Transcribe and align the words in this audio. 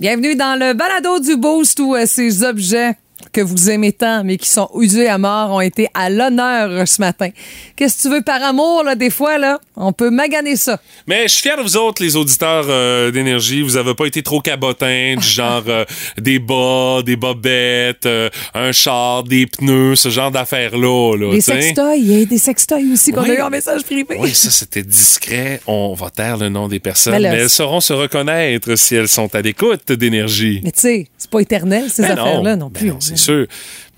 Bienvenue 0.00 0.34
dans 0.34 0.58
le 0.58 0.72
balado 0.72 1.20
du 1.20 1.36
Boost 1.36 1.78
où 1.78 1.94
euh, 1.94 2.06
ces 2.06 2.42
objets 2.42 2.96
que 3.32 3.40
vous 3.40 3.70
aimez 3.70 3.92
tant, 3.92 4.24
mais 4.24 4.36
qui 4.36 4.48
sont 4.48 4.68
usés 4.78 5.08
à 5.08 5.18
mort, 5.18 5.50
ont 5.50 5.60
été 5.60 5.88
à 5.94 6.10
l'honneur 6.10 6.86
ce 6.88 7.00
matin. 7.00 7.28
Qu'est-ce 7.76 7.96
que 7.98 8.02
tu 8.02 8.14
veux 8.14 8.22
par 8.22 8.42
amour, 8.42 8.82
là, 8.84 8.94
des 8.94 9.10
fois, 9.10 9.38
là? 9.38 9.58
On 9.76 9.92
peut 9.92 10.10
maganer 10.10 10.56
ça. 10.56 10.80
Mais 11.06 11.24
je 11.28 11.32
suis 11.34 11.42
fier 11.42 11.56
de 11.56 11.62
vous 11.62 11.76
autres, 11.76 12.02
les 12.02 12.16
auditeurs 12.16 12.66
euh, 12.68 13.10
d'énergie. 13.10 13.62
Vous 13.62 13.76
avez 13.76 13.94
pas 13.94 14.06
été 14.06 14.22
trop 14.22 14.40
cabotins, 14.40 15.14
du 15.16 15.26
genre 15.26 15.62
euh, 15.68 15.84
des 16.18 16.38
bas, 16.38 17.00
des 17.04 17.16
bobettes, 17.16 18.06
euh, 18.06 18.28
un 18.54 18.72
char, 18.72 19.22
des 19.24 19.46
pneus, 19.46 19.96
ce 19.96 20.08
genre 20.08 20.30
d'affaires-là. 20.30 21.16
Là, 21.16 21.30
Des 21.32 21.40
sextoys, 21.40 21.96
il 21.96 22.18
y 22.18 22.22
a 22.22 22.24
des 22.24 22.38
sextoys 22.38 22.92
aussi 22.92 23.12
qu'on 23.12 23.22
Oui. 23.22 23.30
a 23.30 23.34
eu 23.38 23.42
en 23.42 23.50
message 23.50 23.82
privé. 23.84 24.16
Oui, 24.18 24.30
ça 24.34 24.50
c'était 24.50 24.82
discret. 24.82 25.60
On 25.66 25.94
va 25.94 26.10
taire 26.10 26.36
le 26.36 26.48
nom 26.48 26.68
des 26.68 26.80
personnes, 26.80 27.14
Mais 27.22 27.28
elles 27.28 27.50
sauront 27.50 27.80
se 27.80 27.92
reconnaître 27.92 28.74
si 28.76 28.94
elles 28.94 29.08
sont 29.08 29.34
à 29.34 29.40
l'écoute 29.40 29.92
d'énergie. 29.92 30.60
Mais 30.64 30.72
tu 30.72 30.80
sais, 30.80 31.06
c'est 31.16 31.30
pas 31.30 31.40
éternel, 31.40 31.84
ces 31.90 32.02
Ben 32.02 32.12
affaires-là 32.18 32.56
non, 32.56 32.66
ben 32.66 32.78
plus. 32.80 32.88
non, 32.90 32.98
c'est 33.10 33.22
sûr. 33.22 33.46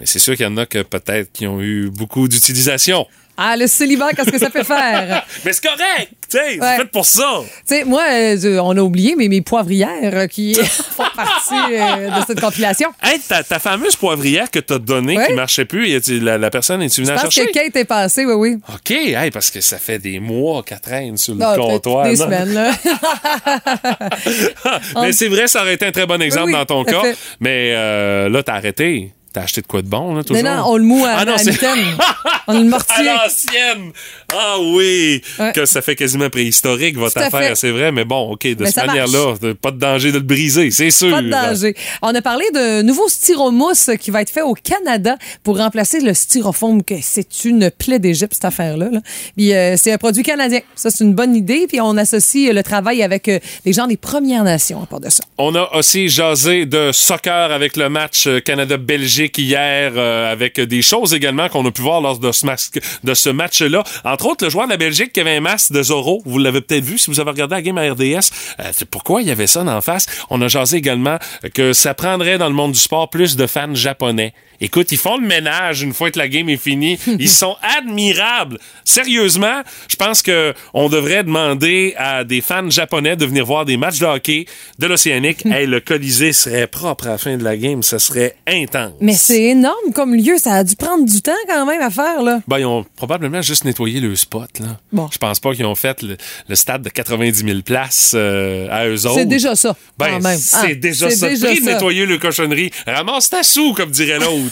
Mais 0.01 0.07
c'est 0.07 0.19
sûr 0.19 0.37
qu'il 0.37 0.45
y 0.45 0.49
en 0.49 0.57
a 0.57 0.67
que 0.67 0.83
peut-être 0.83 1.33
qui 1.33 1.47
ont 1.47 1.61
eu 1.61 1.91
beaucoup 1.91 2.29
d'utilisation. 2.29 3.07
Ah, 3.37 3.57
le 3.57 3.67
célibat, 3.67 4.11
qu'est-ce 4.13 4.31
que 4.31 4.39
ça 4.39 4.51
peut 4.51 4.63
faire? 4.63 5.25
Mais 5.45 5.53
c'est 5.53 5.63
correct, 5.67 6.11
tu 6.31 6.39
sais, 6.39 6.39
Ouais. 6.39 6.59
c'est 6.61 6.77
fait 6.83 6.91
pour 6.91 7.07
ça. 7.07 7.41
Tu 7.41 7.49
sais, 7.77 7.85
moi, 7.85 8.03
euh, 8.11 8.59
on 8.63 8.77
a 8.77 8.81
oublié, 8.81 9.15
mais 9.17 9.29
mes 9.29 9.41
poivrières 9.41 10.15
euh, 10.15 10.27
qui 10.27 10.55
font 10.55 11.03
partie 11.17 11.55
euh, 11.73 12.09
de 12.11 12.25
cette 12.27 12.41
compilation. 12.41 12.91
Hey, 13.03 13.19
ta, 13.21 13.43
ta 13.43 13.59
fameuse 13.59 13.97
poivrière 13.97 14.51
que 14.51 14.59
t'as 14.61 14.79
donnée 14.79 15.17
Ouais. 15.17 15.27
qui 15.29 15.33
marchait 15.33 15.65
plus, 15.65 15.95
a-t-il- 15.95 16.23
la, 16.23 16.39
la 16.39 16.51
personne 16.51 16.83
est-tu 16.83 17.01
venue 17.03 17.09
Je 17.09 17.15
la 17.15 17.23
pense 17.23 17.33
chercher? 17.35 17.51
que 17.51 17.59
Kate 17.59 17.77
est 17.77 17.85
passée, 17.85 18.25
oui, 18.27 18.35
oui. 18.35 18.57
OK, 18.73 18.91
hey, 18.91 19.31
parce 19.31 19.51
que 19.51 19.61
ça 19.61 19.79
fait 19.79 19.99
des 19.99 20.21
mois 20.21 20.63
qu'elle 20.63 20.81
traîne 20.81 21.17
sur 21.17 21.35
le 21.35 21.41
Non, 21.41 21.55
peut-être 21.55 21.67
comptoir. 21.69 22.05
des 22.05 22.17
non? 22.17 22.25
semaines, 22.25 22.53
là. 22.53 22.73
mais 25.03 25.13
c'est 25.13 25.29
vrai, 25.29 25.49
ça 25.49 25.63
aurait 25.63 25.75
été 25.75 25.87
un 25.87 25.93
très 25.93 26.07
bon 26.07 26.21
exemple 26.21 26.47
Oui, 26.49 26.53
oui, 26.53 26.59
dans 26.59 26.67
ton 26.67 26.85
cas. 26.85 27.03
fait. 27.03 27.17
Mais 27.41 27.73
euh, 27.75 28.29
là, 28.29 28.43
t'as 28.43 28.55
arrêté. 28.55 29.13
T'as 29.33 29.43
acheté 29.43 29.63
de 29.63 29.67
quoi 29.67 29.83
de 29.83 29.89
bon, 29.89 30.15
là, 30.15 30.23
Mais 30.31 30.41
toujours? 30.41 30.43
non, 30.43 30.63
on 30.67 30.77
le 30.77 30.83
moue 30.85 31.05
à, 31.05 31.13
Ah 31.19 31.25
non, 31.25 31.33
à. 31.35 31.37
On 32.49 32.55
le 32.55 32.59
À 32.59 32.65
mortier. 32.65 33.05
l'ancienne! 33.05 33.93
Ah 34.35 34.57
oui! 34.61 35.23
Ouais. 35.39 35.53
Que 35.53 35.65
ça 35.65 35.81
fait 35.81 35.95
quasiment 35.95 36.29
préhistorique, 36.29 36.97
votre 36.97 37.17
à 37.19 37.27
affaire, 37.27 37.57
c'est 37.57 37.71
vrai, 37.71 37.93
mais 37.93 38.05
bon, 38.05 38.33
OK, 38.33 38.43
de 38.47 38.57
Mais 38.65 38.71
cette 38.71 38.85
manière-là, 38.87 39.35
pas 39.61 39.71
de 39.71 39.79
danger 39.79 40.11
de 40.11 40.19
le 40.19 40.25
briser, 40.25 40.71
c'est 40.73 40.91
sûr. 40.91 41.11
Pas 41.11 41.23
de 41.23 41.31
danger. 41.31 41.75
On 42.03 42.13
a 42.15 42.21
parlé 42.21 42.45
de 42.53 42.83
nouveau 42.83 43.09
styromousse 43.09 43.91
qui 44.01 44.11
va 44.11 44.23
être 44.23 44.31
fait 44.31 44.43
au 44.43 44.55
Canada 44.55 45.17
pour 45.45 45.59
remplacer 45.59 46.01
le 46.01 46.15
styrofoam, 46.15 46.83
que 46.83 46.95
c'est 47.01 47.45
une 47.45 47.71
plaie 47.71 47.99
d'Égypte, 48.01 48.35
cette 48.35 48.45
affaire-là. 48.45 48.89
là. 48.91 49.01
Puis 49.37 49.55
euh, 49.55 49.77
c'est 49.77 49.93
un 49.93 49.99
produit 49.99 50.23
canadien. 50.25 50.61
Ça, 50.75 50.91
c'est 50.91 51.05
une 51.05 51.15
bonne 51.15 51.37
idée. 51.37 51.67
Puis 51.69 51.81
on 51.81 51.97
associe 51.97 52.53
le 52.53 52.63
travail 52.63 53.03
avec 53.03 53.29
euh, 53.29 53.39
des 53.65 53.73
gens 53.73 53.87
des 53.87 53.97
Premières 53.97 54.45
Nations 54.45 54.83
à 54.83 54.87
part 54.87 55.01
de 55.01 55.11
ça. 55.11 55.23
On 55.39 55.55
a 55.55 55.71
aussi 55.77 56.09
jasé 56.09 56.67
de 56.67 56.91
soccer 56.93 57.53
avec 57.53 57.77
le 57.77 57.89
match 57.89 58.27
euh, 58.27 58.41
Hier, 59.39 59.93
euh, 59.97 60.33
avec 60.33 60.59
des 60.61 60.83
choses 60.83 61.15
également 61.15 61.49
qu'on 61.49 61.65
a 61.67 61.71
pu 61.71 61.83
voir 61.83 62.01
lors 62.01 62.19
de 62.19 62.33
ce, 62.33 62.47
mas- 62.47 62.71
de 63.05 63.15
ce 63.15 63.31
match-là. 63.31 63.85
Entre 64.05 64.27
autres, 64.27 64.45
le 64.45 64.51
joueur 64.51 64.67
de 64.67 64.71
la 64.73 64.77
Belgique 64.77 65.13
qui 65.13 65.21
avait 65.21 65.37
un 65.37 65.41
masque 65.41 65.73
de 65.73 65.83
Zorro, 65.83 66.23
vous 66.25 66.39
l'avez 66.39 66.61
peut-être 66.61 66.85
vu 66.85 66.99
si 66.99 67.11
vous 67.11 67.21
avez 67.21 67.31
regardé 67.31 67.55
la 67.55 67.63
game 67.63 67.79
à 67.79 67.83
RDS. 67.91 68.31
Euh, 68.61 68.71
c'est 68.73 68.89
pourquoi 68.89 69.23
il 69.23 69.29
y 69.29 69.31
avait 69.31 69.47
ça 69.47 69.63
en 69.63 69.81
face. 69.81 70.07
On 70.31 70.41
a 70.43 70.49
jasé 70.49 70.77
également 70.77 71.19
que 71.55 71.73
ça 71.73 71.95
prendrait 71.95 72.39
dans 72.39 72.49
le 72.49 72.55
monde 72.55 72.73
du 72.73 72.79
sport 72.79 73.11
plus 73.11 73.37
de 73.37 73.47
fans 73.47 73.75
japonais. 73.75 74.33
Écoute, 74.65 74.93
ils 74.93 74.99
font 74.99 75.17
le 75.17 75.27
ménage 75.27 75.83
une 75.83 75.93
fois 75.93 76.11
que 76.11 76.19
la 76.19 76.29
game 76.29 76.49
est 76.49 76.57
finie. 76.57 76.99
Ils 77.19 77.29
sont 77.29 77.57
admirables. 77.77 78.59
Sérieusement, 78.85 79.63
je 79.89 79.97
pense 79.97 80.23
que 80.23 80.55
on 80.73 80.89
devrait 80.89 81.25
demander 81.25 81.95
à 81.97 82.25
des 82.25 82.41
fans 82.41 82.71
japonais 82.71 83.17
de 83.17 83.27
venir 83.27 83.45
voir 83.45 83.65
des 83.65 83.77
matchs 83.77 83.99
de 83.99 84.07
hockey 84.07 84.47
de 84.79 84.87
l'Océanique. 84.87 85.45
hey, 85.47 85.67
le 85.67 85.81
Colisée 85.81 86.33
serait 86.33 86.67
propre 86.67 87.07
à 87.07 87.11
la 87.11 87.19
fin 87.19 87.37
de 87.37 87.43
la 87.45 87.57
game. 87.57 87.83
Ça 87.83 87.99
serait 87.99 88.37
intense. 88.47 88.93
Mais 89.01 89.15
c'est 89.15 89.43
énorme 89.43 89.93
comme 89.95 90.15
lieu. 90.15 90.39
Ça 90.39 90.55
a 90.55 90.65
dû 90.65 90.77
prendre 90.77 91.05
du 91.05 91.21
temps 91.23 91.33
quand 91.49 91.67
même 91.67 91.83
à 91.83 91.91
faire. 91.91 92.23
Là. 92.23 92.41
Ben, 92.47 92.59
ils 92.61 92.65
ont 92.67 92.85
probablement 92.97 93.43
juste 93.43 93.65
nettoyé 93.65 93.99
le 94.01 94.15
spot, 94.15 94.61
là. 94.61 94.79
Bon. 94.93 95.09
Je 95.13 95.19
pense 95.19 95.41
pas 95.41 95.53
qu'ils 95.55 95.67
ont 95.67 95.75
fait 95.75 96.03
le, 96.03 96.17
le 96.49 96.55
stade 96.55 96.83
de 96.83 96.89
90 96.89 97.45
000 97.45 97.61
places 97.63 98.13
euh, 98.15 98.69
à 98.71 98.87
eux 98.87 99.07
autres. 99.07 99.17
C'est 99.17 99.27
déjà 99.27 99.57
ça, 99.57 99.75
Ben, 99.99 100.21
c'est 100.39 100.57
Ah, 100.57 100.75
déjà 100.75 101.11
ça. 101.11 101.29
déjà 101.29 101.47
Pris 101.49 101.61
de 101.61 101.65
ça. 101.65 101.73
nettoyer 101.73 102.07
le 102.07 102.19
cochonnerie. 102.19 102.71
Ramasse 102.87 103.31
ta 103.31 103.43
sou, 103.43 103.73
comme 103.75 103.91
dirait 103.91 104.19
l'autre. 104.19 104.52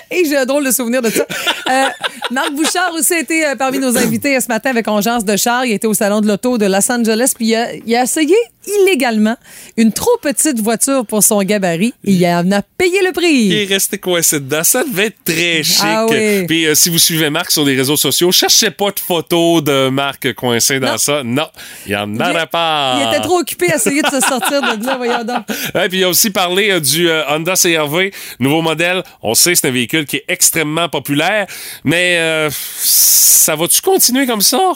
Et 0.17 0.25
j'ai 0.25 0.37
un 0.37 0.45
drôle 0.45 0.65
de 0.65 0.71
souvenir 0.71 1.01
de 1.01 1.09
ça. 1.09 1.25
Euh, 1.69 1.83
Marc 2.31 2.51
Bouchard 2.53 2.93
aussi 2.97 3.13
a 3.13 3.19
été 3.19 3.45
euh, 3.45 3.55
parmi 3.55 3.79
nos 3.79 3.97
invités 3.97 4.39
ce 4.39 4.47
matin 4.47 4.69
avec 4.71 4.87
Ongeance 4.87 5.23
de 5.25 5.35
Char. 5.37 5.65
Il 5.65 5.71
était 5.73 5.87
au 5.87 5.93
salon 5.93 6.21
de 6.21 6.27
l'auto 6.27 6.57
de 6.57 6.65
Los 6.65 6.91
Angeles. 6.91 7.33
Puis 7.35 7.47
il 7.47 7.55
a, 7.55 7.73
il 7.73 7.95
a 7.95 8.03
essayé 8.03 8.35
illégalement 8.81 9.35
une 9.77 9.91
trop 9.91 10.15
petite 10.21 10.59
voiture 10.59 11.05
pour 11.05 11.23
son 11.23 11.41
gabarit. 11.41 11.93
Et 12.05 12.11
il 12.11 12.25
en 12.27 12.51
a 12.51 12.61
payé 12.61 13.01
le 13.01 13.07
Il 13.09 13.13
prix. 13.13 13.53
est 13.53 13.65
resté 13.65 13.97
coincé 13.97 14.39
dedans. 14.39 14.63
Ça 14.63 14.83
devait 14.83 15.07
être 15.07 15.23
très 15.23 15.63
chic. 15.63 15.81
Ah 15.83 16.05
oui. 16.09 16.45
Puis 16.45 16.67
euh, 16.67 16.75
si 16.75 16.89
vous 16.89 16.99
suivez 16.99 17.29
Marc 17.29 17.49
sur 17.51 17.65
les 17.65 17.75
réseaux 17.75 17.97
sociaux, 17.97 18.31
cherchez 18.31 18.69
pas 18.71 18.91
de 18.91 18.99
photos 18.99 19.63
de 19.63 19.89
Marc 19.89 20.33
coincé 20.33 20.79
dans 20.79 20.91
Non. 20.91 20.97
ça. 20.97 21.21
Non, 21.23 21.47
il 21.87 21.95
en 21.95 22.13
Il- 22.13 22.21
aurait 22.21 22.47
pas. 22.47 22.97
Il 23.01 23.07
était 23.07 23.21
trop 23.21 23.39
occupé 23.39 23.71
à 23.71 23.75
essayer 23.77 24.01
de 24.01 24.07
se 24.09 24.19
sortir 24.19 24.61
de 24.61 24.85
là, 24.85 24.97
voyons 24.97 25.23
donc. 25.23 25.45
Puis 25.89 25.99
il 25.99 26.03
a 26.03 26.09
aussi 26.09 26.29
parlé 26.29 26.79
du 26.81 27.09
Honda 27.29 27.53
CRV, 27.55 28.11
nouveau 28.39 28.61
modèle. 28.61 29.03
On 29.23 29.33
sait 29.33 29.55
c'est 29.55 29.67
un 29.67 29.71
véhicule 29.71 30.00
qui 30.05 30.17
est 30.17 30.25
extrêmement 30.27 30.89
populaire, 30.89 31.47
mais 31.83 32.17
euh, 32.17 32.49
ça 32.51 33.55
va-tu 33.55 33.81
continuer 33.81 34.25
comme 34.25 34.41
ça? 34.41 34.73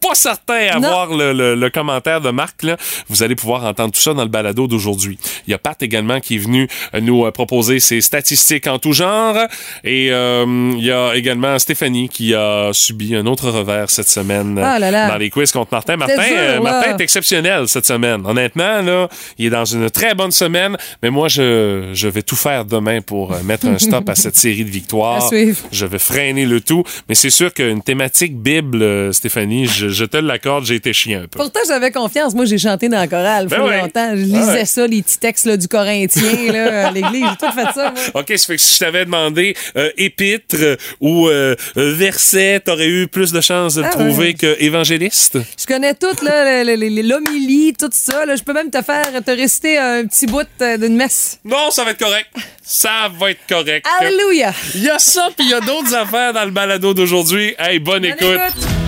Pas 0.00 0.14
certain 0.14 0.68
à 0.70 0.74
Non. 0.78 0.88
voir 0.88 1.14
le, 1.14 1.32
le- 1.32 1.54
le 1.54 1.70
commentaire 1.70 2.20
de 2.20 2.30
Marc. 2.30 2.62
Là. 2.62 2.76
Vous 3.08 3.22
allez 3.22 3.34
pouvoir 3.34 3.64
entendre 3.64 3.92
tout 3.92 4.00
ça 4.00 4.14
dans 4.14 4.22
le 4.22 4.28
balado 4.28 4.66
d'aujourd'hui. 4.66 5.18
Il 5.46 5.50
y 5.50 5.54
a 5.54 5.58
Pat 5.58 5.80
également 5.82 6.20
qui 6.20 6.36
est 6.36 6.38
venu 6.38 6.68
euh, 6.94 7.00
nous 7.00 7.24
euh, 7.26 7.30
proposer 7.30 7.80
ses 7.80 8.00
statistiques 8.00 8.66
en 8.66 8.78
tout 8.78 8.92
genre. 8.92 9.36
Et 9.84 10.08
euh, 10.12 10.44
il 10.76 10.84
y 10.84 10.92
a 10.92 11.14
également 11.14 11.58
Stéphanie 11.58 12.08
qui 12.08 12.34
a 12.34 12.70
subi 12.72 13.14
un 13.14 13.26
autre 13.26 13.50
revers 13.50 13.90
cette 13.90 14.08
semaine 14.08 14.58
Ah 14.62 14.78
là 14.78 14.90
là. 14.90 15.08
dans 15.08 15.16
les 15.16 15.30
quiz 15.30 15.50
contre 15.52 15.72
Martin. 15.72 15.96
Martin, 15.96 16.14
dur, 16.16 16.36
euh. 16.36 16.60
Martin 16.60 16.96
est 16.96 17.02
exceptionnel 17.02 17.66
cette 17.68 17.86
semaine. 17.86 18.22
Honnêtement, 18.24 18.80
là, 18.82 19.08
il 19.38 19.46
est 19.46 19.50
dans 19.50 19.64
une 19.64 19.90
très 19.90 20.14
bonne 20.14 20.30
semaine, 20.32 20.76
mais 21.02 21.10
moi, 21.10 21.28
je, 21.28 21.90
je 21.92 22.08
vais 22.08 22.22
tout 22.22 22.36
faire 22.36 22.64
demain 22.64 23.00
pour 23.00 23.34
mettre 23.42 23.66
un 23.66 23.78
stop 23.78 24.08
à 24.08 24.14
cette 24.14 24.36
série 24.36 24.64
de 24.64 24.70
victoires. 24.80 25.28
Je 25.72 25.86
vais 25.86 25.98
freiner 25.98 26.46
le 26.46 26.60
tout, 26.60 26.84
mais 27.08 27.14
c'est 27.14 27.30
sûr 27.30 27.52
qu'une 27.52 27.82
thématique 27.82 28.36
Bible, 28.40 29.12
Stéphanie, 29.12 29.66
je, 29.66 29.87
je 29.88 30.04
te 30.04 30.16
l'accorde, 30.16 30.64
j'ai 30.66 30.74
été 30.76 30.92
chien 30.92 31.18
un 31.22 31.26
peu. 31.26 31.38
Pourtant, 31.38 31.60
j'avais 31.66 31.90
confiance. 31.90 32.34
Moi, 32.34 32.44
j'ai 32.44 32.58
chanté 32.58 32.88
dans 32.88 32.98
la 32.98 33.06
chorale 33.08 33.44
il 33.44 33.48
Ben 33.48 33.56
faut 33.58 33.68
ouais. 33.68 33.80
longtemps. 33.80 34.10
Je 34.12 34.22
lisais 34.22 34.38
Ouais. 34.52 34.64
ça, 34.64 34.86
les 34.86 35.02
petits 35.02 35.18
textes 35.18 35.46
là, 35.46 35.56
du 35.56 35.68
Corinthien 35.68 36.52
là, 36.52 36.88
à 36.88 36.90
l'église. 36.90 37.24
J'ai 37.40 37.46
tout 37.46 37.52
fait 37.54 37.72
ça. 37.74 37.92
moi. 38.14 38.22
OK, 38.22 38.32
ça 38.36 38.46
fait 38.46 38.56
que 38.56 38.62
si 38.62 38.74
je 38.74 38.78
t'avais 38.78 39.04
demandé 39.04 39.54
euh, 39.76 39.90
épître 39.96 40.56
euh, 40.58 40.76
ou 41.00 41.28
euh, 41.28 41.54
euh, 41.76 41.92
verset, 41.94 42.60
t'aurais 42.64 42.86
eu 42.88 43.06
plus 43.08 43.32
de 43.32 43.40
chances 43.40 43.74
de 43.74 43.82
Ah 43.82 43.88
trouver 43.90 44.18
ouais. 44.28 44.34
que 44.34 44.56
évangéliste? 44.60 45.38
Je 45.58 45.66
connais 45.66 45.94
tout, 45.94 46.06
l'homilie, 46.22 47.72
tout 47.78 47.90
ça. 47.92 48.24
Là. 48.26 48.36
Je 48.36 48.42
peux 48.42 48.52
même 48.52 48.70
te 48.70 48.82
faire, 48.82 49.06
te 49.24 49.30
réciter 49.30 49.78
un 49.78 50.06
petit 50.06 50.26
bout 50.26 50.46
euh, 50.62 50.76
d'une 50.78 50.96
messe. 50.96 51.38
Non, 51.44 51.70
ça 51.70 51.84
va 51.84 51.90
être 51.92 51.98
correct. 51.98 52.28
Ça 52.62 53.08
va 53.18 53.30
être 53.30 53.40
correct. 53.48 53.86
Alléluia! 54.00 54.52
Il 54.74 54.82
y 54.84 54.90
a 54.90 54.98
ça, 54.98 55.28
puis 55.36 55.46
il 55.46 55.50
y 55.50 55.54
a 55.54 55.60
d'autres 55.60 55.94
affaires 55.94 56.32
dans 56.32 56.44
le 56.44 56.50
balado 56.50 56.92
d'aujourd'hui. 56.94 57.54
Hey, 57.58 57.78
bonne, 57.78 58.02
Bonne 58.02 58.04
écoute. 58.12 58.40
écoute. 58.48 58.87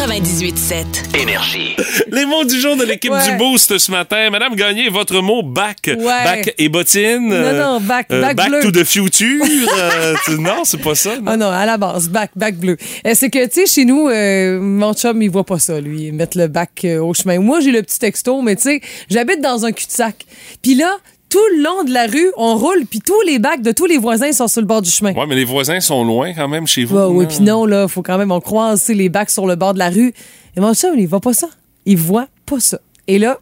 98.7. 0.00 1.20
Énergie. 1.20 1.76
Les 2.10 2.24
mots 2.24 2.44
du 2.46 2.58
jour 2.58 2.74
de 2.74 2.84
l'équipe 2.84 3.10
Ouais. 3.12 3.30
du 3.30 3.36
Boost 3.36 3.76
ce 3.76 3.90
matin. 3.90 4.30
Madame 4.30 4.54
Gagné, 4.54 4.88
votre 4.88 5.20
mot 5.20 5.42
bac. 5.42 5.76
Ouais. 5.88 5.94
Bac 5.98 6.54
et 6.56 6.70
bottine. 6.70 7.28
Non, 7.28 7.52
non, 7.52 7.80
bac- 7.80 8.08
bac 8.08 8.34
bleu. 8.48 8.60
to 8.62 8.70
the 8.70 8.82
future. 8.82 9.44
euh, 9.78 10.14
non, 10.38 10.64
c'est 10.64 10.80
pas 10.80 10.94
ça. 10.94 11.16
non? 11.16 11.24
Ah 11.26 11.36
non, 11.36 11.50
à 11.50 11.66
la 11.66 11.76
base, 11.76 12.08
bac, 12.08 12.30
bac 12.34 12.56
bleu. 12.56 12.78
Euh, 13.06 13.10
c'est 13.14 13.28
que, 13.28 13.44
tu 13.44 13.52
sais, 13.60 13.66
chez 13.66 13.84
nous, 13.84 14.08
euh, 14.08 14.58
mon 14.58 14.94
chum, 14.94 15.20
il 15.20 15.28
voit 15.28 15.44
pas 15.44 15.58
ça, 15.58 15.78
lui, 15.82 16.10
mettre 16.12 16.38
le 16.38 16.46
bac 16.48 16.70
euh, 16.86 17.02
au 17.02 17.12
chemin. 17.12 17.38
Moi, 17.38 17.60
j'ai 17.60 17.70
le 17.70 17.82
petit 17.82 17.98
texto, 17.98 18.40
mais 18.40 18.56
tu 18.56 18.62
sais, 18.62 18.80
j'habite 19.10 19.42
dans 19.42 19.66
un 19.66 19.72
cul-de-sac. 19.72 20.16
Puis 20.62 20.76
là, 20.76 20.96
tout 21.30 21.38
le 21.56 21.62
long 21.62 21.84
de 21.84 21.92
la 21.92 22.06
rue, 22.06 22.30
on 22.36 22.56
roule, 22.56 22.84
puis 22.84 23.00
tous 23.00 23.20
les 23.22 23.38
bacs 23.38 23.62
de 23.62 23.72
tous 23.72 23.86
les 23.86 23.96
voisins 23.96 24.32
sont 24.32 24.48
sur 24.48 24.60
le 24.60 24.66
bord 24.66 24.82
du 24.82 24.90
chemin. 24.90 25.12
Ouais, 25.14 25.26
mais 25.26 25.36
les 25.36 25.44
voisins 25.44 25.80
sont 25.80 26.04
loin 26.04 26.34
quand 26.34 26.48
même 26.48 26.66
chez 26.66 26.84
vous. 26.84 26.96
Ouais, 26.96 27.04
oui, 27.04 27.26
puis 27.26 27.40
non, 27.40 27.64
là, 27.64 27.88
faut 27.88 28.02
quand 28.02 28.18
même, 28.18 28.32
on 28.32 28.40
croise 28.40 28.88
les 28.88 29.08
bacs 29.08 29.30
sur 29.30 29.46
le 29.46 29.54
bord 29.54 29.72
de 29.72 29.78
la 29.78 29.88
rue. 29.88 30.12
Et 30.56 30.60
mon 30.60 30.74
chum, 30.74 30.98
il 30.98 31.06
voit 31.06 31.20
pas 31.20 31.32
ça. 31.32 31.48
Il 31.86 31.96
voit 31.96 32.26
pas 32.44 32.60
ça. 32.60 32.80
Et 33.06 33.18
là, 33.18 33.38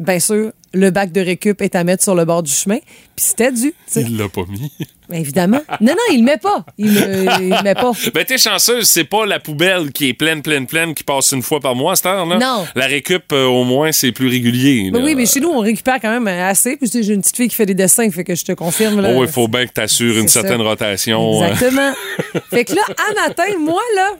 bien 0.00 0.18
sûr, 0.18 0.52
le 0.76 0.90
bac 0.90 1.10
de 1.12 1.20
récup 1.20 1.62
est 1.62 1.74
à 1.74 1.82
mettre 1.84 2.02
sur 2.02 2.14
le 2.14 2.24
bord 2.24 2.42
du 2.42 2.52
chemin. 2.52 2.78
Puis 3.16 3.24
c'était 3.28 3.50
dû. 3.50 3.70
tu 3.72 3.74
sais. 3.86 4.02
Il 4.02 4.16
l'a 4.18 4.28
pas 4.28 4.42
mis. 4.48 4.70
Mais 5.08 5.20
évidemment. 5.20 5.60
Non, 5.80 5.92
non, 5.92 5.96
il 6.12 6.18
le 6.18 6.24
met 6.24 6.36
pas. 6.36 6.64
Il 6.76 6.94
le, 6.94 7.62
met 7.62 7.74
pas. 7.74 7.92
Ben, 8.14 8.24
t'es 8.24 8.36
chanceuse, 8.38 8.84
c'est 8.84 9.04
pas 9.04 9.24
la 9.26 9.40
poubelle 9.40 9.90
qui 9.92 10.08
est 10.08 10.12
pleine, 10.14 10.42
pleine, 10.42 10.66
pleine, 10.66 10.94
qui 10.94 11.02
passe 11.02 11.32
une 11.32 11.42
fois 11.42 11.60
par 11.60 11.74
mois 11.74 11.92
à 11.92 11.96
cette 11.96 12.06
heure-là. 12.06 12.38
Non. 12.38 12.66
La 12.74 12.86
récup, 12.86 13.32
euh, 13.32 13.44
au 13.46 13.64
moins, 13.64 13.90
c'est 13.92 14.12
plus 14.12 14.28
régulier. 14.28 14.90
Ben 14.92 15.02
oui, 15.02 15.14
mais 15.14 15.24
chez 15.26 15.40
nous, 15.40 15.48
on 15.48 15.60
récupère 15.60 15.98
quand 16.00 16.10
même 16.10 16.26
assez. 16.28 16.76
Puis 16.76 16.90
tu 16.90 16.98
sais, 16.98 17.02
j'ai 17.02 17.14
une 17.14 17.22
petite 17.22 17.36
fille 17.36 17.48
qui 17.48 17.56
fait 17.56 17.66
des 17.66 17.74
dessins, 17.74 18.10
fait 18.10 18.24
que 18.24 18.34
je 18.34 18.44
te 18.44 18.52
confirme. 18.52 19.00
Là, 19.00 19.12
Oh, 19.14 19.24
il 19.24 19.30
faut 19.30 19.48
bien 19.48 19.66
que 19.66 19.72
t'assures 19.72 20.18
une 20.18 20.28
certaine 20.28 20.60
rotation. 20.60 21.42
euh. 21.42 21.46
Exactement. 21.48 21.92
fait 22.50 22.64
que 22.66 22.74
là, 22.74 22.82
à 23.10 23.28
matin, 23.28 23.44
moi, 23.60 23.80
là, 23.96 24.10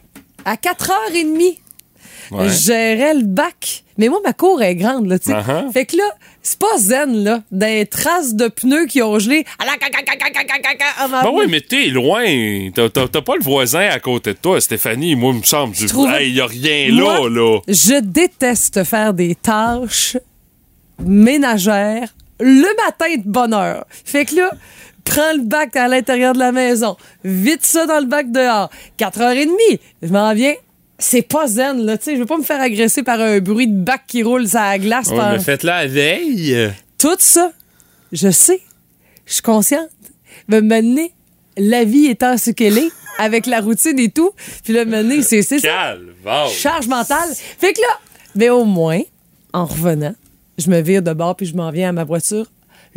à 0.45 0.55
4h30, 0.57 1.59
Ouais. 2.33 2.49
je 2.49 2.55
gérais 2.65 3.15
le 3.15 3.23
bac. 3.25 3.85
Mais 3.99 4.09
moi, 4.09 4.19
ma 4.25 4.33
cour 4.33 4.61
est 4.61 4.75
grande, 4.75 5.07
là, 5.07 5.17
tu 5.19 5.27
sais. 5.31 5.33
Uh-huh. 5.37 5.71
Fait 5.73 5.87
que 5.87 5.97
là, 5.97 6.05
c'est 6.47 6.61
pas 6.61 6.79
zen, 6.79 7.25
là, 7.25 7.43
des 7.51 7.87
traces 7.87 8.35
de 8.35 8.47
pneus 8.47 8.87
qui 8.87 9.03
ont 9.03 9.19
gelé. 9.19 9.45
Ah, 9.59 11.09
ben 11.09 11.31
oui, 11.33 11.47
mais 11.49 11.61
t'es 11.61 11.87
loin. 11.87 12.25
T'as 12.73 12.89
pas 13.21 13.35
le 13.35 13.43
voisin 13.43 13.89
à 13.89 13.99
côté 13.99 14.33
de 14.33 14.39
toi, 14.39 14.61
Stéphanie. 14.61 15.17
Moi, 15.17 15.33
il 15.33 15.41
me 15.41 15.45
semble, 15.45 15.75
je 15.75 15.87
hey, 16.17 16.31
y 16.31 16.41
a 16.41 16.47
rien 16.47 16.89
là, 16.95 17.29
là. 17.29 17.59
Je 17.67 18.01
déteste 18.01 18.85
faire 18.85 19.13
des 19.13 19.35
tâches 19.35 20.17
ménagères 21.05 22.15
le 22.39 22.85
matin 22.85 23.17
de 23.17 23.29
bonne 23.29 23.53
heure. 23.53 23.85
Fait 23.91 24.25
que 24.25 24.37
là, 24.37 24.53
prends 25.05 25.33
le 25.33 25.43
bac 25.43 25.75
à 25.75 25.89
l'intérieur 25.89 26.33
de 26.33 26.39
la 26.39 26.53
maison, 26.53 26.97
vite 27.25 27.65
ça 27.65 27.87
dans 27.87 27.99
le 27.99 28.07
bac 28.07 28.31
dehors. 28.31 28.71
4h30, 29.01 29.81
je 30.01 30.13
m'en 30.13 30.33
viens, 30.33 30.55
c'est 30.99 31.23
pas 31.23 31.47
zen, 31.47 31.85
là. 31.85 31.99
Tu 31.99 32.05
sais, 32.05 32.15
je 32.15 32.21
veux 32.21 32.27
pas 32.27 32.39
me 32.39 32.43
faire 32.43 32.61
agresser 32.61 33.03
par 33.03 33.21
un 33.21 33.39
bruit 33.41 33.69
de 33.69 33.77
bac 33.79 34.03
qui 34.07 34.23
roule 34.23 34.49
sur 34.49 34.59
la 34.61 34.79
glace. 34.79 35.09
Ouais, 35.09 35.17
par- 35.17 35.33
mais 35.33 35.39
faites-la 35.41 35.83
la 35.83 35.87
veille. 35.89 36.73
Tout 36.99 37.17
ça, 37.19 37.53
je 38.13 38.31
sais, 38.31 38.61
je 39.27 39.35
suis 39.35 39.43
consciente. 39.43 39.89
Mais 40.49 40.61
maintenant, 40.63 41.07
la 41.59 41.85
vie 41.85 42.07
étant 42.07 42.39
ce 42.39 42.51
qu'elle 42.51 42.79
est, 42.79 42.91
avec 43.19 43.47
la 43.47 43.61
routine 43.61 43.99
et 43.99 44.11
tout, 44.11 44.31
puis 44.65 44.73
là, 44.73 44.85
maintenant, 44.85 45.23
c'est 45.23 45.43
ça 45.43 45.57
charge 46.51 46.87
mentale. 46.89 47.29
Fait 47.59 47.73
que 47.73 47.81
là, 47.81 47.99
mais 48.35 48.49
au 48.51 48.65
moins, 48.65 49.01
en 49.53 49.65
revenant, 49.65 50.15
je 50.59 50.69
me 50.71 50.81
vire 50.81 51.03
de 51.03 51.13
bord 51.13 51.37
puis 51.37 51.47
je 51.47 51.55
m'en 51.57 51.71
viens 51.71 51.91
à 51.91 51.93
ma 51.93 52.05
voiture. 52.05 52.47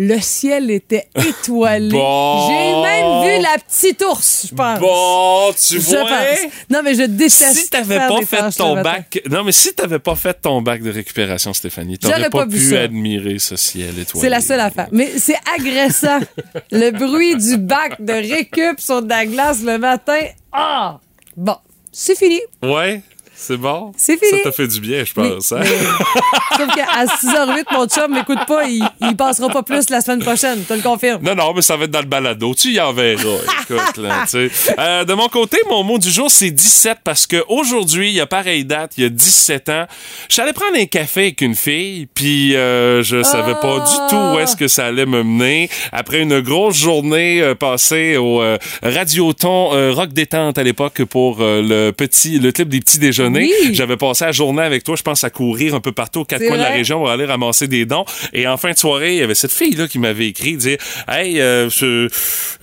Le 0.01 0.18
ciel 0.22 0.72
était 0.72 1.10
étoilé. 1.16 1.90
Bon. 1.92 2.48
J'ai 2.48 2.81
même 2.81 3.22
vu 3.38 3.44
la 3.44 3.57
petite 3.60 4.01
ours, 4.10 4.48
je 4.50 4.56
pense. 4.56 4.80
Bon, 4.80 5.51
tu 5.51 5.75
Je 5.81 5.86
vois? 5.90 6.06
pense. 6.06 6.51
Non, 6.69 6.80
mais 6.84 6.96
je 6.96 7.04
déteste. 7.04 7.54
Si 7.54 7.69
t'avais 7.69 7.98
pas 7.98 8.22
fait 8.25 8.50
ton 8.57 8.81
bac, 8.81 9.22
non 9.30 9.44
mais 9.44 9.51
si 9.51 9.74
t'avais 9.74 10.00
pas 10.00 10.16
fait 10.16 10.34
ton 10.42 10.62
bac 10.62 10.81
de 10.81 10.90
récupération, 10.90 11.54
Stéphanie, 11.54 11.98
t'aurais 11.98 12.30
pas, 12.30 12.46
pas 12.46 12.48
pu 12.48 12.60
ça. 12.72 12.81
admirer 12.84 13.40
ce 13.40 13.57
ciel 13.57 14.00
étoilé. 14.00 14.22
C'est 14.22 14.30
la 14.30 14.40
seule 14.40 14.62
affaire. 14.62 14.88
Mais 14.94 15.12
c'est 15.18 15.38
agressant. 15.57 16.19
le 16.72 16.92
bruit 16.92 17.36
du 17.36 17.57
bac 17.57 18.02
de 18.02 18.13
récup 18.13 18.80
sur 18.80 19.02
de 19.02 19.10
la 19.10 19.25
glace 19.25 19.62
le 19.63 19.78
matin. 19.80 20.22
Ah! 20.54 21.00
Bon, 21.36 21.57
c'est 21.92 22.18
fini. 22.18 22.40
Ouais, 22.63 23.02
c'est 23.42 23.58
bon? 23.58 23.92
C'est 23.98 24.18
fini. 24.18 24.38
Ça 24.44 24.50
t'a 24.50 24.52
fait 24.52 24.68
du 24.68 24.80
bien, 24.82 25.04
je 25.06 25.14
pense. 25.14 25.52
hein? 25.54 25.62
Mais- 25.62 26.58
Sauf 26.58 26.76
qu'à 26.76 27.06
6h08, 27.06 27.64
mon 27.72 27.88
chum 27.88 28.14
m'écoute 28.14 28.46
pas, 28.48 28.66
il, 28.66 28.84
il 29.02 29.16
passera 29.16 29.48
pas 29.48 29.64
plus 29.64 29.90
la 29.90 30.02
semaine 30.02 30.20
prochaine, 30.20 30.62
te 30.66 30.74
le 30.74 30.82
confirme. 30.82 31.24
Non, 31.24 31.34
non, 31.36 31.54
mais 31.56 31.62
ça 31.62 31.78
va 31.78 31.86
être 31.86 31.92
dans 31.92 32.02
le 32.02 32.06
balado. 32.06 32.54
Tu 32.54 32.74
y 32.74 32.80
en 32.82 32.92
verras. 32.92 33.22
Écoute, 33.64 33.98
là, 33.98 34.26
tu 34.30 34.50
sais. 34.50 34.76
Euh, 34.80 35.04
de 35.06 35.14
mon 35.14 35.28
côté, 35.30 35.58
mon 35.70 35.84
mot 35.84 35.98
du 35.98 36.10
jour, 36.10 36.30
c'est 36.32 36.52
17 36.52 37.00
parce 37.04 37.28
que 37.28 37.44
aujourd'hui, 37.50 38.10
il 38.10 38.14
y 38.16 38.20
a 38.22 38.26
pareille 38.26 38.66
date, 38.66 38.94
il 38.98 39.04
y 39.04 39.08
a 39.08 39.10
17 39.10 39.70
ans, 39.70 39.86
je 40.28 40.34
suis 40.34 40.42
allé 40.42 40.54
prendre 40.54 40.78
un 40.78 40.86
café 40.86 41.22
avec 41.22 41.42
une 41.42 41.56
fille, 41.56 42.08
puis 42.14 42.56
euh, 42.56 43.02
je 43.04 43.24
savais 43.24 43.56
pas 43.56 43.80
du 43.80 43.96
tout 44.10 44.16
où 44.16 44.40
est-ce 44.40 44.56
que 44.56 44.68
ça 44.68 44.86
allait 44.88 45.06
me 45.06 45.24
mener. 45.24 45.70
Après 45.92 46.20
une 46.22 46.40
grosse 46.42 46.78
journée 46.78 47.42
euh, 47.42 47.56
passée 47.56 48.18
au 48.18 48.42
Radioton 48.84 49.70
Rock 49.94 50.10
Détente 50.14 50.58
à 50.58 50.64
l'époque 50.64 51.04
pour 51.06 51.38
le 51.40 51.92
petit, 51.92 52.40
le 52.40 52.52
clip 52.52 52.70
des 52.70 52.80
petits 52.80 53.00
déjeuners, 53.00 53.29
Oui. 53.38 53.52
j'avais 53.74 53.98
passé 53.98 54.26
la 54.26 54.31
journée 54.31 54.62
avec 54.62 54.84
toi, 54.84 54.96
je 54.96 55.04
pense, 55.04 55.24
à 55.24 55.30
courir 55.30 55.76
un 55.76 55.80
peu 55.80 55.92
partout 55.92 56.22
aux 56.22 56.26
quatre 56.26 56.46
coins 56.46 56.58
de 56.58 56.62
la 56.64 56.70
région 56.70 56.98
pour 57.00 57.10
aller 57.10 57.26
ramasser 57.26 57.68
des 57.68 57.86
dons. 57.86 58.06
Et 58.34 58.48
en 58.48 58.58
fin 58.58 58.72
de 58.72 58.78
soirée, 58.78 59.14
il 59.14 59.20
y 59.20 59.24
avait 59.24 59.36
cette 59.36 59.52
fille-là 59.52 59.88
qui 59.88 60.00
m'avait 60.00 60.28
écrit, 60.28 60.56
dire 60.58 60.78
Hey, 61.08 61.40
euh, 61.40 61.70
je, 61.70 62.08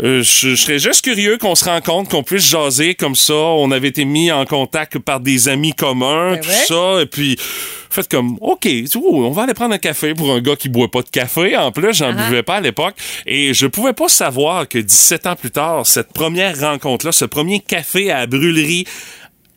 euh, 0.03 0.23
je, 0.23 0.23
je 0.23 0.55
serais 0.57 0.79
juste 0.79 1.03
curieux 1.05 1.39
qu'on 1.39 1.55
se 1.55 1.65
rencontre, 1.65 2.11
qu'on 2.11 2.23
puisse 2.23 2.49
jaser 2.49 2.95
comme 2.95 3.15
ça. 3.15 3.35
On 3.35 3.71
avait 3.71 3.89
été 3.89 4.05
mis 4.05 4.31
en 4.33 4.45
contact 4.45 4.99
par 4.99 5.21
des 5.21 5.49
amis 5.49 5.73
communs, 5.75 6.33
Ben 6.33 6.41
tout 6.41 6.49
ouais. 6.49 6.55
ça. 6.67 7.03
Et 7.03 7.07
puis, 7.07 7.37
faites 7.91 8.09
comme 8.11 8.37
OK, 8.41 8.67
vois, 8.95 9.03
on 9.27 9.31
va 9.31 9.45
aller 9.45 9.55
prendre 9.55 9.75
un 9.75 9.79
café 9.79 10.15
pour 10.15 10.31
un 10.33 10.41
gars 10.41 10.57
qui 10.57 10.69
boit 10.69 10.91
pas 10.91 11.03
de 11.03 11.09
café. 11.09 11.57
En 11.57 11.73
plus, 11.73 11.95
j'en 11.95 12.11
Ah. 12.17 12.29
buvais 12.29 12.43
pas 12.43 12.57
à 12.57 12.61
l'époque. 12.61 12.95
Et 13.27 13.55
je 13.55 13.67
pouvais 13.67 13.93
pas 13.93 14.09
savoir 14.09 14.69
que 14.69 14.79
17 14.79 15.27
ans 15.27 15.37
plus 15.37 15.51
tard, 15.51 15.87
cette 15.87 16.13
première 16.13 16.59
rencontre-là, 16.61 17.13
ce 17.13 17.25
premier 17.25 17.61
café 17.61 18.11
à 18.11 18.21
la 18.21 18.27
brûlerie, 18.27 18.85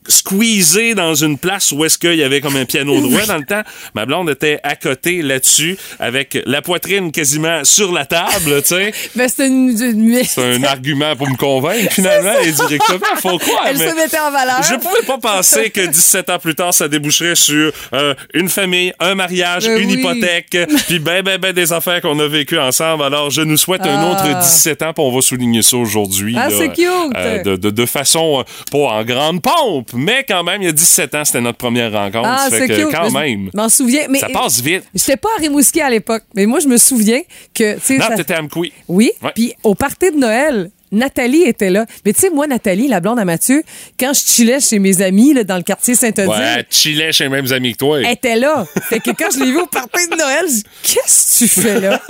squeezé 0.09 0.95
dans 0.95 1.15
une 1.15 1.38
place 1.38 1.71
où 1.71 1.85
est-ce 1.85 1.97
qu'il 1.97 2.15
y 2.15 2.23
avait 2.23 2.41
comme 2.41 2.56
un 2.56 2.65
piano 2.65 3.00
droit 3.09 3.25
dans 3.25 3.38
le 3.38 3.45
temps. 3.45 3.61
Ma 3.95 4.06
blonde 4.06 4.29
était 4.29 4.59
à 4.63 4.75
côté 4.75 5.21
là-dessus 5.21 5.77
avec 6.00 6.38
la 6.45 6.61
poitrine 6.61 7.11
quasiment 7.11 7.63
sur 7.63 7.91
la 7.91 8.06
table, 8.06 8.61
tu 8.61 8.67
sais. 8.67 8.94
Ben, 9.15 9.27
c'était 9.27 9.47
une, 9.47 10.23
C'est 10.23 10.44
un 10.56 10.63
argument 10.63 11.15
pour 11.15 11.29
me 11.29 11.35
convaincre 11.38 11.91
finalement 11.94 12.39
et 12.44 12.51
directement, 12.51 13.00
faut 13.21 13.38
croire. 13.38 13.65
Elle 13.67 13.77
mais 13.77 13.89
se 13.89 13.95
mettait 13.95 14.19
en 14.19 14.31
valeur. 14.31 14.61
je 14.63 14.75
pouvais 14.75 15.03
pas 15.06 15.17
penser 15.17 15.69
que 15.69 15.85
17 15.85 16.29
ans 16.29 16.39
plus 16.39 16.56
tard, 16.56 16.73
ça 16.73 16.88
déboucherait 16.88 17.35
sur 17.35 17.71
euh, 17.94 18.13
une 18.33 18.50
famille, 18.50 18.94
un 19.00 19.15
mariage, 19.15 19.65
Ben 19.65 19.79
une 19.81 19.91
oui. 19.91 20.00
hypothèque, 20.00 20.57
puis 20.88 21.00
ben, 21.00 21.21
ben, 21.23 21.38
ben 21.38 21.53
des 21.53 21.71
affaires 21.73 22.01
qu'on 22.01 22.19
a 22.19 22.27
vécues 22.27 22.59
ensemble. 22.59 23.03
Alors, 23.03 23.29
je 23.29 23.41
nous 23.41 23.57
souhaite 23.57 23.81
un 23.85 24.00
Ah. 24.00 24.11
autre 24.11 24.39
17 24.41 24.81
ans, 24.83 24.94
puis 24.94 25.03
on 25.03 25.11
va 25.13 25.21
souligner 25.21 25.61
ça 25.61 25.77
aujourd'hui. 25.77 26.35
Ah, 26.38 26.47
c'est 26.50 26.69
cute. 26.69 26.85
euh, 27.15 27.44
de, 27.44 27.56
de, 27.56 27.69
de 27.69 27.85
façon, 27.85 28.39
euh, 28.39 28.44
pas 28.71 28.94
en 28.94 29.03
grande 29.03 29.41
pompe, 29.41 29.91
mais 29.99 30.23
quand 30.27 30.43
même, 30.43 30.61
il 30.61 30.65
y 30.65 30.69
a 30.69 30.71
17 30.71 31.15
ans, 31.15 31.25
c'était 31.25 31.41
notre 31.41 31.57
première 31.57 31.91
rencontre. 31.91 32.27
Ah, 32.29 32.47
fait 32.49 32.59
c'est 32.59 32.67
que, 32.67 32.73
cute. 32.85 32.91
quand 32.91 33.09
Je 33.09 33.13
même, 33.13 33.49
m'en 33.53 33.69
souviens. 33.69 34.05
Mais 34.09 34.19
ça 34.19 34.29
passe 34.29 34.61
vite. 34.61 34.83
J'étais 34.93 35.17
pas 35.17 35.29
à 35.37 35.41
Rimouski 35.41 35.81
à 35.81 35.89
l'époque, 35.89 36.23
mais 36.35 36.45
moi, 36.45 36.59
je 36.59 36.67
me 36.67 36.77
souviens 36.77 37.21
que. 37.53 37.75
Non, 37.97 38.07
ça- 38.07 38.15
t'étais 38.15 38.33
à 38.33 38.41
Mkoui. 38.41 38.71
Oui. 38.87 39.11
Puis 39.35 39.53
au 39.63 39.75
party 39.75 40.11
de 40.11 40.17
Noël, 40.17 40.71
Nathalie 40.91 41.44
était 41.44 41.69
là. 41.69 41.86
Mais 42.06 42.13
tu 42.13 42.21
sais, 42.21 42.30
moi, 42.30 42.47
Nathalie, 42.47 42.88
la 42.88 43.00
blonde 43.00 43.19
à 43.19 43.25
Mathieu, 43.25 43.63
quand 44.00 44.12
je 44.13 44.21
chillais 44.21 44.59
chez 44.59 44.80
mes 44.80 45.01
amis 45.01 45.33
là, 45.33 45.44
dans 45.44 45.57
le 45.57 45.63
quartier 45.63 45.95
Saint-Odile, 45.95 46.30
Ouais, 46.30 46.56
elle 46.57 46.65
chillait 46.69 47.12
chez 47.12 47.25
les 47.25 47.30
mêmes 47.30 47.51
amis 47.51 47.74
que 47.74 47.77
toi. 47.77 48.00
elle 48.01 48.12
était 48.12 48.36
là. 48.36 48.65
Fait 48.89 49.00
que 49.00 49.12
quand 49.12 49.27
je 49.33 49.39
l'ai 49.39 49.51
vue 49.51 49.59
au 49.62 49.65
party 49.68 50.07
de 50.12 50.15
Noël, 50.15 50.45
je 50.47 50.62
Qu'est-ce 50.94 51.39
que 51.39 51.45
tu 51.45 51.62
fais 51.62 51.80
là? 51.80 52.01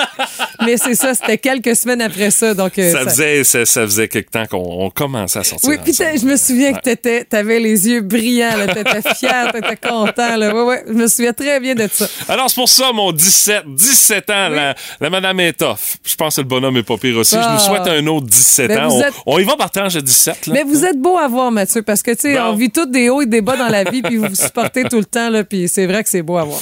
Mais 0.66 0.78
c'est 0.78 0.96
ça, 0.96 1.14
c'était 1.14 1.38
quelques 1.38 1.76
semaines 1.76 2.02
après 2.02 2.32
ça. 2.32 2.54
Donc, 2.54 2.78
euh, 2.80 2.92
ça, 2.92 3.00
ça- 3.04 3.10
faisait, 3.10 3.44
ça, 3.44 3.66
ça 3.66 3.82
faisait 3.84 4.08
quelque 4.08 4.32
temps 4.32 4.46
qu'on 4.46 4.86
on 4.86 4.90
commençait 4.90 5.40
à 5.40 5.44
sortir 5.44 5.70
Oui, 5.70 5.78
puis 5.84 5.94
je 5.94 6.26
me 6.26 6.38
souviens 6.38 6.70
Ouais. 6.72 6.74
que 6.78 6.82
t'étais, 6.82 7.24
t'avais 7.26 7.60
les 7.60 7.88
yeux 7.88 8.02
brillants, 8.02 8.56
là, 8.58 8.68
t'étais 8.68 9.14
fier, 9.16 9.52
t'étais 9.52 9.76
content, 9.78 10.36
là. 10.38 10.54
Ouais, 10.54 10.62
ouais, 10.64 10.84
je 10.88 10.94
me 10.94 11.08
souviens 11.08 11.34
très 11.34 11.60
bien 11.60 11.76
de 11.76 11.88
ça. 11.92 12.08
Alors, 12.28 12.50
c'est 12.50 12.56
pour 12.56 12.70
ça, 12.70 12.92
mon 12.94 13.12
17, 13.12 13.64
17 13.68 14.30
ans, 14.30 14.50
la, 14.50 14.76
la 15.02 15.10
madame 15.10 15.40
est 15.40 15.54
tough. 15.54 15.78
Je 16.06 16.16
pense 16.16 16.36
que 16.36 16.42
le 16.42 16.48
bonhomme 16.48 16.78
est 16.78 16.84
pas 16.84 16.98
pire 16.98 17.18
aussi. 17.18 17.36
Je 17.36 17.42
Ah. 17.42 17.54
nous 17.54 17.60
souhaite 17.60 17.88
un 17.88 18.06
autre 18.08 18.28
17 18.28 18.69
Ben, 18.76 18.88
ans. 18.88 19.02
On, 19.26 19.40
y 19.40 19.44
va 19.44 19.56
partant, 19.56 19.90
j'ai 19.90 20.02
17. 20.02 20.48
Là. 20.48 20.54
Mais 20.54 20.64
vous 20.64 20.86
êtes 20.86 21.00
beau 21.00 21.18
à 21.18 21.28
voir, 21.28 21.52
Mathieu, 21.52 21.82
parce 21.82 22.04
que, 22.04 22.12
tu 22.12 22.22
sais, 22.22 22.40
on 22.40 22.54
vit 22.54 22.70
tous 22.70 22.86
des 22.86 23.10
hauts 23.10 23.22
et 23.22 23.26
des 23.26 23.42
bas 23.42 23.58
dans 23.58 23.70
la 23.70 23.84
vie, 23.84 24.02
puis 24.02 24.18
vous 24.18 24.28
vous 24.28 24.36
supportez 24.36 24.84
tout 24.84 24.98
le 24.98 25.06
temps, 25.06 25.30
là, 25.30 25.44
puis 25.44 25.68
c'est 25.68 25.86
vrai 25.86 26.04
que 26.04 26.10
c'est 26.10 26.22
beau 26.22 26.38
à 26.38 26.44
voir. 26.44 26.62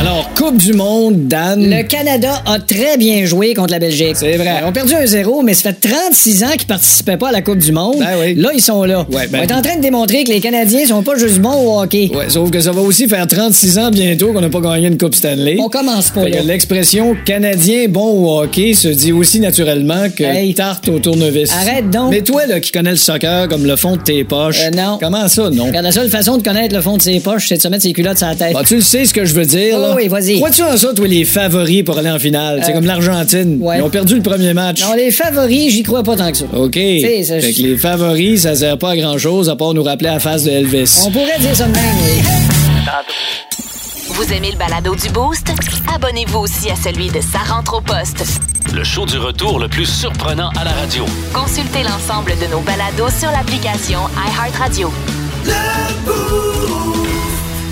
Alors, 0.00 0.30
Coupe 0.34 0.56
du 0.56 0.72
Monde, 0.72 1.28
Dan. 1.28 1.62
Le 1.68 1.82
Canada 1.82 2.42
a 2.46 2.58
très 2.58 2.96
bien 2.96 3.26
joué 3.26 3.52
contre 3.52 3.70
la 3.72 3.78
Belgique. 3.78 4.14
C'est 4.14 4.38
vrai. 4.38 4.60
Ils 4.62 4.66
ont 4.66 4.72
perdu 4.72 4.94
un 4.94 5.04
0 5.04 5.42
mais 5.42 5.52
ça 5.52 5.70
fait 5.74 5.88
36 5.90 6.42
ans 6.42 6.50
qu'ils 6.56 6.66
participaient 6.66 7.18
pas 7.18 7.28
à 7.28 7.32
la 7.32 7.42
Coupe 7.42 7.58
du 7.58 7.70
Monde. 7.70 7.96
Ben 7.98 8.06
oui. 8.18 8.34
Là, 8.34 8.48
ils 8.54 8.62
sont 8.62 8.82
là. 8.84 9.06
Ouais, 9.12 9.26
ben- 9.28 9.40
On 9.40 9.48
est 9.48 9.52
en 9.52 9.60
train 9.60 9.76
de 9.76 9.82
démontrer 9.82 10.24
que 10.24 10.30
les 10.30 10.40
Canadiens 10.40 10.86
sont 10.86 11.02
pas 11.02 11.16
juste 11.18 11.38
bons 11.40 11.52
au 11.52 11.80
hockey. 11.82 12.10
Ouais, 12.14 12.30
sauf 12.30 12.50
que 12.50 12.60
ça 12.60 12.72
va 12.72 12.80
aussi 12.80 13.08
faire 13.08 13.26
36 13.26 13.78
ans 13.78 13.90
bientôt 13.90 14.32
qu'on 14.32 14.40
n'a 14.40 14.48
pas 14.48 14.60
gagné 14.60 14.86
une 14.88 14.96
Coupe 14.96 15.14
Stanley. 15.14 15.56
On 15.60 15.68
commence 15.68 16.08
pas 16.10 16.26
là. 16.26 16.40
l'expression 16.44 17.14
Canadien 17.26 17.86
bon 17.88 18.06
au 18.24 18.40
hockey 18.40 18.72
se 18.72 18.88
dit 18.88 19.12
aussi 19.12 19.38
naturellement 19.38 20.06
que 20.16 20.24
Hey. 20.24 20.54
tarte 20.54 20.88
au 20.88 20.98
tournevis. 20.98 21.50
Arrête 21.52 21.90
donc. 21.90 22.10
Mais 22.10 22.22
toi, 22.22 22.46
là, 22.46 22.58
qui 22.60 22.72
connais 22.72 22.90
le 22.92 22.96
soccer 22.96 23.48
comme 23.48 23.66
le 23.66 23.76
fond 23.76 23.96
de 23.96 24.02
tes 24.02 24.24
poches. 24.24 24.62
Euh, 24.64 24.70
non. 24.70 24.96
Comment 24.98 25.28
ça, 25.28 25.50
non? 25.50 25.66
Regarde, 25.66 25.84
la 25.84 25.92
seule 25.92 26.08
façon 26.08 26.38
de 26.38 26.42
connaître 26.42 26.74
le 26.74 26.80
fond 26.80 26.96
de 26.96 27.02
ses 27.02 27.20
poches, 27.20 27.48
c'est 27.48 27.56
de 27.58 27.62
se 27.62 27.68
mettre 27.68 27.82
ses 27.82 27.92
culottes 27.92 28.16
sur 28.18 28.28
la 28.28 28.34
tête. 28.34 28.54
Bah, 28.54 28.62
tu 28.66 28.76
le 28.76 28.80
sais 28.80 29.04
ce 29.04 29.12
que 29.12 29.26
je 29.26 29.34
veux 29.34 29.44
dire, 29.44 29.74
Oh 29.76 29.82
là. 29.82 29.89
Oui, 29.96 30.08
vas-y. 30.08 30.36
Crois-tu 30.36 30.62
en 30.62 30.76
ça, 30.76 30.92
toi, 30.94 31.06
les 31.06 31.24
favoris 31.24 31.82
pour 31.82 31.96
aller 31.98 32.10
en 32.10 32.18
finale? 32.18 32.60
C'est 32.64 32.70
Euh, 32.72 32.74
comme 32.74 32.86
l'Argentine. 32.86 33.58
ouais. 33.60 33.78
Ils 33.78 33.82
ont 33.82 33.90
perdu 33.90 34.14
le 34.16 34.22
premier 34.22 34.52
match. 34.54 34.82
Non, 34.82 34.94
les 34.94 35.10
favoris, 35.10 35.72
j'y 35.72 35.82
crois 35.82 36.02
pas 36.02 36.16
tant 36.16 36.30
que 36.30 36.36
ça. 36.38 36.44
OK. 36.52 36.74
ça- 36.74 37.40
Fait 37.40 37.52
que 37.52 37.62
les 37.62 37.76
favoris, 37.76 38.42
ça 38.42 38.54
sert 38.54 38.78
pas 38.78 38.90
à 38.90 38.96
grand-chose 38.96 39.48
à 39.48 39.56
part 39.56 39.74
nous 39.74 39.82
rappeler 39.82 40.08
la 40.10 40.20
face 40.20 40.44
de 40.44 40.50
Elvis. 40.50 41.02
On 41.06 41.10
pourrait 41.10 41.38
dire 41.40 41.54
ça 41.56 41.66
de 41.66 41.72
même, 41.72 41.96
oui. 42.04 42.22
Vous 44.08 44.32
aimez 44.32 44.50
le 44.52 44.58
balado 44.58 44.94
du 44.94 45.08
Boost? 45.10 45.48
Abonnez-vous 45.94 46.40
aussi 46.40 46.68
à 46.70 46.74
celui 46.76 47.08
de 47.08 47.20
Sa 47.20 47.38
rentre 47.54 47.74
au 47.78 47.80
poste. 47.80 48.24
Le 48.74 48.84
show 48.84 49.06
du 49.06 49.16
retour 49.18 49.58
le 49.58 49.68
plus 49.68 49.86
surprenant 49.86 50.50
à 50.60 50.64
la 50.64 50.72
radio. 50.72 51.04
Consultez 51.32 51.82
l'ensemble 51.82 52.32
de 52.40 52.46
nos 52.52 52.60
balados 52.60 53.10
sur 53.18 53.30
l'application 53.30 53.98
iHeartRadio. 54.16 54.90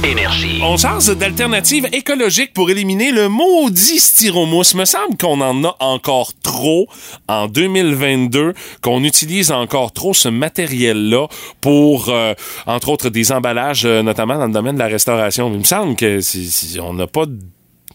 Énergie. 0.08 0.60
On 0.62 0.78
change 0.78 1.14
d'alternative 1.16 1.86
écologique 1.92 2.54
pour 2.54 2.70
éliminer 2.70 3.12
le 3.12 3.28
maudit 3.28 3.98
styromousse. 4.00 4.74
Me 4.74 4.86
semble 4.86 5.18
qu'on 5.18 5.38
en 5.42 5.62
a 5.64 5.76
encore 5.80 6.32
trop 6.42 6.88
en 7.28 7.46
2022, 7.46 8.54
qu'on 8.80 9.04
utilise 9.04 9.52
encore 9.52 9.92
trop 9.92 10.14
ce 10.14 10.30
matériel-là 10.30 11.26
pour, 11.60 12.08
euh, 12.08 12.32
entre 12.66 12.88
autres, 12.88 13.10
des 13.10 13.32
emballages, 13.32 13.84
euh, 13.84 14.02
notamment 14.02 14.38
dans 14.38 14.46
le 14.46 14.52
domaine 14.52 14.76
de 14.76 14.80
la 14.80 14.86
restauration. 14.86 15.52
Il 15.52 15.58
me 15.58 15.64
semble 15.64 15.94
que 15.94 16.20
c'est- 16.22 16.44
c'est- 16.50 16.80
on 16.80 16.94
n'a 16.94 17.06
pas 17.06 17.24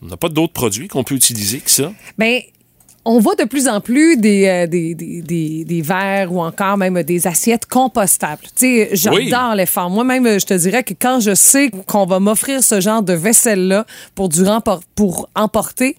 on 0.03 0.07
n'a 0.07 0.17
pas 0.17 0.27
d'autres 0.29 0.51
produits 0.51 0.89
qu'on 0.89 1.05
peut 1.05 1.15
utiliser 1.15 1.59
que 1.61 1.71
ça. 1.71 1.93
Ben, 2.17 2.41
on 3.05 3.19
voit 3.19 3.35
de 3.35 3.43
plus 3.43 3.67
en 3.67 3.81
plus 3.81 4.15
des, 4.17 4.47
euh, 4.47 4.65
des, 4.67 4.95
des, 4.95 5.21
des, 5.21 5.65
des 5.65 5.81
verres 5.81 6.31
ou 6.33 6.41
encore 6.41 6.77
même 6.77 7.03
des 7.03 7.27
assiettes 7.27 7.65
compostables. 7.65 8.43
Tu 8.55 8.87
sais, 8.87 8.89
j'adore 8.93 9.55
l'effort. 9.55 9.89
Moi-même, 9.89 10.39
je 10.39 10.45
te 10.45 10.53
dirais 10.53 10.83
que 10.83 10.93
quand 10.99 11.19
je 11.19 11.35
sais 11.35 11.69
qu'on 11.87 12.05
va 12.05 12.19
m'offrir 12.19 12.63
ce 12.63 12.79
genre 12.79 13.01
de 13.03 13.13
vaisselle-là 13.13 13.85
pour, 14.15 14.29
du 14.29 14.43
rempor- 14.43 14.81
pour 14.95 15.27
emporter, 15.35 15.97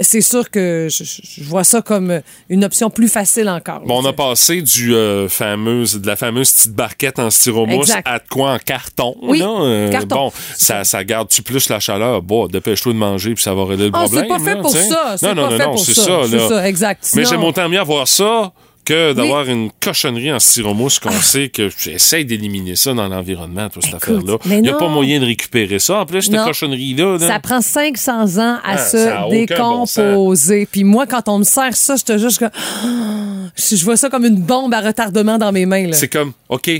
c'est 0.00 0.20
sûr 0.20 0.50
que 0.50 0.88
je, 0.90 1.42
vois 1.44 1.64
ça 1.64 1.82
comme 1.82 2.20
une 2.48 2.64
option 2.64 2.90
plus 2.90 3.08
facile 3.08 3.48
encore. 3.48 3.80
Bon, 3.80 4.02
on 4.02 4.04
a 4.04 4.12
passé 4.12 4.62
du 4.62 4.94
euh, 4.94 5.28
fameuse, 5.28 6.00
de 6.00 6.06
la 6.06 6.16
fameuse 6.16 6.52
petite 6.52 6.72
barquette 6.72 7.18
en 7.18 7.30
styromousse 7.30 7.88
Exact. 7.88 8.06
à 8.06 8.18
de 8.18 8.24
quoi 8.28 8.52
en 8.52 8.58
carton. 8.58 9.16
Oui, 9.22 9.38
là, 9.38 9.48
euh, 9.48 9.90
carton. 9.90 10.16
Bon, 10.16 10.32
ça, 10.56 10.84
ça 10.84 11.04
garde-tu 11.04 11.42
plus 11.42 11.68
la 11.68 11.80
chaleur? 11.80 12.22
Bon, 12.22 12.46
dépêche-toi 12.46 12.92
de 12.92 12.98
manger 12.98 13.34
puis 13.34 13.42
ça 13.42 13.54
va 13.54 13.64
régler 13.64 13.86
le 13.86 13.92
Ah, 13.94 14.00
problème. 14.04 14.24
c'est 14.24 14.28
pas 14.28 14.38
fait 14.38 14.54
là, 14.54 14.60
pour 14.60 14.70
ça. 14.70 15.16
Non, 15.22 15.34
non, 15.34 15.48
pas 15.48 15.58
non, 15.58 15.72
non, 15.72 15.76
c'est 15.76 15.94
ça. 15.94 16.02
ça. 16.02 16.20
C'est 16.28 16.36
là. 16.36 16.48
ça, 16.48 16.68
exact. 16.68 17.10
Mais 17.14 17.24
j'aime 17.24 17.44
autant 17.44 17.68
mieux 17.68 17.80
avoir 17.80 18.06
ça 18.06 18.52
que 18.84 19.12
d'avoir 19.12 19.48
une 19.48 19.70
cochonnerie 19.80 20.32
en 20.32 20.38
styromousse 20.40 20.98
qu'on 20.98 21.10
sait 21.12 21.48
que 21.48 21.70
j'essaie 21.78 22.24
d'éliminer 22.24 22.74
ça 22.76 22.92
dans 22.94 23.06
l'environnement, 23.08 23.68
toute 23.68 23.84
cette 23.84 23.94
Ah. 23.94 23.96
Affaire-là. 23.98 24.38
Il 24.46 24.60
n'y 24.62 24.68
a 24.68 24.72
non. 24.72 24.78
pas 24.78 24.88
moyen 24.88 25.20
de 25.20 25.24
récupérer 25.26 25.78
ça. 25.78 26.00
En 26.00 26.06
plus, 26.06 26.22
cette 26.22 26.36
cochonnerie-là, 26.44 27.18
là, 27.18 27.26
Ça 27.28 27.38
prend 27.40 27.60
500 27.60 28.38
ans 28.38 28.58
à 28.64 28.72
Ah, 28.74 28.78
se 28.78 29.20
bon 29.22 29.30
décomposer. 29.30 30.66
Puis 30.70 30.84
moi, 30.84 31.06
quand 31.06 31.28
on 31.28 31.38
me 31.38 31.44
sert 31.44 31.76
ça, 31.76 31.96
je 31.96 32.04
te 32.04 32.18
jure, 32.18 32.30
je, 32.30 32.44
je 33.76 33.84
vois 33.84 33.96
ça 33.96 34.08
comme 34.10 34.24
une 34.24 34.40
bombe 34.40 34.74
à 34.74 34.80
retardement 34.80 35.38
dans 35.38 35.52
mes 35.52 35.66
mains. 35.66 35.92
c'est 35.92 36.08
comme, 36.08 36.32
OK, 36.48 36.70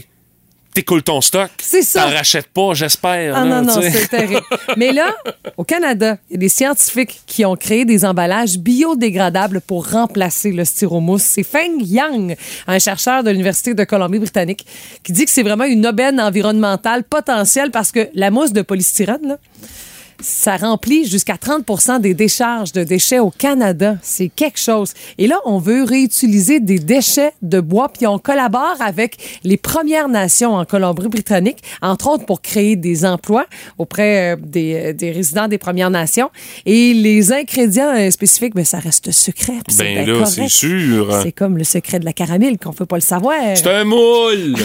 t'écoules 0.75 1.03
ton 1.03 1.21
stock. 1.21 1.51
C'est 1.61 1.83
ça. 1.83 2.03
T'en 2.03 2.11
rachètes 2.11 2.49
pas, 2.49 2.75
j'espère. 2.75 3.37
Ah 3.37 3.45
non, 3.45 3.63
non, 3.63 3.81
c'est 3.81 4.09
terrible. 4.09 4.43
Mais 4.77 4.93
là, 4.93 5.15
au 5.57 5.65
Canada, 5.65 6.17
il 6.31 6.35
y 6.35 6.37
a 6.37 6.39
des 6.39 6.49
scientifiques 6.49 7.21
qui 7.27 7.45
ont 7.45 7.57
créé 7.57 7.85
des 7.85 8.05
emballages 8.05 8.59
biodégradables 8.59 9.61
pour 9.61 9.91
remplacer 9.91 10.53
le 10.53 10.65
styromousse. 10.65 11.23
C'est 11.23 11.43
Feng 11.43 11.79
Yang, 11.81 12.37
un 12.67 12.79
chercheur 12.79 13.23
de 13.23 13.31
l'Université 13.31 13.75
de 13.75 13.85
Colombie-Britannique, 13.85 14.67
qui 15.03 15.13
dit 15.13 15.25
que 15.25 15.31
c'est 15.31 15.43
vraiment 15.43 15.65
une 15.65 15.87
aubaine 15.87 16.21
environnementale 16.21 17.05
potentielle 17.05 17.71
parce 17.71 17.93
que 17.93 18.09
la 18.15 18.31
mousse 18.31 18.53
de 18.53 18.63
polystyrène, 18.63 19.27
là, 19.27 19.39
ça 20.23 20.57
remplit 20.57 21.07
jusqu'à 21.07 21.35
30% 21.35 22.01
des 22.01 22.15
décharges 22.15 22.73
de 22.73 22.85
déchets 22.85 23.19
au 23.19 23.31
Canada. 23.31 23.97
C'est 24.03 24.29
quelque 24.29 24.59
chose. 24.59 24.93
Et 25.19 25.27
là, 25.27 25.37
on 25.45 25.59
veut 25.59 25.85
réutiliser 25.85 26.61
des 26.61 26.79
déchets 26.79 27.33
de 27.43 27.61
bois, 27.61 27.89
puis 27.89 28.07
on 28.07 28.19
collabore 28.19 28.77
avec 28.81 29.17
les 29.45 29.57
Premières 29.57 30.09
Nations 30.09 30.55
en 30.55 30.65
Colombie-Britannique, 30.65 31.59
entre 31.83 32.09
autres 32.11 32.25
pour 32.25 32.41
créer 32.41 32.77
des 32.77 33.05
emplois 33.05 33.47
auprès 33.79 34.35
euh, 34.35 34.37
des, 34.41 34.75
euh, 34.75 34.93
des 34.93 35.11
résidents 35.11 35.49
des 35.49 35.59
Premières 35.59 35.91
Nations. 35.91 36.31
Et 36.67 36.95
les 36.95 37.33
ingrédients 37.33 37.95
euh, 37.95 38.11
spécifiques, 38.11 38.55
mais 38.55 38.65
ça 38.65 38.79
reste 38.79 39.11
secret. 39.11 39.55
Ben 39.79 40.07
là, 40.07 40.25
c'est 40.27 40.49
sûr. 40.49 41.21
C'est 41.23 41.33
comme 41.33 41.59
le 41.59 41.65
secret 41.65 41.99
de 41.99 42.05
la 42.05 42.13
caramel 42.13 42.59
qu'on 42.59 42.73
peut 42.73 42.87
pas 42.87 42.97
le 42.97 43.03
savoir. 43.03 43.35
C'est 43.55 43.67
un 43.67 43.85
moule. 43.85 44.57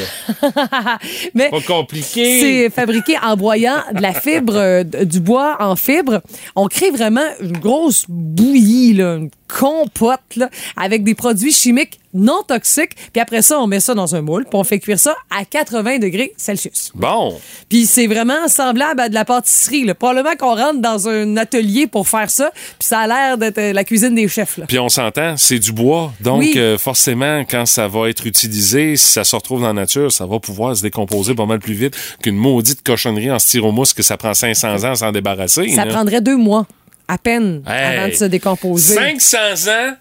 Mais 1.34 1.50
Pas 1.50 1.62
compliqué. 1.62 2.40
c'est 2.42 2.70
fabriqué 2.70 3.16
en 3.24 3.36
broyant 3.36 3.78
de 3.94 4.02
la 4.02 4.14
fibre, 4.14 4.56
euh, 4.56 4.84
du 4.84 5.20
bois 5.20 5.47
en 5.60 5.76
fibre. 5.76 6.22
On 6.56 6.68
crée 6.68 6.92
vraiment 6.92 7.28
une 7.40 7.58
grosse 7.58 8.06
bouillie, 8.08 8.94
là, 8.94 9.16
une 9.16 9.30
compote, 9.48 10.20
là, 10.36 10.50
avec 10.76 11.04
des 11.04 11.16
produits 11.16 11.52
chimiques 11.52 12.00
non 12.14 12.42
toxiques. 12.48 12.96
Puis 13.14 13.22
après 13.22 13.42
ça, 13.44 13.60
on 13.60 13.68
met 13.68 13.80
ça 13.80 13.94
dans 13.94 14.16
un 14.16 14.22
moule, 14.22 14.46
puis 14.46 14.58
on 14.58 14.64
fait 14.64 14.80
cuire 14.80 14.98
ça 14.98 15.16
à 15.30 15.46
80 15.46 16.00
degrés 16.00 16.34
Celsius. 16.38 16.92
Bon. 16.96 17.38
Puis 17.70 17.86
c'est 17.86 18.08
vraiment 18.08 18.48
semblable 18.48 19.02
à 19.02 19.10
de 19.10 19.14
la 19.14 19.24
pâtisserie. 19.26 19.86
Là. 19.86 19.94
Probablement 19.94 20.36
qu'on 20.36 20.56
rentre 20.56 20.80
dans 20.82 21.08
un 21.10 21.38
atelier 21.38 21.86
pour 21.86 22.08
faire 22.08 22.30
ça, 22.30 22.50
puis 22.80 22.88
ça 22.88 23.00
a 23.02 23.08
l'air 23.08 23.38
d'être 23.38 23.58
euh, 23.60 23.74
la 23.74 23.84
cuisine 23.84 24.16
des 24.16 24.28
chefs. 24.28 24.58
Là. 24.58 24.66
Puis 24.68 24.80
on 24.80 24.90
s'entend, 24.90 25.38
c'est 25.38 25.60
du 25.60 25.72
bois. 25.72 26.12
Donc, 26.22 26.40
Oui. 26.40 26.54
euh, 26.58 26.78
forcément, 26.78 27.42
quand 27.48 27.66
ça 27.68 27.88
va 27.88 28.10
être 28.10 28.26
utilisé, 28.26 28.96
si 28.96 29.06
ça 29.08 29.24
se 29.24 29.36
retrouve 29.36 29.62
dans 29.62 29.68
la 29.68 29.74
nature, 29.74 30.12
ça 30.12 30.26
va 30.26 30.40
pouvoir 30.40 30.76
se 30.76 30.82
décomposer 30.82 31.36
pas 31.36 31.46
mal 31.46 31.60
plus 31.60 31.74
vite 31.76 31.96
qu'une 32.24 32.38
maudite 32.38 32.82
cochonnerie 32.84 33.32
en 33.32 33.38
styromousse 33.40 33.94
que 33.94 34.02
ça 34.04 34.18
prend 34.18 34.34
500 34.34 34.86
ans 34.86 34.92
à 34.92 34.96
s'en 34.96 35.12
débarrasser. 35.12 35.70
Ça 35.70 35.86
là. 35.86 35.94
prendrait 35.94 36.22
deux 36.22 36.38
mois, 36.38 36.66
à 37.08 37.18
peine, 37.18 37.64
Hey. 37.68 37.98
avant 37.98 38.08
de 38.10 38.14
se 38.14 38.26
décomposer. 38.26 38.96
500 38.96 39.38
ans? 39.70 39.94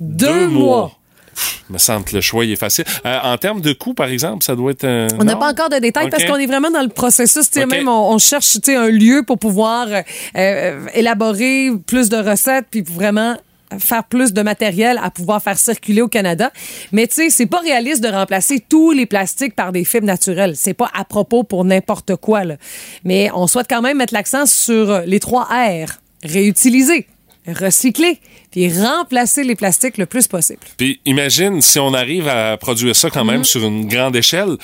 Deux 0.00 0.48
mois. 0.48 0.92
Pff, 1.34 1.64
me 1.70 1.78
semble 1.78 2.04
que 2.04 2.14
le 2.16 2.20
choix 2.20 2.44
il 2.44 2.52
est 2.52 2.56
facile. 2.56 2.84
Euh, 3.06 3.18
en 3.22 3.36
termes 3.36 3.60
de 3.60 3.72
coût, 3.72 3.94
par 3.94 4.08
exemple, 4.08 4.44
ça 4.44 4.56
doit 4.56 4.72
être. 4.72 4.86
On 5.18 5.24
n'a 5.24 5.36
pas 5.36 5.50
encore 5.50 5.68
de 5.68 5.76
détails 5.78 6.10
parce 6.10 6.24
qu'on 6.24 6.36
est 6.36 6.46
vraiment 6.46 6.70
dans 6.70 6.82
le 6.82 6.88
processus. 6.88 7.54
Même 7.56 7.88
on, 7.88 8.12
on 8.12 8.18
cherche 8.18 8.56
un 8.68 8.88
lieu 8.88 9.22
pour 9.26 9.38
pouvoir 9.38 9.86
euh, 9.88 10.02
euh, 10.36 10.86
élaborer 10.94 11.70
plus 11.86 12.08
de 12.08 12.16
recettes 12.16 12.66
puis 12.70 12.82
vraiment 12.82 13.36
faire 13.78 14.02
plus 14.04 14.32
de 14.32 14.40
matériel 14.40 14.98
à 15.02 15.10
pouvoir 15.10 15.42
faire 15.42 15.58
circuler 15.58 16.00
au 16.00 16.08
Canada. 16.08 16.50
Mais 16.90 17.06
tu 17.06 17.14
sais, 17.16 17.30
c'est 17.30 17.46
pas 17.46 17.60
réaliste 17.60 18.02
de 18.02 18.08
remplacer 18.08 18.64
tous 18.66 18.92
les 18.92 19.04
plastiques 19.04 19.54
par 19.54 19.72
des 19.72 19.84
fibres 19.84 20.06
naturelles. 20.06 20.54
C'est 20.56 20.72
pas 20.74 20.90
à 20.94 21.04
propos 21.04 21.42
pour 21.44 21.64
n'importe 21.66 22.16
quoi. 22.16 22.44
Là. 22.44 22.56
Mais 23.04 23.30
on 23.34 23.46
souhaite 23.46 23.66
quand 23.68 23.82
même 23.82 23.98
mettre 23.98 24.14
l'accent 24.14 24.46
sur 24.46 25.02
les 25.04 25.20
trois 25.20 25.44
R. 25.44 25.98
Réutiliser, 26.24 27.06
recycler, 27.46 28.20
puis 28.50 28.70
remplacer 28.82 29.44
les 29.44 29.54
plastiques 29.54 29.98
le 29.98 30.06
plus 30.06 30.26
possible. 30.26 30.60
Puis 30.76 31.00
imagine 31.04 31.60
si 31.60 31.78
on 31.78 31.94
arrive 31.94 32.28
à 32.28 32.56
produire 32.56 32.96
ça 32.96 33.10
quand 33.10 33.24
même 33.24 33.44
sur 33.44 33.64
une 33.64 33.86
grande 33.86 34.16
échelle. 34.16 34.56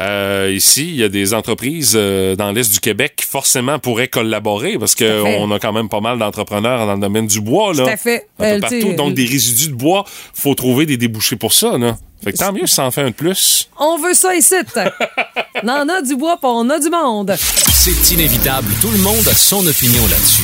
Euh, 0.00 0.52
ici, 0.54 0.86
il 0.88 0.96
y 0.96 1.02
a 1.02 1.08
des 1.08 1.34
entreprises 1.34 1.94
euh, 1.96 2.36
dans 2.36 2.52
l'Est 2.52 2.70
du 2.72 2.78
Québec 2.78 3.14
qui 3.16 3.24
forcément 3.26 3.80
pourraient 3.80 4.06
collaborer 4.06 4.78
parce 4.78 4.94
qu'on 4.94 5.50
a 5.50 5.58
quand 5.58 5.72
même 5.72 5.88
pas 5.88 6.00
mal 6.00 6.18
d'entrepreneurs 6.18 6.86
dans 6.86 6.94
le 6.94 7.00
domaine 7.00 7.26
du 7.26 7.40
bois. 7.40 7.72
Là, 7.74 7.82
Tout 7.84 7.90
à 7.90 7.96
fait. 7.96 8.28
Un 8.38 8.44
peu 8.44 8.44
Euh, 8.44 8.60
partout. 8.60 8.92
Donc, 8.92 9.10
euh, 9.10 9.14
des 9.14 9.24
résidus 9.24 9.68
de 9.70 9.74
bois, 9.74 10.04
faut 10.34 10.54
trouver 10.54 10.86
des 10.86 10.96
débouchés 10.96 11.34
pour 11.36 11.52
ça. 11.52 11.76
Là. 11.78 11.96
Fait 12.22 12.32
que 12.32 12.38
tant 12.38 12.52
mieux 12.52 12.66
si 12.66 12.74
ça 12.74 12.84
en 12.84 12.90
fait 12.92 13.02
un 13.02 13.10
de 13.10 13.14
plus. 13.14 13.68
On 13.78 13.96
veut 13.98 14.14
ça 14.14 14.36
ici. 14.36 14.54
on 15.64 15.68
en 15.68 15.88
a 15.88 16.02
du 16.02 16.14
bois, 16.16 16.36
puis 16.36 16.50
on 16.52 16.68
a 16.70 16.78
du 16.78 16.90
monde. 16.90 17.34
C'est 17.72 18.14
inévitable, 18.14 18.68
tout 18.80 18.90
le 18.90 18.98
monde 18.98 19.26
a 19.28 19.34
son 19.34 19.66
opinion 19.66 20.02
là-dessus. 20.02 20.42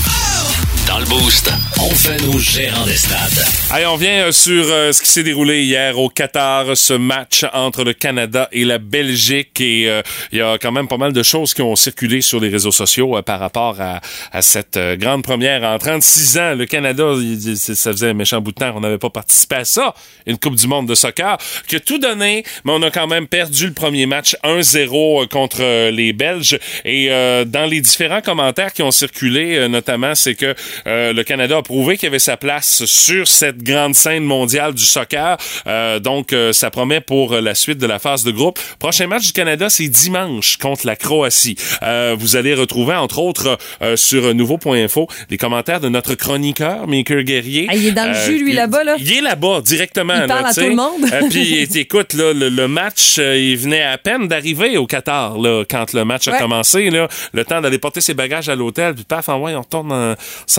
Dans 0.86 0.98
le 0.98 1.06
boost, 1.06 1.50
on 1.80 1.90
fait 1.90 2.20
nos 2.26 2.38
gérants 2.38 2.84
des 2.84 2.96
stades. 2.96 3.44
Allez, 3.70 3.86
on 3.86 3.96
vient 3.96 4.26
euh, 4.26 4.32
sur 4.32 4.64
euh, 4.68 4.92
ce 4.92 5.00
qui 5.00 5.08
s'est 5.08 5.22
déroulé 5.22 5.62
hier 5.64 5.98
au 5.98 6.10
Qatar, 6.10 6.76
ce 6.76 6.92
match 6.92 7.44
entre 7.54 7.84
le 7.84 7.94
Canada 7.94 8.48
et 8.52 8.64
la 8.64 8.78
Belgique. 8.78 9.60
Et 9.60 9.88
euh, 9.88 10.02
il 10.30 10.38
y 10.38 10.42
a 10.42 10.58
quand 10.58 10.72
même 10.72 10.86
pas 10.86 10.98
mal 10.98 11.12
de 11.12 11.22
choses 11.22 11.54
qui 11.54 11.62
ont 11.62 11.74
circulé 11.74 12.20
sur 12.20 12.38
les 12.38 12.50
réseaux 12.50 12.70
sociaux 12.70 13.20
par 13.22 13.40
rapport 13.40 13.76
à, 13.80 14.00
cette 14.42 14.78
grande 14.98 15.22
première 15.22 15.62
en 15.62 15.78
36 15.78 16.38
ans. 16.38 16.54
Le 16.54 16.66
Canada, 16.66 17.14
ça 17.54 17.92
faisait 17.92 18.10
un 18.10 18.14
méchant 18.14 18.40
bout 18.40 18.52
de 18.52 18.56
temps 18.56 18.72
qu'on 18.72 18.80
n'avait 18.80 18.98
pas 18.98 19.10
participé 19.10 19.56
à 19.56 19.64
ça, 19.64 19.94
une 20.26 20.38
Coupe 20.38 20.56
du 20.56 20.66
monde 20.66 20.86
de 20.86 20.94
soccer, 20.94 21.38
qui 21.66 21.76
a 21.76 21.80
tout 21.80 21.98
donné, 21.98 22.44
mais 22.64 22.72
on 22.72 22.82
a 22.82 22.90
quand 22.90 23.06
même 23.06 23.26
perdu 23.26 23.66
le 23.66 23.72
premier 23.72 24.06
match 24.06 24.36
1-0 24.44 25.28
contre 25.28 25.90
les 25.90 26.12
Belges. 26.12 26.58
Et 26.84 27.08
dans 27.46 27.68
les 27.68 27.80
différents 27.80 28.20
commentaires 28.20 28.72
qui 28.72 28.82
ont 28.82 28.90
circulé, 28.90 29.68
notamment, 29.68 30.14
c'est 30.14 30.34
que 30.34 30.54
euh, 30.86 31.12
le 31.12 31.22
Canada 31.24 31.58
a 31.58 31.62
prouvé 31.62 31.96
qu'il 31.96 32.08
avait 32.08 32.18
sa 32.18 32.36
place 32.36 32.84
sur 32.84 33.26
cette 33.28 33.62
grande 33.62 33.94
scène 33.94 34.24
mondiale 34.24 34.74
du 34.74 34.84
soccer. 34.84 35.36
Euh, 35.66 35.98
donc, 36.00 36.32
euh, 36.32 36.52
ça 36.52 36.70
promet 36.70 37.00
pour 37.00 37.34
la 37.34 37.54
suite 37.54 37.78
de 37.78 37.86
la 37.86 37.98
phase 37.98 38.24
de 38.24 38.30
groupe. 38.30 38.58
Prochain 38.78 39.06
match 39.06 39.26
du 39.26 39.32
Canada, 39.32 39.68
c'est 39.70 39.88
dimanche 39.88 40.56
contre 40.58 40.86
la 40.86 40.96
Croatie. 40.96 41.56
Euh, 41.82 42.16
vous 42.18 42.36
allez 42.36 42.54
retrouver, 42.54 42.94
entre 42.94 43.18
autres, 43.18 43.58
euh, 43.82 43.96
sur 43.96 44.34
nouveau.info, 44.34 45.08
les 45.30 45.38
commentaires 45.38 45.80
de 45.80 45.88
notre 45.88 46.14
chroniqueur, 46.14 46.86
Maker 46.86 47.22
Guerrier. 47.22 47.66
Ah, 47.70 47.74
il 47.76 47.86
est 47.86 47.92
dans 47.92 48.08
le 48.12 48.14
jus, 48.14 48.42
lui, 48.44 48.52
là-bas, 48.52 48.84
là. 48.84 48.96
Il 48.98 49.12
est 49.12 49.20
là-bas, 49.20 49.60
directement. 49.62 50.14
Il 50.14 50.20
là, 50.20 50.26
parle 50.26 50.46
à 50.46 50.54
tout 50.54 50.60
le 50.60 50.74
monde. 50.74 51.04
Euh, 51.12 51.22
puis, 51.30 51.62
écoute, 51.78 52.14
là, 52.14 52.32
le, 52.32 52.48
le 52.48 52.68
match, 52.68 53.18
il 53.18 53.56
venait 53.56 53.82
à 53.82 53.98
peine 53.98 54.28
d'arriver 54.28 54.76
au 54.76 54.86
Qatar, 54.86 55.38
là, 55.38 55.64
quand 55.68 55.92
le 55.92 56.04
match 56.04 56.28
a 56.28 56.38
commencé, 56.38 56.90
là. 56.90 57.08
Le 57.32 57.44
temps 57.44 57.60
d'aller 57.60 57.78
porter 57.78 58.00
ses 58.00 58.14
bagages 58.14 58.48
à 58.48 58.54
l'hôtel, 58.54 58.94
puis 58.94 59.04
paf, 59.04 59.28
en 59.28 59.38
ouais, 59.40 59.54
on 59.54 59.60
retourne, 59.62 59.92
en- 59.92 60.14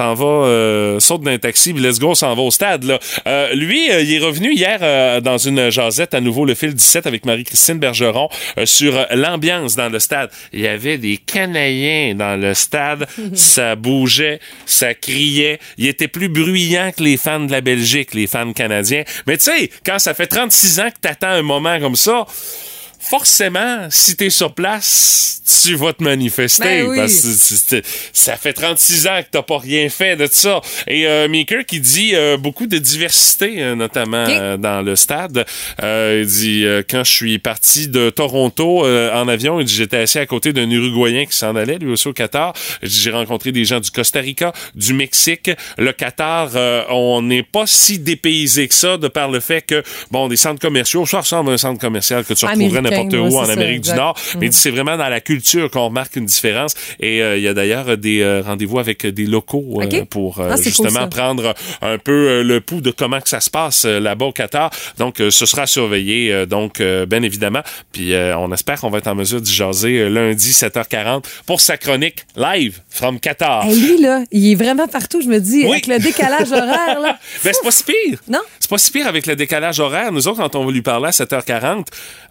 s'en 0.06 0.14
va, 0.14 0.26
euh, 0.26 1.00
saute 1.00 1.22
d'un 1.22 1.38
taxi, 1.38 1.74
puis 1.74 1.82
let's 1.82 2.00
go, 2.00 2.14
s'en 2.14 2.36
va 2.36 2.42
au 2.42 2.52
stade, 2.52 2.84
là. 2.84 3.00
Euh, 3.28 3.54
lui, 3.56 3.90
euh, 3.90 4.02
il 4.02 4.14
est 4.14 4.20
revenu 4.20 4.54
hier 4.54 5.22
dans 5.22 5.38
une 5.38 5.70
jasette, 5.70 6.14
à 6.14 6.22
nouveau, 6.22 6.46
le 6.46 6.54
fil 6.54 6.74
17 6.74 7.08
avec 7.08 7.26
Marie-Christine 7.26 7.80
Bergeron, 7.80 8.30
sur 8.66 9.06
l'ambiance 9.12 9.76
dans 9.76 9.90
le 9.90 10.00
stade. 10.00 10.30
Il 10.54 10.62
y 10.62 10.68
avait 10.68 10.98
des 10.98 11.18
Canadiens 11.18 12.14
dans 12.16 12.40
le 12.40 12.54
stade, 12.54 13.08
ça 13.34 13.76
bougeait, 13.76 14.40
ça 14.66 14.94
criait. 14.94 15.60
Il 15.78 15.88
était 15.88 16.08
plus 16.08 16.30
bruyant 16.30 16.92
que 16.96 17.04
les 17.04 17.18
fans 17.18 17.40
de 17.40 17.52
la 17.52 17.62
Belgique, 17.62 18.14
les 18.14 18.28
fans 18.28 18.54
canadiens. 18.54 19.04
Mais 19.26 19.38
tu 19.38 19.46
sais, 19.46 19.70
quand 19.86 20.00
ça 20.00 20.14
fait 20.14 20.28
36 20.28 20.80
ans 20.80 20.90
que 20.90 21.00
t'attends 21.02 21.28
un 21.28 21.42
moment 21.42 21.80
comme 21.80 21.96
ça, 21.96 22.26
forcément, 23.10 23.88
si 23.90 24.16
t'es 24.16 24.30
sur 24.30 24.54
place, 24.54 25.42
tu 25.64 25.76
vas 25.76 25.94
te 25.94 26.04
manifester. 26.04 26.64
Ben 26.64 26.88
oui. 26.88 26.98
Parce 26.98 27.14
que 27.22 27.28
c'est- 27.34 27.56
c'est- 27.70 27.86
ça 28.14 28.36
fait 28.36 28.54
36 28.54 29.06
ans 29.08 29.20
que 29.22 29.28
t'as 29.32 29.44
pas 29.44 29.60
rien 29.60 29.90
fait 29.90 30.16
de 30.16 30.28
ça. 30.32 30.60
Et 30.88 31.06
euh, 31.08 31.28
Maker 31.28 31.66
qui 31.66 31.80
dit 31.80 32.12
euh, 32.16 32.38
beaucoup 32.38 32.66
de 32.66 32.78
diversité, 32.80 33.62
euh, 33.62 33.76
notamment 33.76 34.26
euh, 34.28 34.58
dans 34.58 34.82
le 34.82 34.96
stade. 34.96 35.46
Euh, 35.84 36.22
il 36.24 36.28
dit 36.28 36.66
euh, 36.66 36.82
quand 36.88 37.04
je 37.04 37.12
suis 37.12 37.38
parti 37.40 37.88
de 37.88 38.10
Toronto 38.10 38.86
euh, 38.86 39.14
en 39.14 39.28
avion, 39.28 39.60
il 39.60 39.66
dit 39.66 39.74
j'étais 39.76 39.98
assis 39.98 40.18
à 40.20 40.26
côté 40.26 40.52
d'un 40.52 40.70
Uruguayen 40.70 41.26
qui 41.26 41.38
s'en 41.38 41.56
allait 41.56 41.78
lui 41.78 41.92
aussi 41.92 42.08
au 42.08 42.14
Qatar. 42.14 42.54
J'ai 42.82 43.12
rencontré 43.12 43.52
des 43.52 43.66
gens 43.66 43.80
du 43.80 43.92
Costa 43.92 44.20
Rica, 44.22 44.52
du 44.74 44.94
Mexique, 44.94 45.52
le 45.78 45.92
Qatar. 45.92 46.52
euh, 46.56 46.84
on 46.90 47.22
n'est 47.22 47.44
pas 47.44 47.68
si 47.68 48.00
dépaysé 48.00 48.68
que 48.68 48.74
ça 48.76 48.98
de 48.98 49.08
par 49.08 49.30
le 49.30 49.40
fait 49.40 49.62
que 49.62 49.84
bon 50.12 50.28
des 50.28 50.38
centres 50.38 50.60
commerciaux, 50.62 51.06
ça 51.06 51.20
ressemble 51.20 51.52
à 51.52 51.54
un 51.54 51.58
centre 51.58 51.80
commercial 51.80 52.24
que 52.26 52.34
tu 52.34 52.46
retrouverais 52.64 52.82
n'importe 53.04 53.32
où 53.32 53.38
en 53.38 53.50
Amérique 53.50 53.82
du 53.82 53.94
Nord. 53.94 54.18
Mm. 54.36 54.40
Mais 54.40 54.52
c'est 54.52 54.72
vraiment 54.72 54.98
dans 54.98 55.10
la 55.10 55.22
culture 55.22 55.70
qu'on 55.72 55.86
remarque 55.86 56.16
une 56.16 56.26
différence. 56.26 56.74
Et 57.00 57.22
euh, 57.22 57.38
il 57.38 57.44
y 57.44 57.48
a 57.48 57.54
d'ailleurs 57.54 57.98
des 57.98 58.22
euh, 58.22 58.42
rendez-vous 58.42 58.80
avec 58.80 59.06
des 59.06 59.26
locaux 59.26 59.82
euh, 59.82 60.06
pour 60.06 60.40
Ah, 60.40 60.56
cool, 60.56 60.64
justement 60.64 61.08
prendre 61.08 61.54
un 61.82 61.98
peu 61.98 62.42
le 62.42 62.62
pouls 62.62 62.82
de 62.82 62.92
comment 62.92 63.20
que 63.20 63.30
ça 63.30 63.40
se 63.40 63.50
passe 63.50 63.86
là-bas 63.86 64.26
au 64.26 64.32
Qatar. 64.32 64.70
Donc, 64.98 65.16
ce 65.18 65.46
sera 65.46 65.68
surveillé, 65.68 66.46
donc 66.46 66.82
bien 66.82 67.22
évidemment. 67.22 67.62
Puis, 67.92 68.14
on 68.16 68.52
espère 68.52 68.80
qu'on 68.80 68.90
va 68.90 69.00
être 69.00 69.08
en 69.08 69.16
mesure 69.16 69.42
d'y 69.42 69.54
jaser 69.54 70.10
lundi 70.10 70.52
7h40 70.52 71.24
pour 71.46 71.62
sa 71.62 71.78
chronique 71.78 72.26
live 72.36 72.80
from 72.90 73.20
Qatar. 73.20 73.66
Hey, 73.66 73.80
lui, 73.80 74.02
là, 74.02 74.24
il 74.32 74.52
est 74.52 74.56
vraiment 74.56 74.88
partout, 74.88 75.22
je 75.22 75.28
me 75.28 75.40
dis, 75.40 75.64
Oui. 75.64 75.72
avec 75.72 75.88
le 75.88 76.00
décalage 76.00 76.52
horaire, 76.52 77.00
là. 77.00 77.18
Ben, 77.44 77.54
c'est 77.54 77.64
pas 77.64 77.72
si 77.72 77.84
pire. 77.84 78.20
Non? 78.28 78.40
C'est 78.60 78.70
pas 78.70 78.78
si 78.78 78.92
pire 78.92 79.08
avec 79.08 79.26
le 79.28 79.36
décalage 79.36 79.80
horaire. 79.80 80.12
Nous 80.12 80.28
autres, 80.28 80.38
quand 80.38 80.56
on 80.56 80.66
va 80.66 80.72
lui 80.72 80.82
parler 80.82 81.08
à 81.08 81.12
7h40, 81.12 81.86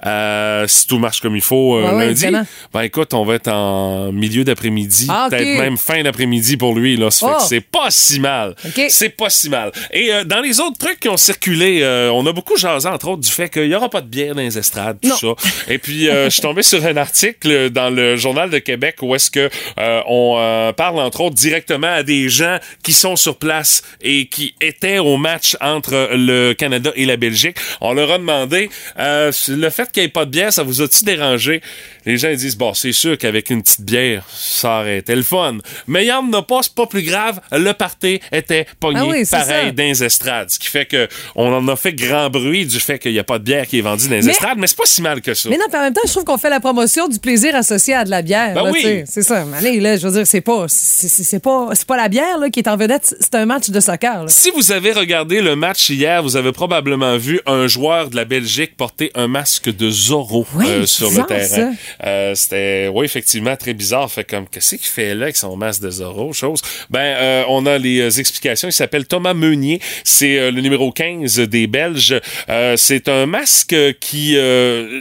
euh, 0.06 0.53
si 0.66 0.87
tout 0.87 0.99
marche 0.99 1.20
comme 1.20 1.37
il 1.37 1.42
faut 1.42 1.76
euh, 1.76 1.90
Ouais, 1.96 2.06
lundi, 2.06 2.26
ben 2.73 2.82
écoute, 2.82 3.12
on 3.14 3.25
va 3.25 3.34
être 3.34 3.49
en 3.49 4.12
milieu 4.12 4.44
d'après-midi, 4.44 5.06
Ah, 5.08 5.25
ok. 5.26 5.30
peut-être 5.37 5.58
même 5.58 5.76
fin 5.76 6.02
d'après-midi 6.02 6.56
pour 6.56 6.75
lui. 6.75 6.96
Là, 6.96 7.08
Oh. 7.23 7.37
c'est 7.49 7.61
pas 7.61 7.90
si 7.90 8.20
mal. 8.20 8.54
Ok. 8.64 8.84
C'est 8.88 9.11
pas 9.11 9.30
si 9.30 9.49
mal. 9.50 9.73
Et 9.92 10.12
euh, 10.12 10.25
dans 10.25 10.40
les 10.40 10.61
autres 10.61 10.78
trucs 10.78 11.00
qui 11.00 11.08
ont 11.08 11.16
circulé, 11.16 11.80
euh, 11.82 12.11
on 12.12 12.26
a 12.26 12.32
beaucoup 12.32 12.56
jasé, 12.56 12.88
entre 12.88 13.08
autres, 13.08 13.23
du 13.23 13.30
fait 13.30 13.49
qu'il 13.49 13.66
y 13.66 13.75
aura 13.75 13.88
pas 13.88 14.00
de 14.00 14.06
bière 14.08 14.34
dans 14.34 14.40
les 14.42 14.56
estrades, 14.58 14.99
tout 15.02 15.08
Non. 15.08 15.16
ça. 15.37 15.49
Et 15.68 15.78
puis, 15.78 16.08
euh, 16.08 16.25
je 16.26 16.30
suis 16.30 16.42
tombé 16.42 16.62
sur 16.62 16.84
un 16.84 16.96
article 16.96 17.70
dans 17.70 17.90
le 17.90 18.16
Journal 18.16 18.50
de 18.50 18.58
Québec 18.58 18.96
où 19.02 19.14
est-ce 19.14 19.30
que 19.30 19.49
euh, 19.78 20.00
on 20.06 20.37
euh, 20.38 20.73
parle, 20.73 20.99
entre 21.00 21.20
autres, 21.23 21.34
directement 21.37 21.92
à 21.92 22.02
des 22.02 22.28
gens 22.28 22.58
qui 22.82 22.92
sont 22.92 23.16
sur 23.16 23.37
place 23.37 23.82
et 24.02 24.26
qui 24.26 24.54
étaient 24.61 24.99
au 24.99 25.16
match 25.16 25.56
entre 25.61 26.11
le 26.14 26.52
Canada 26.52 26.90
et 26.96 27.04
la 27.06 27.16
Belgique. 27.16 27.56
On 27.80 27.92
leur 27.92 28.11
a 28.11 28.18
demandé, 28.18 28.70
euh, 28.99 29.30
le 29.49 29.70
fait 29.70 29.90
qu'il 29.92 30.02
n'y 30.02 30.06
ait 30.06 30.11
pas 30.11 30.25
de 30.25 30.30
bière, 30.35 30.53
ça 30.53 30.62
vous 30.62 30.83
a-tu 30.83 31.05
dérangé? 31.05 31.61
Les 32.07 32.17
gens 32.19 32.29
ils 32.29 32.37
disent, 32.37 32.57
bon, 32.57 32.75
c'est 32.75 32.93
sûr 32.93 33.17
qu'avec 33.17 33.50
une 33.50 33.62
petite 33.62 33.83
bière, 33.83 34.25
ça 34.33 34.81
aurait 34.81 34.99
été 34.99 35.14
le 35.14 35.23
fun. 35.23 35.59
Mais 35.87 36.05
il 36.05 36.09
y 36.09 36.12
en 36.12 36.31
a 36.33 36.43
pas, 36.43 36.61
c'est 36.62 36.75
pas 36.75 36.87
plus 36.87 37.03
grave. 37.03 37.41
Le 37.53 37.73
party 37.73 38.21
était 38.33 38.67
pogné 38.81 38.99
Ah 39.00 39.07
oui, 39.07 39.25
c'est 39.25 39.37
pareil 39.37 39.73
dans 39.73 39.83
les 39.85 40.03
estrades. 40.05 40.50
Ce 40.50 40.59
qui 40.59 40.67
fait 40.69 40.87
que 40.87 41.09
on 41.37 41.53
en 41.53 41.67
a 41.69 41.76
fait 41.76 41.93
grand 41.95 42.29
bruit 42.31 42.67
du 42.67 42.79
fait 42.81 42.99
qu'il 42.99 43.12
n'y 43.12 43.19
a 43.19 43.25
pas 43.25 43.38
de 43.38 43.45
bière 43.45 43.67
qui 43.67 43.79
est 43.79 43.83
vendue 43.83 44.09
dans 44.09 44.17
les 44.17 44.23
Mais- 44.23 44.33
estrades, 44.33 44.59
mais 44.59 44.67
c'est 44.67 44.76
pas 44.76 44.87
si 44.87 45.00
mal 45.03 45.21
que 45.23 45.33
ça. 45.35 45.49
Mais 45.49 45.57
non, 45.57 45.64
puis 45.69 45.79
en 45.79 45.83
même 45.83 45.93
temps, 45.95 46.00
je 46.05 46.11
trouve 46.11 46.25
qu'on 46.25 46.37
fait 46.38 46.50
la 46.50 46.61
promotion 46.61 47.09
du 47.09 47.19
plaisir 47.19 47.55
associé 47.55 47.95
à 47.95 48.05
de 48.05 48.11
la 48.11 48.23
bière. 48.23 48.55
Ben 48.55 48.71
oui. 48.73 49.03
C'est 49.07 49.23
ça. 49.23 49.45
Mais 49.45 49.57
allez, 49.59 49.81
là, 49.81 49.97
je 49.97 50.07
veux 50.07 50.12
dire, 50.14 50.26
c'est 50.26 50.41
pas, 50.41 50.67
c'est, 50.69 51.38
pas, 51.43 51.71
pas 51.87 51.97
la 51.97 52.09
bière 52.09 52.38
là, 52.38 52.50
qui 52.50 52.61
est 52.61 52.69
en 52.69 52.76
vedette, 52.76 53.14
c'est 53.21 53.35
un 53.37 53.47
match 53.47 53.71
de 53.71 53.81
soccer. 53.81 54.23
là. 54.25 54.29
Si 54.29 54.50
vous 54.50 54.73
avez 54.73 54.93
regardé 54.93 55.41
le 55.41 55.57
match 55.57 55.88
hier, 55.91 56.23
vous 56.23 56.37
avez 56.37 56.53
probablement 56.53 57.17
vu 57.17 57.41
un 57.47 57.67
joueur 57.67 58.11
de 58.11 58.17
la 58.17 58.25
Belgique 58.25 58.76
porter 58.76 59.11
un 59.14 59.29
masque 59.29 59.75
de 59.75 59.91
Oui, 60.33 60.66
euh, 60.69 60.87
sur 60.87 61.09
le 61.11 61.23
bizarre, 61.23 61.26
terrain. 61.26 61.75
Euh, 62.04 62.35
C'était, 62.35 62.88
oui, 62.93 63.04
effectivement, 63.04 63.57
très 63.57 63.75
bizarre. 63.75 64.11
Fait 64.11 64.25
comme, 64.25 64.49
qu'est-ce 64.49 64.76
qu'il 64.76 64.87
fait 64.87 65.14
là 65.14 65.25
avec 65.25 65.37
son 65.37 65.57
masque 65.57 65.83
de 65.83 65.90
Zorro, 65.90 66.33
chose? 66.33 66.61
Ben, 66.90 67.00
euh, 67.00 67.45
on 67.49 67.66
a 67.66 67.78
les 67.78 68.00
euh, 68.00 68.11
explications. 68.21 68.69
Il 68.69 68.73
s'appelle 68.73 69.07
Thomas 69.07 69.35
Meunier. 69.35 69.81
C'est 70.04 70.38
euh, 70.38 70.50
le 70.50 70.61
numéro 70.61 70.93
15 70.93 71.40
des 71.40 71.66
Belges. 71.66 72.21
Euh, 72.49 72.76
c'est 72.76 73.09
un 73.09 73.26
masque 73.26 73.76
qui 74.00 74.37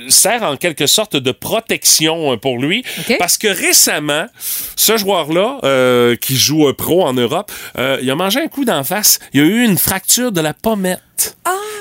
sert 0.09 0.43
en 0.43 0.57
quelque 0.57 0.87
sorte 0.87 1.15
de 1.15 1.31
protection 1.31 2.37
pour 2.37 2.59
lui. 2.59 2.83
OK. 2.99 3.15
Parce 3.17 3.37
que 3.37 3.47
récemment, 3.47 4.25
ce 4.75 4.97
joueur-là, 4.97 6.15
qui 6.17 6.35
joue 6.35 6.71
pro 6.73 7.05
en 7.05 7.13
Europe, 7.13 7.51
il 7.77 8.09
a 8.09 8.15
mangé 8.15 8.39
un 8.39 8.47
coup 8.47 8.65
d'en 8.65 8.83
face. 8.83 9.19
Il 9.33 9.41
a 9.41 9.43
eu 9.43 9.63
une 9.63 9.77
fracture 9.77 10.31
de 10.31 10.41
la 10.41 10.53
pommette. 10.53 10.99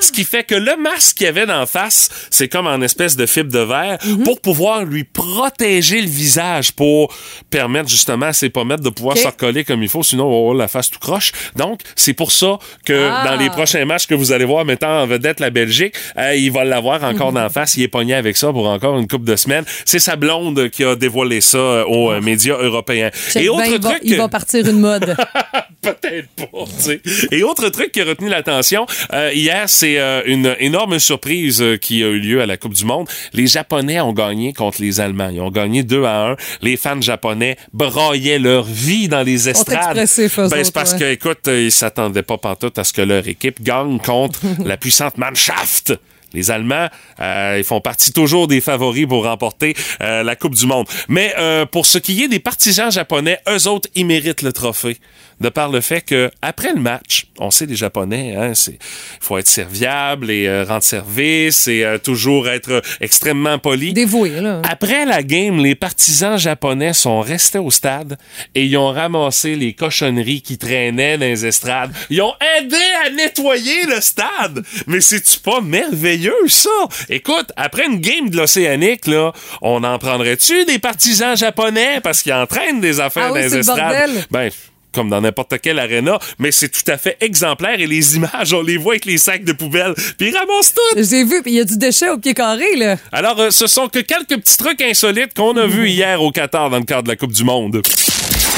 Ce 0.01 0.11
qui 0.11 0.25
fait 0.25 0.43
que 0.45 0.55
le 0.57 0.77
masque 0.77 1.17
qu'il 1.19 1.27
y 1.27 1.29
avait 1.29 1.47
d'en 1.47 1.65
face, 1.65 2.09
c'est 2.29 2.49
comme 2.49 2.67
en 2.67 2.81
espèce 2.81 3.17
de 3.17 3.25
fibre 3.25 3.53
de 3.53 3.61
verre 3.61 3.99
Mhm. 4.05 4.25
pour 4.25 4.40
pouvoir 4.40 4.85
lui 4.85 5.05
protéger 5.05 6.01
le 6.01 6.09
visage, 6.09 6.73
pour 6.73 7.14
permettre 7.51 7.88
justement 7.88 8.27
à 8.27 8.33
ses 8.33 8.51
pommettes 8.51 8.81
de 8.83 8.90
pouvoir 8.90 9.16
OK. 9.16 9.23
se 9.23 9.27
recoller 9.29 9.64
comme 9.64 9.83
il 9.83 9.88
faut, 9.88 10.03
sinon 10.03 10.25
on 10.27 10.31
va 10.31 10.37
avoir 10.38 10.55
la 10.55 10.68
face 10.68 10.90
tout 10.90 10.99
croche. 10.99 11.31
Donc, 11.57 11.81
c'est 11.95 12.14
pour 12.14 12.33
ça 12.33 12.59
que 12.85 13.09
Ah. 13.11 13.25
dans 13.29 13.37
les 13.37 13.49
prochains 13.49 13.85
matchs 13.85 14.07
que 14.07 14.14
vous 14.14 14.33
allez 14.33 14.45
voir 14.45 14.64
mettant 14.64 15.03
en 15.03 15.07
vedette 15.07 15.38
la 15.38 15.51
Belgique, 15.51 15.95
euh, 16.18 16.35
il 16.35 16.51
va 16.51 16.64
l'avoir 16.64 17.05
encore 17.05 17.33
Mhm. 17.33 17.38
d'en 17.42 17.49
face. 17.49 17.77
Il 17.77 17.85
est 17.85 17.88
pogné 17.88 18.14
avec 18.14 18.37
ça 18.37 18.51
pour 18.53 18.66
encore 18.68 18.99
une 18.99 19.07
couple 19.07 19.25
de 19.27 19.37
semaines. 19.37 19.64
C'est 19.85 20.01
sa 20.01 20.16
blonde 20.16 20.68
qui 20.71 20.83
a 20.85 20.97
dévoilé 20.97 21.40
ça 21.40 21.59
euh, 21.59 21.85
aux 21.85 22.11
euh, 22.11 22.21
médias 22.21 22.57
européens. 22.59 23.11
Et 23.37 23.49
autre 23.49 23.62
il, 23.66 23.81
va, 23.81 23.90
truc... 23.90 24.01
il 24.03 24.16
va 24.16 24.29
partir 24.29 24.68
une 24.68 24.81
mode. 24.81 25.16
Peut-être 25.83 26.29
pas, 26.37 26.64
tu 26.64 26.83
sais. 26.83 27.01
Et 27.33 27.42
autre 27.42 27.68
truc 27.68 27.92
qui 27.92 28.01
a 28.01 28.05
retenu 28.05 28.29
l'attention, 28.29 28.87
euh, 29.12 29.22
hier, 29.33 29.69
c'est 29.69 29.99
euh, 29.99 30.23
une 30.27 30.57
énorme 30.59 30.99
surprise 30.99 31.61
euh, 31.63 31.77
qui 31.77 32.03
a 32.03 32.09
eu 32.09 32.19
lieu 32.19 32.41
à 32.41 32.47
la 32.47 32.57
Coupe 32.57 32.75
du 32.75 32.85
Monde. 32.85 33.09
Les 33.33 33.47
Japonais 33.47 34.01
ont 34.01 34.13
gagné 34.13 34.53
contre 34.53 34.81
les 34.81 35.01
Allemands. 35.01 35.29
Ils 35.29 35.41
ont 35.41 35.51
gagné 35.51 35.83
2 35.83 36.05
à 36.05 36.31
1. 36.31 36.37
Les 36.63 36.77
fans 36.77 37.01
japonais 37.01 37.57
braillaient 37.73 38.39
leur 38.39 38.65
vie 38.65 39.09
dans 39.09 39.23
les 39.23 39.49
estrades. 39.49 39.97
ben, 39.97 40.07
c'est 40.07 40.73
parce 40.73 40.93
ouais. 40.93 40.99
que, 40.99 41.05
écoute, 41.13 41.49
euh, 41.49 41.63
ils 41.65 41.73
s'attendaient 41.73 42.23
pas 42.23 42.39
pantoute 42.39 42.79
à 42.79 42.85
ce 42.85 42.93
que 42.93 43.03
leur 43.03 43.27
équipe 43.29 43.63
gagne 43.63 43.99
contre 43.99 44.41
la 44.65 44.77
puissante 44.77 45.19
Mannschaft. 45.19 45.93
Les 46.35 46.51
Allemands, 46.51 46.89
euh, 47.21 47.57
ils 47.59 47.65
font 47.65 47.81
partie 47.81 48.13
toujours 48.13 48.49
des 48.49 48.61
favoris 48.61 49.07
pour 49.07 49.25
remporter 49.25 49.75
euh, 50.01 50.23
la 50.23 50.37
Coupe 50.37 50.55
du 50.55 50.67
Monde. 50.67 50.87
Mais 51.09 51.35
euh, 51.39 51.67
pour 51.67 51.87
ce 51.87 51.99
qui 51.99 52.23
est 52.23 52.29
des 52.29 52.41
partisans 52.41 52.91
japonais, 52.91 53.39
eux 53.49 53.69
autres, 53.69 53.89
ils 53.95 54.07
méritent 54.07 54.43
le 54.43 54.53
trophée. 54.53 54.97
De 55.42 55.48
par 55.48 55.70
le 55.70 55.81
fait 55.81 56.02
que 56.02 56.31
après 56.40 56.72
le 56.72 56.81
match, 56.81 57.26
on 57.40 57.50
sait 57.50 57.66
les 57.66 57.74
Japonais, 57.74 58.37
hein, 58.38 58.55
c'est 58.55 58.78
faut 59.20 59.38
être 59.38 59.48
serviable 59.48 60.31
et 60.31 60.46
euh, 60.46 60.62
rendre 60.64 60.85
service 60.85 61.66
et 61.66 61.83
euh, 61.85 61.98
toujours 61.98 62.48
être 62.48 62.81
extrêmement 63.00 63.59
poli. 63.59 63.92
Dévoué, 63.92 64.31
là. 64.40 64.62
Après 64.70 65.05
la 65.05 65.24
game, 65.24 65.59
les 65.59 65.74
partisans 65.74 66.38
japonais 66.38 66.92
sont 66.92 67.20
restés 67.20 67.59
au 67.59 67.72
stade 67.72 68.18
et 68.55 68.64
ils 68.66 68.76
ont 68.76 68.92
ramassé 68.92 69.57
les 69.57 69.72
cochonneries 69.72 70.42
qui 70.42 70.59
traînaient 70.59 71.18
dans 71.18 71.26
les 71.26 71.44
estrades. 71.44 71.92
Ils 72.09 72.22
ont 72.22 72.35
aidé 72.59 72.76
à 73.05 73.11
nettoyer 73.11 73.87
le 73.87 74.00
stade. 74.00 74.62
Mais 74.87 75.00
c'est-tu 75.00 75.40
pas 75.40 75.61
merveilleux, 75.61 76.33
ça? 76.46 76.70
Écoute, 77.09 77.50
après 77.57 77.87
une 77.87 77.98
game 77.98 78.31
de 78.31 78.37
l'Océanique, 78.37 79.09
là, 79.09 79.33
on 79.61 79.83
en 79.83 79.98
prendrait-tu 79.98 80.64
des 80.66 80.78
partisans 80.78 81.37
japonais 81.37 82.00
parce 82.00 82.22
qu'ils 82.22 82.33
entraînent 82.33 82.81
des 82.81 83.00
affaires 83.00 83.31
Ah 83.31 83.33
oui, 83.33 83.40
dans 83.42 83.48
c'est 83.48 83.50
les 83.50 83.55
le 83.57 83.61
estrades? 83.61 83.78
bordel. 84.09 84.24
Ben, 84.31 84.50
comme 84.92 85.09
dans 85.09 85.20
n'importe 85.20 85.59
quelle 85.61 85.78
arena, 85.78 86.18
mais 86.38 86.52
c'est 86.52 86.68
tout 86.68 86.90
à 86.90 86.98
fait 86.98 87.16
exemplaire 87.20 87.81
et 87.81 87.87
les 87.87 88.16
images, 88.16 88.52
on 88.52 88.62
les 88.62 88.76
voit 88.76 88.94
avec 88.94 89.05
les 89.05 89.18
sacs 89.18 89.44
de 89.44 89.52
poubelle, 89.52 89.94
puis 90.18 90.28
ils 90.28 90.37
ramassent 90.37 90.74
tout. 90.74 90.96
J'ai 90.96 91.24
vu, 91.24 91.42
puis 91.42 91.52
il 91.52 91.57
y 91.57 91.61
a 91.61 91.64
du 91.64 91.76
déchet 91.76 92.11
au 92.11 92.18
pied 92.18 92.35
carré, 92.35 92.76
là. 92.76 92.96
Alors, 93.12 93.40
euh, 93.40 93.50
ce 93.50 93.66
sont 93.66 93.88
que 93.88 93.98
quelques 93.98 94.40
petits 94.40 94.57
trucs 94.57 94.81
insolites 94.83 95.35
qu'on 95.35 95.57
a 95.57 95.66
vus 95.66 95.88
hier 95.88 96.22
au 96.22 96.31
Qatar 96.31 96.70
dans 96.70 96.78
le 96.78 96.85
cadre 96.85 97.05
de 97.05 97.09
la 97.09 97.16
Coupe 97.16 97.33
du 97.33 97.44
Monde. 97.44 97.83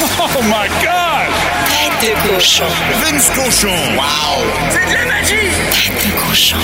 Oh 0.01 0.41
my 0.43 0.67
God! 0.81 1.31
Tête 2.01 2.11
de 2.11 2.35
cochon. 2.35 2.65
Vince 3.01 3.29
Cochon. 3.29 3.69
Wow! 3.95 4.43
C'est 4.69 4.85
de 4.85 4.93
la 4.93 5.05
magie! 5.05 5.35
Tête 5.71 6.05
de 6.05 6.27
cochon. 6.27 6.57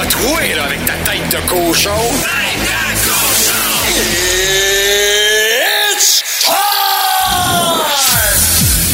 A 0.00 0.06
troué, 0.06 0.54
là, 0.54 0.64
avec 0.64 0.84
ta 0.86 0.92
tête 1.10 1.28
de 1.30 1.48
cochon. 1.48 1.90
Tête 2.22 2.60
de 2.62 3.08
cochon! 3.08 4.27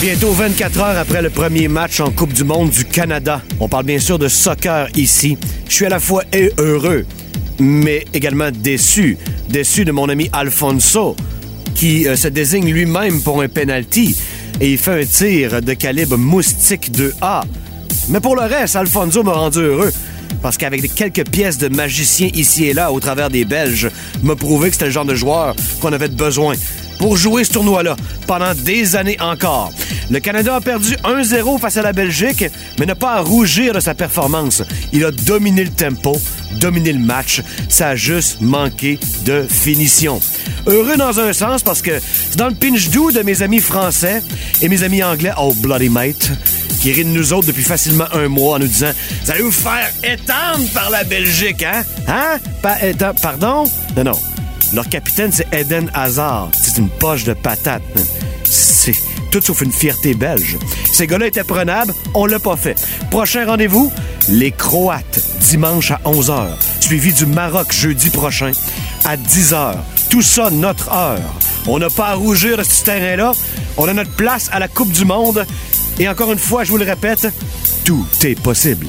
Bientôt 0.04 0.32
24 0.32 0.80
heures 0.80 0.98
après 0.98 1.22
le 1.22 1.30
premier 1.30 1.66
match 1.66 1.98
en 2.00 2.10
Coupe 2.10 2.34
du 2.34 2.44
Monde 2.44 2.68
du 2.68 2.84
Canada. 2.84 3.40
On 3.58 3.68
parle 3.68 3.86
bien 3.86 3.98
sûr 3.98 4.18
de 4.18 4.28
soccer 4.28 4.86
ici. 4.94 5.38
Je 5.66 5.72
suis 5.72 5.86
à 5.86 5.88
la 5.88 5.98
fois 5.98 6.24
heureux, 6.58 7.06
mais 7.58 8.04
également 8.12 8.50
déçu. 8.50 9.16
Déçu 9.48 9.86
de 9.86 9.92
mon 9.92 10.10
ami 10.10 10.28
Alfonso, 10.34 11.16
qui 11.74 12.06
euh, 12.06 12.16
se 12.16 12.28
désigne 12.28 12.70
lui-même 12.70 13.22
pour 13.22 13.40
un 13.40 13.48
penalty 13.48 14.14
et 14.60 14.72
il 14.72 14.76
fait 14.76 15.00
un 15.00 15.06
tir 15.06 15.62
de 15.62 15.72
calibre 15.72 16.18
moustique 16.18 16.92
2A. 16.92 17.44
Mais 18.10 18.20
pour 18.20 18.36
le 18.36 18.42
reste, 18.42 18.76
Alfonso 18.76 19.22
m'a 19.22 19.32
rendu 19.32 19.60
heureux. 19.60 19.92
Parce 20.42 20.58
qu'avec 20.58 20.94
quelques 20.94 21.26
pièces 21.30 21.56
de 21.56 21.68
magicien 21.68 22.28
ici 22.34 22.66
et 22.66 22.74
là 22.74 22.92
au 22.92 23.00
travers 23.00 23.30
des 23.30 23.46
Belges, 23.46 23.88
m'a 24.22 24.36
prouvé 24.36 24.68
que 24.68 24.74
c'était 24.74 24.84
le 24.84 24.90
genre 24.90 25.06
de 25.06 25.14
joueur 25.14 25.56
qu'on 25.80 25.94
avait 25.94 26.08
besoin. 26.08 26.56
Pour 26.98 27.16
jouer 27.16 27.44
ce 27.44 27.52
tournoi-là 27.52 27.96
pendant 28.26 28.54
des 28.54 28.96
années 28.96 29.20
encore. 29.20 29.72
Le 30.10 30.20
Canada 30.20 30.56
a 30.56 30.60
perdu 30.60 30.94
1-0 31.04 31.58
face 31.58 31.76
à 31.76 31.82
la 31.82 31.92
Belgique, 31.92 32.44
mais 32.78 32.86
n'a 32.86 32.94
pas 32.94 33.14
à 33.14 33.20
rougir 33.20 33.72
de 33.72 33.80
sa 33.80 33.94
performance. 33.94 34.62
Il 34.92 35.04
a 35.04 35.10
dominé 35.10 35.64
le 35.64 35.70
tempo, 35.70 36.20
dominé 36.60 36.92
le 36.92 36.98
match. 36.98 37.42
Ça 37.68 37.90
a 37.90 37.96
juste 37.96 38.40
manqué 38.40 38.98
de 39.24 39.46
finition. 39.48 40.20
Heureux 40.66 40.96
dans 40.96 41.20
un 41.20 41.32
sens 41.32 41.62
parce 41.62 41.82
que 41.82 41.92
c'est 42.30 42.36
dans 42.36 42.48
le 42.48 42.54
pinch 42.54 42.90
doux 42.90 43.12
de 43.12 43.22
mes 43.22 43.42
amis 43.42 43.60
français 43.60 44.22
et 44.62 44.68
mes 44.68 44.82
amis 44.82 45.02
anglais, 45.02 45.32
oh 45.38 45.54
bloody 45.54 45.88
mate, 45.88 46.30
qui 46.80 46.92
rient 46.92 47.04
de 47.04 47.10
nous 47.10 47.32
autres 47.32 47.46
depuis 47.46 47.62
facilement 47.62 48.06
un 48.12 48.28
mois 48.28 48.56
en 48.56 48.58
nous 48.60 48.66
disant 48.66 48.92
Vous 49.24 49.30
allez 49.30 49.42
vous 49.42 49.50
faire 49.50 49.90
étendre 50.02 50.68
par 50.72 50.90
la 50.90 51.04
Belgique, 51.04 51.62
hein? 51.62 51.82
Hein? 52.06 52.38
Pardon? 53.22 53.64
Non, 53.96 54.04
non. 54.04 54.20
Leur 54.72 54.88
capitaine, 54.88 55.30
c'est 55.32 55.46
Eden 55.52 55.90
Hazard. 55.94 56.50
C'est 56.52 56.78
une 56.78 56.88
poche 56.88 57.24
de 57.24 57.32
patate. 57.32 57.82
C'est 58.44 58.94
tout 59.30 59.40
sauf 59.40 59.62
une 59.62 59.72
fierté 59.72 60.14
belge. 60.14 60.56
Ces 60.92 61.06
gars-là 61.06 61.26
étaient 61.26 61.44
prenables, 61.44 61.92
on 62.14 62.26
l'a 62.26 62.38
pas 62.38 62.56
fait. 62.56 62.76
Prochain 63.10 63.46
rendez-vous, 63.46 63.92
les 64.28 64.52
Croates, 64.52 65.20
dimanche 65.40 65.90
à 65.90 66.00
11h, 66.04 66.48
suivi 66.80 67.12
du 67.12 67.26
Maroc 67.26 67.72
jeudi 67.72 68.10
prochain 68.10 68.52
à 69.04 69.16
10h. 69.16 69.74
Tout 70.10 70.22
ça, 70.22 70.50
notre 70.50 70.92
heure. 70.92 71.20
On 71.66 71.78
n'a 71.78 71.90
pas 71.90 72.08
à 72.08 72.14
rougir 72.14 72.58
de 72.58 72.62
ce 72.62 72.84
terrain-là. 72.84 73.32
On 73.76 73.88
a 73.88 73.92
notre 73.92 74.12
place 74.12 74.48
à 74.52 74.58
la 74.58 74.68
Coupe 74.68 74.92
du 74.92 75.04
Monde. 75.04 75.46
Et 75.98 76.08
encore 76.08 76.30
une 76.32 76.38
fois, 76.38 76.64
je 76.64 76.70
vous 76.70 76.78
le 76.78 76.84
répète, 76.84 77.26
tout 77.84 78.06
est 78.22 78.38
possible. 78.38 78.86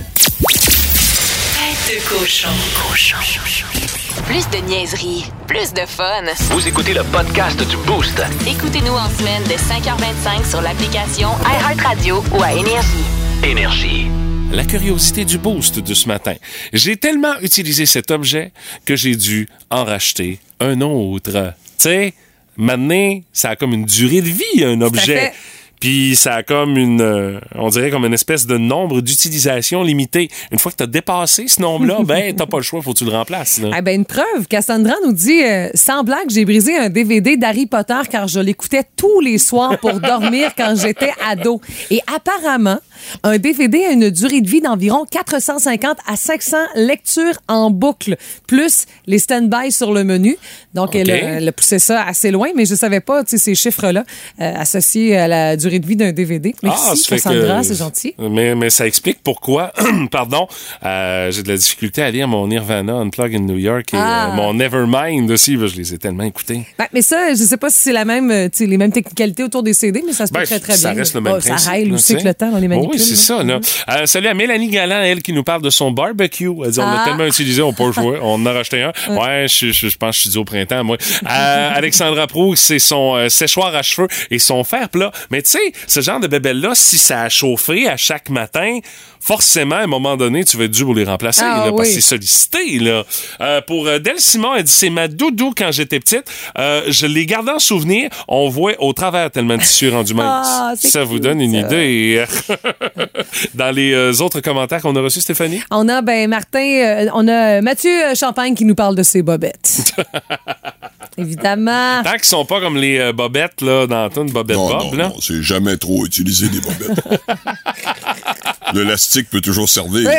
Plus 4.23 4.49
de 4.49 4.65
niaiserie, 4.65 5.25
plus 5.47 5.73
de 5.73 5.81
fun. 5.85 6.23
Vous 6.51 6.67
écoutez 6.67 6.93
le 6.93 7.03
podcast 7.03 7.59
du 7.67 7.77
Boost. 7.85 8.19
Écoutez-nous 8.47 8.93
en 8.93 9.09
semaine 9.09 9.43
de 9.43 9.53
5h25 9.53 10.49
sur 10.49 10.61
l'application 10.61 11.29
iHeartRadio 11.43 12.23
ou 12.33 12.41
à 12.41 12.53
Énergie. 12.53 13.05
Énergie. 13.43 14.07
La 14.51 14.63
curiosité 14.63 15.25
du 15.25 15.37
boost 15.37 15.79
de 15.79 15.93
ce 15.93 16.07
matin. 16.07 16.33
J'ai 16.73 16.97
tellement 16.97 17.39
utilisé 17.41 17.85
cet 17.85 18.09
objet 18.09 18.51
que 18.85 18.95
j'ai 18.95 19.15
dû 19.15 19.47
en 19.69 19.83
racheter 19.83 20.39
un 20.59 20.81
autre. 20.81 21.31
Tu 21.31 21.73
sais, 21.77 22.13
maintenant, 22.57 23.19
ça 23.33 23.49
a 23.51 23.55
comme 23.55 23.73
une 23.73 23.85
durée 23.85 24.21
de 24.21 24.29
vie, 24.29 24.63
un 24.63 24.81
objet. 24.81 25.33
Puis 25.79 26.15
ça 26.15 26.35
a 26.35 26.43
comme 26.43 26.77
une, 26.77 27.01
euh, 27.01 27.39
on 27.55 27.69
dirait 27.69 27.89
comme 27.91 28.05
une 28.05 28.13
espèce 28.13 28.47
de 28.47 28.57
nombre 28.57 29.01
d'utilisation 29.01 29.83
limité. 29.83 30.29
Une 30.51 30.59
fois 30.59 30.71
que 30.71 30.77
t'as 30.77 30.87
dépassé 30.87 31.47
ce 31.47 31.61
nombre-là, 31.61 31.99
ben 32.05 32.35
t'as 32.35 32.45
pas 32.45 32.57
le 32.57 32.63
choix, 32.63 32.81
faut 32.81 32.93
que 32.93 32.99
tu 32.99 33.05
le 33.05 33.11
remplaces. 33.11 33.59
là. 33.61 33.69
Ah 33.73 33.81
ben 33.81 33.95
une 33.95 34.05
preuve, 34.05 34.47
Cassandra 34.49 34.93
nous 35.05 35.13
dit 35.13 35.43
euh, 35.43 35.69
sans 35.73 36.03
blague, 36.03 36.29
j'ai 36.29 36.45
brisé 36.45 36.75
un 36.77 36.89
DVD 36.89 37.37
d'Harry 37.37 37.65
Potter 37.65 38.01
car 38.09 38.27
je 38.27 38.39
l'écoutais 38.39 38.83
tous 38.95 39.19
les 39.19 39.37
soirs 39.37 39.77
pour 39.79 39.99
dormir 39.99 40.51
quand 40.57 40.75
j'étais 40.75 41.11
ado. 41.27 41.61
Et 41.91 41.99
apparemment, 42.13 42.79
un 43.23 43.37
DVD 43.37 43.85
a 43.85 43.91
une 43.91 44.09
durée 44.09 44.41
de 44.41 44.49
vie 44.49 44.61
d'environ 44.61 45.05
450 45.09 45.97
à 46.07 46.15
500 46.15 46.57
lectures 46.75 47.33
en 47.47 47.69
boucle, 47.71 48.17
plus 48.47 48.85
les 49.07 49.19
stand-by 49.19 49.71
sur 49.71 49.91
le 49.93 50.03
menu. 50.03 50.37
Donc, 50.73 50.95
elle, 50.95 51.09
a- 51.11 51.15
elle 51.37 51.47
a 51.47 51.51
poussé 51.51 51.79
ça 51.79 52.03
assez 52.03 52.31
loin, 52.31 52.49
mais 52.55 52.65
je 52.65 52.75
savais 52.75 52.99
pas 52.99 53.23
ces 53.25 53.55
chiffres-là 53.55 54.03
euh, 54.41 54.53
associés 54.55 55.17
à 55.17 55.27
la 55.27 55.57
durée 55.57 55.79
de 55.79 55.85
vie 55.87 55.95
d'un 55.95 56.11
DVD. 56.11 56.55
Merci, 56.63 56.83
Ah, 56.91 56.95
ça 56.95 57.03
fait 57.07 57.15
Cassandra, 57.15 57.61
que- 57.61 57.67
c'est 57.67 57.75
gentil. 57.75 58.13
Mais, 58.17 58.55
mais 58.55 58.69
ça 58.69 58.85
explique 58.87 59.19
pourquoi, 59.23 59.71
pardon, 60.11 60.47
euh, 60.83 61.31
j'ai 61.31 61.43
de 61.43 61.47
la 61.49 61.57
difficulté 61.57 62.01
à 62.01 62.11
lire 62.11 62.27
mon 62.27 62.47
Nirvana 62.47 62.93
Unplugged 62.95 63.35
in 63.35 63.43
New 63.43 63.57
York 63.57 63.93
et 63.93 63.97
Ah. 63.99 64.31
euh, 64.31 64.35
mon 64.35 64.53
Nevermind 64.53 65.29
aussi. 65.31 65.53
je 65.55 65.75
les 65.77 65.93
ai 65.93 65.97
tellement 65.97 66.23
écoutés. 66.23 66.61
Ben, 66.77 66.85
mais 66.93 67.01
ça, 67.01 67.29
je 67.33 67.43
sais 67.43 67.57
pas 67.57 67.69
si 67.69 67.79
c'est 67.79 67.93
la 67.93 68.05
même, 68.05 68.29
euh, 68.31 68.49
les 68.59 68.77
mêmes 68.77 68.91
technicalités 68.91 69.43
autour 69.43 69.63
des 69.63 69.73
CD, 69.73 70.03
mais 70.05 70.13
ça 70.13 70.27
se 70.27 70.31
peut 70.33 70.39
Ben, 70.39 70.45
très, 70.45 70.59
très 70.59 70.73
ça 70.75 70.91
bien. 70.91 70.99
reste 71.01 71.13
le 71.15 71.21
même 71.21 71.33
Oh, 71.35 71.39
principe. 71.39 71.59
Ça 71.59 71.71
règle 71.71 71.93
aussi 71.93 72.13
sais. 72.13 72.23
le 72.23 72.33
temps, 72.33 72.51
on 72.53 72.57
les 72.57 72.67
manipule. 72.67 72.94
Oui, 72.95 72.99
c'est 73.01 73.15
ça. 73.15 73.43
Là. 73.43 73.59
Euh, 73.89 74.05
salut 74.05 74.27
à 74.27 74.33
Mélanie 74.33 74.67
Galland, 74.69 75.01
elle 75.01 75.21
qui 75.21 75.33
nous 75.33 75.43
parle 75.43 75.61
de 75.61 75.69
son 75.69 75.91
barbecue. 75.91 76.49
Elle 76.63 76.71
dit, 76.71 76.79
on 76.79 76.83
l'a 76.85 77.01
Ah. 77.01 77.05
tellement 77.05 77.25
utilisé, 77.25 77.61
on 77.61 77.73
peut 77.73 77.91
jouer. 77.91 78.17
On 78.21 78.33
en 78.35 78.45
a 78.45 78.53
racheté 78.53 78.81
un. 78.83 78.91
Ouais, 79.09 79.45
je, 79.47 79.71
je, 79.71 79.87
je 79.89 79.97
pense 79.97 80.11
que 80.11 80.15
je 80.15 80.21
suis 80.21 80.29
dû 80.31 80.37
au 80.37 80.45
printemps, 80.45 80.83
moi. 80.83 80.97
Euh, 81.29 81.69
Alexandra 81.75 82.27
Proux, 82.27 82.55
c'est 82.55 82.79
son 82.79 83.15
euh, 83.15 83.29
séchoir 83.29 83.73
à 83.75 83.81
cheveux 83.81 84.07
et 84.31 84.39
son 84.39 84.63
fer 84.63 84.89
plat. 84.89 85.11
Mais 85.31 85.41
tu 85.41 85.51
sais, 85.51 85.71
ce 85.87 86.01
genre 86.01 86.19
de 86.19 86.27
bébelle-là, 86.27 86.71
si 86.73 86.97
ça 86.97 87.21
a 87.23 87.29
chauffé 87.29 87.87
à 87.87 87.97
chaque 87.97 88.29
matin, 88.29 88.79
forcément, 89.19 89.75
à 89.75 89.79
un 89.83 89.87
moment 89.87 90.15
donné, 90.17 90.43
tu 90.43 90.57
vas 90.57 90.65
être 90.65 90.71
dû 90.71 90.83
pour 90.83 90.93
les 90.95 91.03
remplacer. 91.03 91.41
Ah, 91.43 91.65
là, 91.65 91.71
Parce 91.71 91.73
oui. 91.73 91.87
que 91.87 91.93
c'est 91.93 92.01
sollicité. 92.01 92.79
Là. 92.79 93.03
Euh, 93.41 93.61
pour 93.61 93.87
euh, 93.87 93.99
Del 93.99 94.19
Simon, 94.19 94.55
elle 94.55 94.63
dit, 94.63 94.71
c'est 94.71 94.89
ma 94.89 95.07
doudou 95.07 95.53
quand 95.55 95.71
j'étais 95.71 95.99
petite. 95.99 96.25
Euh, 96.57 96.83
je 96.89 97.05
l'ai 97.07 97.25
gardé 97.25 97.51
en 97.51 97.59
souvenir. 97.59 98.09
On 98.27 98.49
voit 98.49 98.73
au 98.79 98.93
travers 98.93 99.31
tellement 99.31 99.57
de 99.57 99.61
tissu 99.61 99.89
rendu 99.89 100.13
mince. 100.13 100.47
Ah, 100.49 100.73
ça 100.77 101.03
vous 101.03 101.19
donne 101.19 101.41
une 101.41 101.53
ça. 101.53 101.59
idée. 101.67 102.23
Dans 103.53 103.71
les 103.71 103.93
euh, 103.93 104.11
autres 104.21 104.39
commentaires 104.41 104.81
qu'on 104.81 104.95
a 104.95 105.01
reçus, 105.01 105.21
Stéphanie? 105.21 105.61
On 105.71 105.87
a, 105.89 106.01
ben, 106.01 106.29
Martin, 106.29 106.59
euh, 106.59 107.07
on 107.13 107.27
a 107.27 107.61
Mathieu 107.61 107.91
Champagne 108.15 108.55
qui 108.55 108.65
nous 108.65 108.75
parle 108.75 108.95
de 108.95 109.03
ses 109.03 109.21
bobettes. 109.21 109.93
Évidemment. 111.17 112.03
Tant 112.03 112.11
qu'ils 112.13 112.23
sont 112.25 112.45
pas 112.45 112.59
comme 112.59 112.75
les 112.77 112.99
euh, 112.99 113.13
bobettes 113.13 113.61
là, 113.61 113.87
dans 113.87 114.09
une 114.21 114.31
bobette 114.31 114.57
Non, 114.57 114.67
bob, 114.67 114.81
non, 114.83 114.93
là. 114.97 115.07
non, 115.09 115.15
c'est 115.21 115.41
jamais 115.41 115.77
trop 115.77 116.05
utilisé 116.05 116.49
des 116.49 116.59
bobettes. 116.59 117.03
L'élastique 118.73 119.29
peut 119.29 119.39
toujours 119.41 119.69
servir. 119.69 120.09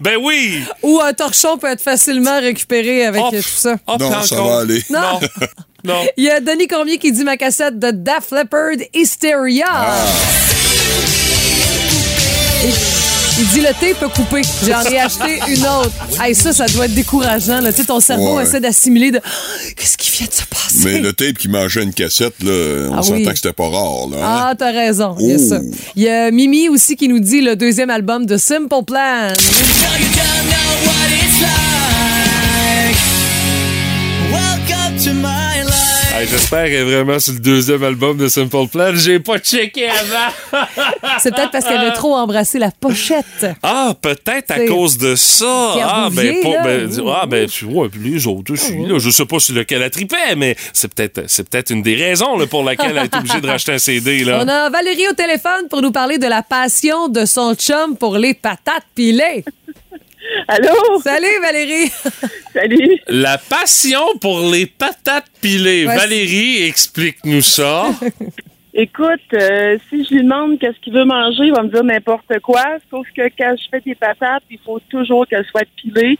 Ben 0.00 0.16
oui! 0.20 0.62
Ou 0.82 1.00
un 1.00 1.12
torchon 1.12 1.58
peut 1.58 1.66
être 1.70 1.82
facilement 1.82 2.40
récupéré 2.40 3.04
avec 3.04 3.20
Oh, 3.24 3.30
tout 3.30 3.42
ça. 3.42 3.76
oh, 3.86 3.96
Non, 4.00 4.22
ça 4.22 4.36
encore. 4.36 4.48
va 4.48 4.58
aller. 4.60 4.82
Non. 4.88 5.20
Non. 5.84 6.04
Il 6.16 6.24
y 6.24 6.30
a 6.30 6.40
Denis 6.40 6.66
Cormier 6.66 6.98
qui 6.98 7.12
dit 7.12 7.24
ma 7.24 7.36
cassette 7.36 7.78
de 7.78 7.90
Daft 7.90 8.32
Leppard 8.32 8.76
Hysteria. 8.94 9.66
Ah. 9.68 10.04
Il, 12.64 13.46
dit 13.52 13.60
le 13.60 13.68
tape 13.68 14.02
a 14.02 14.08
coupé. 14.08 14.42
J'en 14.66 14.82
ai 14.90 14.98
acheté 14.98 15.38
une 15.48 15.64
autre. 15.64 15.92
Hey, 16.20 16.34
ça, 16.34 16.52
ça 16.52 16.66
doit 16.66 16.86
être 16.86 16.94
décourageant. 16.94 17.60
Là. 17.60 17.72
Tu 17.72 17.80
sais, 17.82 17.86
ton 17.86 18.00
cerveau 18.00 18.36
Ouais. 18.36 18.42
essaie 18.42 18.58
d'assimiler 18.60 19.12
de 19.12 19.20
qu'est-ce 19.76 19.96
qui 19.96 20.10
vient 20.10 20.26
de 20.26 20.32
se 20.32 20.42
passer? 20.44 20.84
Mais 20.84 20.98
le 20.98 21.12
tape 21.12 21.38
qui 21.38 21.48
mangeait 21.48 21.84
une 21.84 21.92
cassette, 21.94 22.34
là, 22.42 22.88
on 22.90 22.96
Ah 22.98 23.02
s'entend 23.02 23.14
oui. 23.14 23.24
que 23.26 23.36
c'était 23.36 23.52
pas 23.52 23.68
rare. 23.68 24.08
Là, 24.10 24.16
hein? 24.18 24.46
Ah, 24.50 24.54
t'as 24.58 24.72
raison. 24.72 25.14
Il 25.20 25.28
y 25.28 25.32
a 25.34 25.38
ça. 25.38 25.60
Il 25.94 26.02
y 26.02 26.08
a 26.08 26.30
Mimi 26.32 26.68
aussi 26.68 26.96
qui 26.96 27.06
nous 27.06 27.20
dit 27.20 27.40
le 27.40 27.54
deuxième 27.54 27.90
album 27.90 28.26
de 28.26 28.36
Simple 28.36 28.84
Plan. 28.84 29.32
Hey, 36.18 36.26
J'espère 36.26 36.64
qu'elle 36.64 36.74
est 36.74 36.96
vraiment 36.96 37.20
sur 37.20 37.32
le 37.34 37.38
deuxième 37.38 37.84
album 37.84 38.16
de 38.16 38.26
Simple 38.26 38.66
Plan. 38.66 38.90
J'ai 38.92 39.20
pas 39.20 39.38
checké 39.38 39.88
avant. 39.88 40.64
C'est 41.20 41.32
peut-être 41.32 41.52
parce 41.52 41.64
qu'elle 41.64 41.78
a 41.78 41.92
trop 41.92 42.16
embrassé 42.16 42.58
la 42.58 42.72
pochette. 42.72 43.46
Ah, 43.62 43.94
peut-être 44.00 44.50
à 44.50 44.56
C'est 44.56 44.66
cause 44.66 44.98
de 44.98 45.14
ça. 45.14 45.70
Pierre 45.74 45.88
Ah, 45.88 46.08
ben, 46.12 46.42
là. 46.42 46.62
ben, 46.64 46.90
ah, 47.06 47.26
ben, 47.26 47.48
puis, 47.48 47.66
ouais, 47.66 47.88
puis 47.88 48.00
les 48.00 48.26
autres 48.26 48.52
là. 48.52 48.98
je 48.98 49.10
sais 49.10 49.26
pas 49.26 49.38
sur 49.38 49.54
lequel 49.54 49.80
elle 49.80 49.90
tripait, 49.92 50.34
mais 50.36 50.56
c'est 50.72 50.92
peut-être, 50.92 51.22
c'est 51.28 51.48
peut-être 51.48 51.70
une 51.70 51.82
des 51.82 51.94
raisons 51.94 52.36
là, 52.36 52.48
pour 52.48 52.64
laquelle 52.64 52.96
elle 52.96 53.04
est 53.04 53.16
obligée 53.16 53.40
de 53.40 53.46
racheter 53.46 53.72
un 53.74 53.78
CD. 53.78 54.24
Là. 54.24 54.40
On 54.42 54.48
a 54.48 54.70
Valérie 54.70 55.06
au 55.08 55.14
téléphone 55.14 55.68
pour 55.70 55.82
nous 55.82 55.92
parler 55.92 56.18
de 56.18 56.26
la 56.26 56.42
passion 56.42 57.06
de 57.06 57.26
son 57.26 57.54
chum 57.54 57.96
pour 57.96 58.16
les 58.18 58.34
patates 58.34 58.82
pilées. 58.96 59.44
Allô? 60.46 61.00
Salut 61.02 61.40
Valérie! 61.42 61.90
Salut! 62.52 62.98
La 63.08 63.38
passion 63.38 64.00
pour 64.20 64.40
les 64.40 64.66
patates 64.66 65.30
pilées. 65.40 65.86
Ouais. 65.86 65.96
Valérie, 65.96 66.64
explique-nous 66.64 67.42
ça. 67.42 67.86
Écoute, 68.74 69.20
euh, 69.32 69.76
si 69.88 70.04
je 70.04 70.14
lui 70.14 70.22
demande 70.22 70.58
qu'est-ce 70.58 70.78
qu'il 70.80 70.92
veut 70.92 71.04
manger, 71.04 71.46
il 71.46 71.52
va 71.52 71.62
me 71.62 71.68
dire 71.68 71.82
n'importe 71.82 72.38
quoi. 72.40 72.62
Sauf 72.90 73.06
que 73.16 73.22
quand 73.36 73.56
je 73.56 73.64
fais 73.70 73.80
des 73.80 73.94
patates, 73.94 74.44
il 74.50 74.58
faut 74.64 74.78
toujours 74.88 75.26
qu'elles 75.26 75.46
soient 75.46 75.62
pilées. 75.76 76.18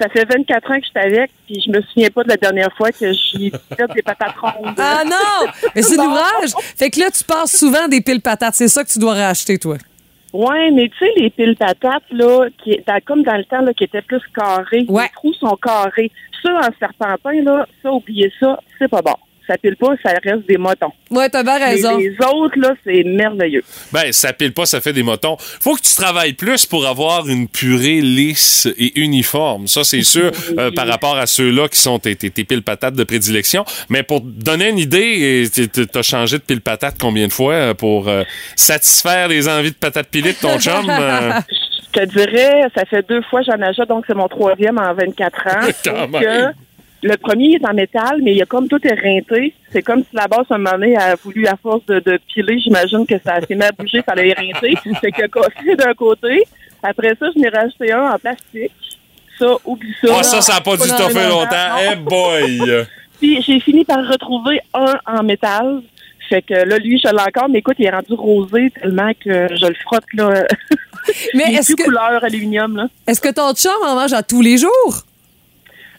Ça 0.00 0.08
fait 0.08 0.24
24 0.24 0.70
ans 0.70 0.74
que 0.78 0.84
je 0.84 0.88
suis 0.88 1.14
avec, 1.14 1.30
puis 1.44 1.60
je 1.60 1.70
me 1.70 1.82
souviens 1.82 2.08
pas 2.08 2.22
de 2.22 2.28
la 2.28 2.36
dernière 2.36 2.74
fois 2.76 2.92
que 2.92 3.12
j'ai 3.12 3.50
fait 3.76 3.92
des 3.94 4.02
patates 4.02 4.36
rondes. 4.40 4.74
Ah 4.78 5.02
non! 5.04 5.50
Mais 5.74 5.82
c'est 5.82 5.96
l'ouvrage! 5.96 6.52
Fait 6.76 6.88
que 6.88 7.00
là, 7.00 7.10
tu 7.10 7.24
passes 7.24 7.56
souvent 7.56 7.88
des 7.88 8.00
piles 8.00 8.22
patates. 8.22 8.54
C'est 8.54 8.68
ça 8.68 8.84
que 8.84 8.90
tu 8.90 8.98
dois 8.98 9.14
racheter, 9.14 9.58
toi. 9.58 9.76
Ouais, 10.32 10.70
mais 10.70 10.88
tu 10.90 10.98
sais, 10.98 11.12
les 11.16 11.30
piles 11.30 11.56
patates, 11.56 12.02
là, 12.10 12.46
qui, 12.62 12.78
dans- 12.86 13.00
comme 13.04 13.22
dans 13.22 13.36
le 13.36 13.44
temps, 13.44 13.62
là, 13.62 13.72
qui 13.72 13.84
étaient 13.84 14.02
plus 14.02 14.20
carrées, 14.34 14.84
Ouais. 14.88 15.04
les 15.04 15.08
trous 15.14 15.32
sont 15.34 15.56
carrés. 15.56 16.10
Ça, 16.42 16.50
en 16.54 16.68
serpentin, 16.78 17.42
là, 17.42 17.66
ça, 17.82 17.92
oubliez 17.92 18.30
ça, 18.38 18.58
c'est 18.78 18.88
pas 18.88 19.02
bon. 19.02 19.14
Ça 19.48 19.56
pile 19.56 19.76
pas, 19.76 19.94
ça 20.02 20.10
reste 20.22 20.46
des 20.46 20.58
motons. 20.58 20.92
Ouais, 21.10 21.28
t'as 21.30 21.42
bien 21.42 21.58
Mais 21.58 21.64
raison. 21.64 21.96
les 21.96 22.14
autres, 22.24 22.58
là, 22.58 22.74
c'est 22.84 23.02
merveilleux. 23.02 23.62
Ben, 23.90 24.12
ça 24.12 24.32
pile 24.34 24.52
pas, 24.52 24.66
ça 24.66 24.80
fait 24.82 24.92
des 24.92 25.02
motons. 25.02 25.36
Faut 25.38 25.74
que 25.74 25.80
tu 25.80 25.94
travailles 25.96 26.34
plus 26.34 26.66
pour 26.66 26.86
avoir 26.86 27.26
une 27.28 27.48
purée 27.48 28.00
lisse 28.02 28.68
et 28.78 29.00
uniforme. 29.00 29.66
Ça, 29.66 29.84
c'est 29.84 30.02
sûr, 30.02 30.30
euh, 30.58 30.70
par 30.70 30.86
rapport 30.86 31.16
à 31.16 31.26
ceux-là 31.26 31.68
qui 31.68 31.80
sont 31.80 31.98
tes, 31.98 32.14
tes, 32.14 32.30
tes 32.30 32.44
piles 32.44 32.62
patates 32.62 32.94
de 32.94 33.04
prédilection. 33.04 33.64
Mais 33.88 34.02
pour 34.02 34.20
te 34.20 34.26
donner 34.26 34.68
une 34.68 34.78
idée, 34.78 35.48
t'as 35.92 36.02
changé 36.02 36.36
de 36.36 36.42
pile 36.42 36.60
patate 36.60 36.96
combien 37.00 37.26
de 37.26 37.32
fois 37.32 37.54
euh, 37.54 37.74
pour 37.74 38.08
euh, 38.08 38.24
satisfaire 38.56 39.28
les 39.28 39.48
envies 39.48 39.70
de 39.70 39.76
patates 39.76 40.08
pilées 40.08 40.34
de 40.34 40.38
ton 40.38 40.58
chum? 40.60 40.88
euh? 40.90 41.32
Je 41.94 42.00
te 42.00 42.04
dirais, 42.06 42.66
ça 42.76 42.84
fait 42.84 43.08
deux 43.08 43.22
fois 43.30 43.40
que 43.40 43.46
j'en 43.46 43.62
achète, 43.62 43.88
donc 43.88 44.04
c'est 44.06 44.14
mon 44.14 44.28
troisième 44.28 44.78
en 44.78 44.92
24 44.92 45.46
ans. 45.46 45.50
Quand 45.84 45.96
Sauf 45.96 46.10
même. 46.10 46.20
que 46.52 46.58
Le 47.02 47.16
premier 47.16 47.54
est 47.54 47.64
en 47.66 47.74
métal, 47.74 48.20
mais 48.22 48.32
il 48.32 48.38
y 48.38 48.42
a 48.42 48.46
comme 48.46 48.66
tout 48.68 48.80
éreinté. 48.84 49.54
C'est 49.72 49.82
comme 49.82 50.00
si 50.00 50.08
la 50.14 50.26
base, 50.26 50.46
à 50.50 50.54
un 50.54 50.58
moment 50.58 50.72
donné, 50.72 50.96
a 50.96 51.14
voulu, 51.14 51.46
à 51.46 51.56
force 51.56 51.84
de, 51.86 52.00
de 52.00 52.18
piler, 52.32 52.58
j'imagine 52.58 53.06
que 53.06 53.14
ça 53.24 53.40
s'est 53.40 53.54
mis 53.54 53.62
à 53.62 53.70
bouger, 53.72 54.02
ça 54.06 54.14
l'a 54.16 54.24
éreinté. 54.24 54.74
Fait 55.00 55.12
qu'il 55.12 55.24
a 55.24 55.28
cassé 55.28 55.76
d'un 55.76 55.94
côté. 55.94 56.42
Après 56.82 57.14
ça, 57.18 57.26
je 57.34 57.40
n'ai 57.40 57.48
rajouté 57.48 57.92
un 57.92 58.10
en 58.12 58.18
plastique. 58.18 58.72
Ça, 59.38 59.46
oublie 59.64 59.94
ça. 60.02 60.08
Ah, 60.18 60.22
ça, 60.24 60.40
ça 60.40 60.54
n'a 60.54 60.60
pas 60.60 60.76
dû 60.76 60.88
toffer 60.88 61.28
longtemps. 61.28 61.76
Eh 61.92 61.96
boy! 61.96 62.86
Puis 63.20 63.42
j'ai 63.42 63.60
fini 63.60 63.84
par 63.84 64.04
retrouver 64.08 64.60
un 64.74 64.94
en 65.06 65.22
métal. 65.22 65.82
Fait 66.28 66.42
que 66.42 66.54
là, 66.54 66.78
lui, 66.78 67.00
je 67.02 67.08
l'ai 67.08 67.22
encore, 67.22 67.48
mais 67.48 67.60
écoute, 67.60 67.76
il 67.78 67.86
est 67.86 67.90
rendu 67.90 68.12
rosé 68.14 68.70
tellement 68.80 69.12
que 69.14 69.48
je 69.56 69.66
le 69.66 69.74
frotte, 69.84 70.04
là. 70.14 70.44
Mais 71.34 71.44
il 71.48 71.54
est 71.54 71.58
est-ce 71.58 71.72
plus 71.72 71.76
que- 71.76 71.84
couleur 71.84 72.22
aluminium, 72.22 72.76
là. 72.76 72.88
Est-ce 73.06 73.20
que 73.20 73.30
ton 73.32 73.54
chum 73.54 73.72
en 73.86 73.94
mange 73.94 74.12
à 74.12 74.22
tous 74.22 74.42
les 74.42 74.58
jours? 74.58 75.04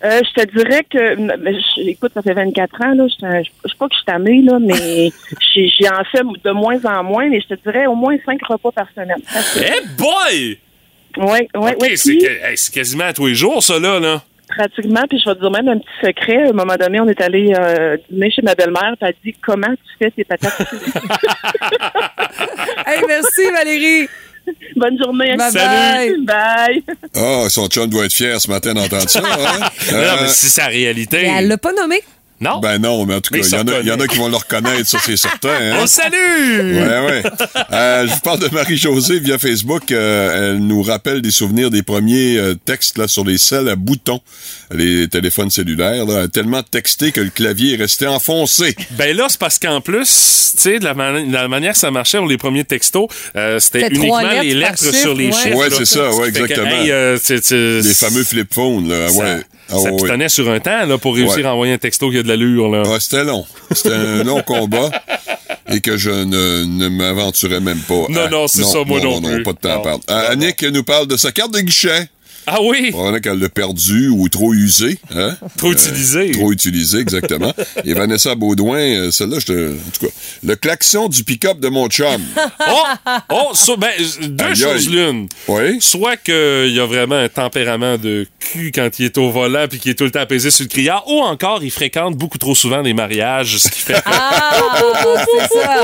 Euh, 0.04 0.22
je 0.24 0.42
te 0.42 0.48
dirais 0.56 0.84
que, 0.90 0.98
je- 1.18 1.90
écoute, 1.90 2.12
ça 2.14 2.22
fait 2.22 2.34
24 2.34 2.74
ans, 2.86 2.94
là. 2.94 3.06
Je 3.08 3.16
je- 3.44 3.50
je 3.66 3.70
sais 3.70 3.78
pas 3.78 3.88
que 3.88 3.94
je 3.94 3.98
suis 3.98 4.06
tannée, 4.06 4.42
là, 4.44 4.58
mais 4.60 5.12
j'ai 5.54 5.90
en 5.90 6.04
fait 6.06 6.24
de 6.44 6.52
moins 6.52 6.84
en 6.86 7.04
moins, 7.04 7.28
mais 7.30 7.42
je 7.42 7.54
te 7.54 7.62
dirais 7.62 7.86
au 7.86 7.96
moins 7.96 8.16
5 8.26 8.40
repas 8.48 8.72
par 8.72 8.88
semaine. 8.96 9.22
Eh 9.58 9.88
boy! 9.98 10.58
Oui, 11.18 11.40
oui, 11.56 11.72
oui. 11.82 11.88
hey, 11.90 12.58
c'est 12.58 12.74
quasiment 12.74 13.06
à 13.06 13.14
tous 13.14 13.28
les 13.28 13.36
jours, 13.36 13.62
ça, 13.62 13.78
là. 13.80 14.00
là. 14.00 14.22
pratiquement, 14.48 15.04
puis 15.10 15.20
je 15.20 15.30
vais 15.30 15.36
te 15.36 15.42
dire 15.42 15.52
même 15.52 15.68
un 15.68 15.78
petit 15.80 16.08
secret. 16.08 16.44
À 16.46 16.50
un 16.50 16.54
moment 16.54 16.76
donné, 16.76 17.00
on 17.02 17.08
est 17.08 17.20
allé 17.22 17.54
euh, 17.58 17.98
dîner 18.10 18.32
chez 18.32 18.42
ma 18.42 18.56
belle-mère, 18.56 18.94
puis 19.00 19.10
elle 19.10 19.16
dit 19.26 19.36
comment 19.42 19.68
tu 19.68 19.98
fais 20.00 20.12
tes 20.12 20.24
patates? 20.24 20.62
Hey, 22.86 23.02
merci 23.08 23.52
Valérie. 23.52 24.08
Bonne 24.76 24.98
journée. 25.04 25.36
Bye 25.38 25.52
Salut. 25.52 26.26
Bye. 26.26 26.84
Ah, 27.16 27.46
son 27.50 27.68
chum 27.68 27.88
doit 27.90 28.06
être 28.06 28.14
fier 28.14 28.40
ce 28.40 28.50
matin 28.50 28.74
d'entendre 28.74 29.10
ça. 29.10 29.20
Hein? 29.20 29.60
Non, 29.92 29.98
Euh, 29.98 30.16
mais 30.22 30.28
c'est 30.30 30.48
sa 30.50 30.68
réalité. 30.68 31.18
Mais 31.24 31.34
elle 31.40 31.48
l'a 31.48 31.58
pas 31.58 31.74
nommé. 31.74 32.02
Non? 32.42 32.60
ben 32.62 32.78
non, 32.80 33.06
mais 33.06 33.16
en 33.16 33.22
tout 33.22 33.34
cas, 33.34 33.42
il 33.42 33.50
y, 33.52 33.56
en 33.56 33.68
a- 33.68 33.80
il 33.82 33.88
y 33.88 33.92
en 33.92 34.00
a 34.00 34.08
qui 34.08 34.18
vont 34.18 34.30
le 34.30 34.36
reconnaître, 34.38 34.88
ça 34.88 34.98
c'est 35.06 35.18
certain. 35.18 35.50
Hein? 35.60 35.78
On 35.82 35.88
salue! 35.88 36.14
Ouais, 36.76 37.06
ouais. 37.06 37.24
Euh, 37.74 38.08
je 38.08 38.14
vous 38.14 38.20
parle 38.22 38.40
de 38.40 38.48
Marie-Josée 38.54 39.20
via 39.20 39.38
Facebook. 39.38 39.92
Euh, 39.92 40.52
elle 40.54 40.60
nous 40.60 40.82
rappelle 40.82 41.22
des 41.22 41.32
souvenirs 41.32 41.70
des 41.70 41.84
premiers 41.84 42.38
euh, 42.38 42.56
textes 42.56 42.98
là, 42.98 43.08
sur 43.08 43.26
les 43.26 43.38
selles 43.38 43.68
à 43.68 43.76
boutons, 43.76 44.22
les 44.72 45.08
téléphones 45.10 45.50
cellulaires. 45.52 46.06
Là, 46.06 46.28
tellement 46.28 46.64
texté 46.64 47.12
que 47.12 47.22
le 47.22 47.30
clavier 47.30 47.74
est 47.74 47.78
resté 47.78 48.08
enfoncé. 48.08 48.76
Ben 48.92 49.16
là, 49.16 49.26
c'est 49.30 49.40
parce 49.40 49.60
qu'en 49.60 49.82
plus, 49.82 50.52
tu 50.56 50.62
sais, 50.62 50.80
de 50.80 50.90
de 50.90 51.34
la 51.34 51.48
manière 51.48 51.74
que 51.74 51.78
ça 51.80 51.92
marchait 51.92 52.18
pour 52.18 52.28
les 52.28 52.38
premiers 52.38 52.64
textos, 52.64 53.08
euh, 53.36 53.60
c'était 53.60 53.88
uniquement 53.90 54.22
les 54.42 54.54
lettres 54.54 54.94
sur 54.94 55.14
les 55.14 55.28
ouais. 55.28 55.32
chiffres. 55.34 55.56
Ouais, 55.58 55.70
là. 55.70 55.76
c'est 55.78 55.86
ça, 55.86 56.12
ouais, 56.14 56.32
que, 56.32 56.40
exactement. 56.40 56.68
hey, 56.84 56.92
euh, 56.92 57.18
c'est- 57.22 57.44
c'est- 57.44 57.82
Les 57.82 57.94
fameux 57.94 58.24
flip 58.24 58.54
phones. 58.54 58.88
Là, 58.90 59.10
Ça, 59.10 59.20
ouais. 59.20 59.42
Ah, 59.72 59.78
ça 59.78 59.92
ouais. 59.92 59.96
pitonnait 59.98 60.30
sur 60.30 60.50
un 60.50 60.60
temps 60.60 60.86
là, 60.86 60.98
pour 60.98 61.16
réussir 61.16 61.38
Ouais. 61.38 61.46
à 61.46 61.54
envoyer 61.54 61.74
un 61.74 61.78
texto 61.78 62.10
qui 62.12 62.18
a 62.18 62.24
de 62.24 62.28
l'allure. 62.28 62.70
Là. 62.70 62.82
Ouais, 62.84 63.00
c'était 63.00 63.24
long. 63.24 63.46
C'était 63.72 63.94
un 63.94 64.24
long 64.24 64.42
combat 64.42 64.90
et 65.72 65.82
que 65.82 65.98
je 65.98 66.10
ne, 66.10 66.64
ne 66.66 66.88
m'aventurais 66.90 67.60
même 67.60 67.80
pas. 67.80 68.06
Non, 68.10 68.22
à- 68.22 68.30
non, 68.30 68.48
c'est 68.48 68.64
ça, 68.64 68.80
moi 68.86 69.00
non 69.00 69.22
non, 69.22 69.30
plus. 69.30 69.44
pas 69.44 69.54
de 69.54 69.58
temps 69.60 69.70
à 69.70 69.76
Non. 69.76 69.82
perdre. 69.84 70.04
Euh, 70.10 70.32
Annick 70.32 70.64
nous 70.64 70.84
parle 70.84 71.08
de 71.08 71.18
sa 71.18 71.32
carte 71.32 71.54
de 71.54 71.60
guichet. 71.60 72.10
Ah 72.52 72.58
oui? 72.64 72.90
Probablement 72.92 73.20
qu'elle 73.22 73.40
l'a 73.40 73.50
perdu 73.50 74.10
ou 74.10 74.28
trop 74.30 74.54
usé. 74.54 74.98
Hein? 75.16 75.36
Trop 75.58 75.72
utilisé. 75.72 76.32
Trop 76.32 76.52
utilisé, 76.52 76.98
exactement. 77.00 77.54
Et 77.86 77.94
Vanessa 77.94 78.34
Baudouin, 78.36 78.80
euh, 78.80 79.12
celle-là, 79.12 79.38
je 79.40 79.46
te... 79.46 79.72
En 79.74 79.92
tout 79.98 80.08
cas, 80.08 80.12
le 80.44 80.56
klaxon 80.56 81.10
du 81.10 81.24
pick-up 81.24 81.60
de 81.60 81.68
mon 81.70 81.88
chum. 81.90 82.22
Oh! 82.72 82.84
Oh! 83.30 83.50
ça, 83.54 83.74
ben, 83.78 83.90
deux 84.22 84.44
Aïe, 84.46 84.56
choses 84.56 84.90
l'une. 84.90 85.28
Oui. 85.48 85.78
Soit 85.80 86.18
qu'il 86.18 86.70
y 86.74 86.80
a 86.80 86.86
vraiment 86.86 87.16
un 87.16 87.30
tempérament 87.30 87.98
de 87.98 88.28
cul 88.40 88.72
quand 88.74 88.90
il 89.00 89.06
est 89.06 89.18
au 89.18 89.32
volant 89.32 89.68
puis 89.70 89.80
qu'il 89.80 89.92
est 89.92 89.96
tout 89.96 90.04
le 90.04 90.12
temps 90.12 90.20
apaisé 90.22 90.52
sur 90.52 90.64
le 90.64 90.70
criard, 90.70 91.04
ou 91.08 91.22
encore 91.22 91.64
il 91.64 91.72
fréquente 91.72 92.16
beaucoup 92.16 92.38
trop 92.38 92.56
souvent 92.56 92.82
les 92.82 92.94
mariages, 92.94 93.58
ce 93.58 93.70
qui 93.70 93.80
fait 93.80 93.94
que 93.94 94.00
Ah, 94.06 94.82
c'est 95.40 95.60
ça. 95.60 95.84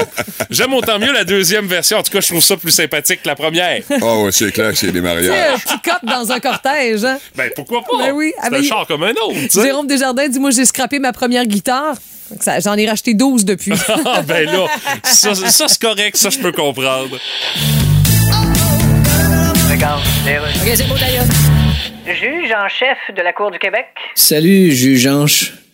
j'aime 0.50 0.74
autant 0.74 1.00
mieux 1.00 1.12
la 1.14 1.24
deuxième 1.24 1.68
version. 1.68 1.98
En 1.98 2.04
tout 2.04 2.12
cas, 2.12 2.22
je 2.22 2.28
trouve 2.28 2.44
ça 2.44 2.58
plus 2.58 2.72
sympathique 2.72 3.22
que 3.24 3.28
la 3.28 3.36
première. 3.36 3.82
Ah 4.02 4.18
ouais, 4.20 4.32
c'est 4.32 4.52
clair 4.52 4.72
que 4.72 4.78
c'est 4.78 4.92
des 4.92 5.00
un 5.00 5.04
mariages. 5.04 5.60
pick-up 5.66 6.00
dans 6.04 6.32
un 6.32 6.40
cortège. 6.62 7.04
Hein? 7.06 7.18
Ben, 7.36 7.50
pourquoi 7.56 7.82
pas? 7.82 7.98
Ben 7.98 8.12
oui. 8.14 8.34
C'est 8.42 8.50
Ah, 8.54 8.56
un 8.56 8.60
il- 8.60 8.66
char 8.68 8.86
comme 8.88 9.04
un 9.04 9.12
autre, 9.12 9.34
tu 9.44 9.50
sais. 9.50 9.62
Jérôme 9.64 9.88
Desjardins 9.88 10.28
dit 10.28 10.40
Moi, 10.40 10.52
j'ai 10.52 10.66
scrappé 10.66 11.00
ma 11.00 11.14
première 11.14 11.46
guitare. 11.46 11.96
J'en 12.64 12.76
ai 12.76 12.88
racheté 12.90 13.14
12 13.14 13.46
depuis. 13.46 13.72
Ah, 14.06 14.22
ben 14.24 14.46
là, 14.46 14.66
ça, 15.04 15.36
ça, 15.36 15.68
c'est 15.68 15.82
correct, 15.82 16.18
ça, 16.18 16.30
je 16.30 16.40
peux 16.40 16.52
comprendre. 16.52 17.18
OK, 19.76 20.72
c'est 20.76 20.88
beau 20.88 20.96
d'ailleurs. 20.98 21.26
Juge 22.08 22.52
en 22.52 22.68
chef 22.70 22.98
de 23.16 23.22
la 23.22 23.34
Cour 23.34 23.52
du 23.52 23.60
Québec, 23.60 23.88
Salut, 24.16 24.72
juge 24.72 25.08
Anche. 25.08 25.54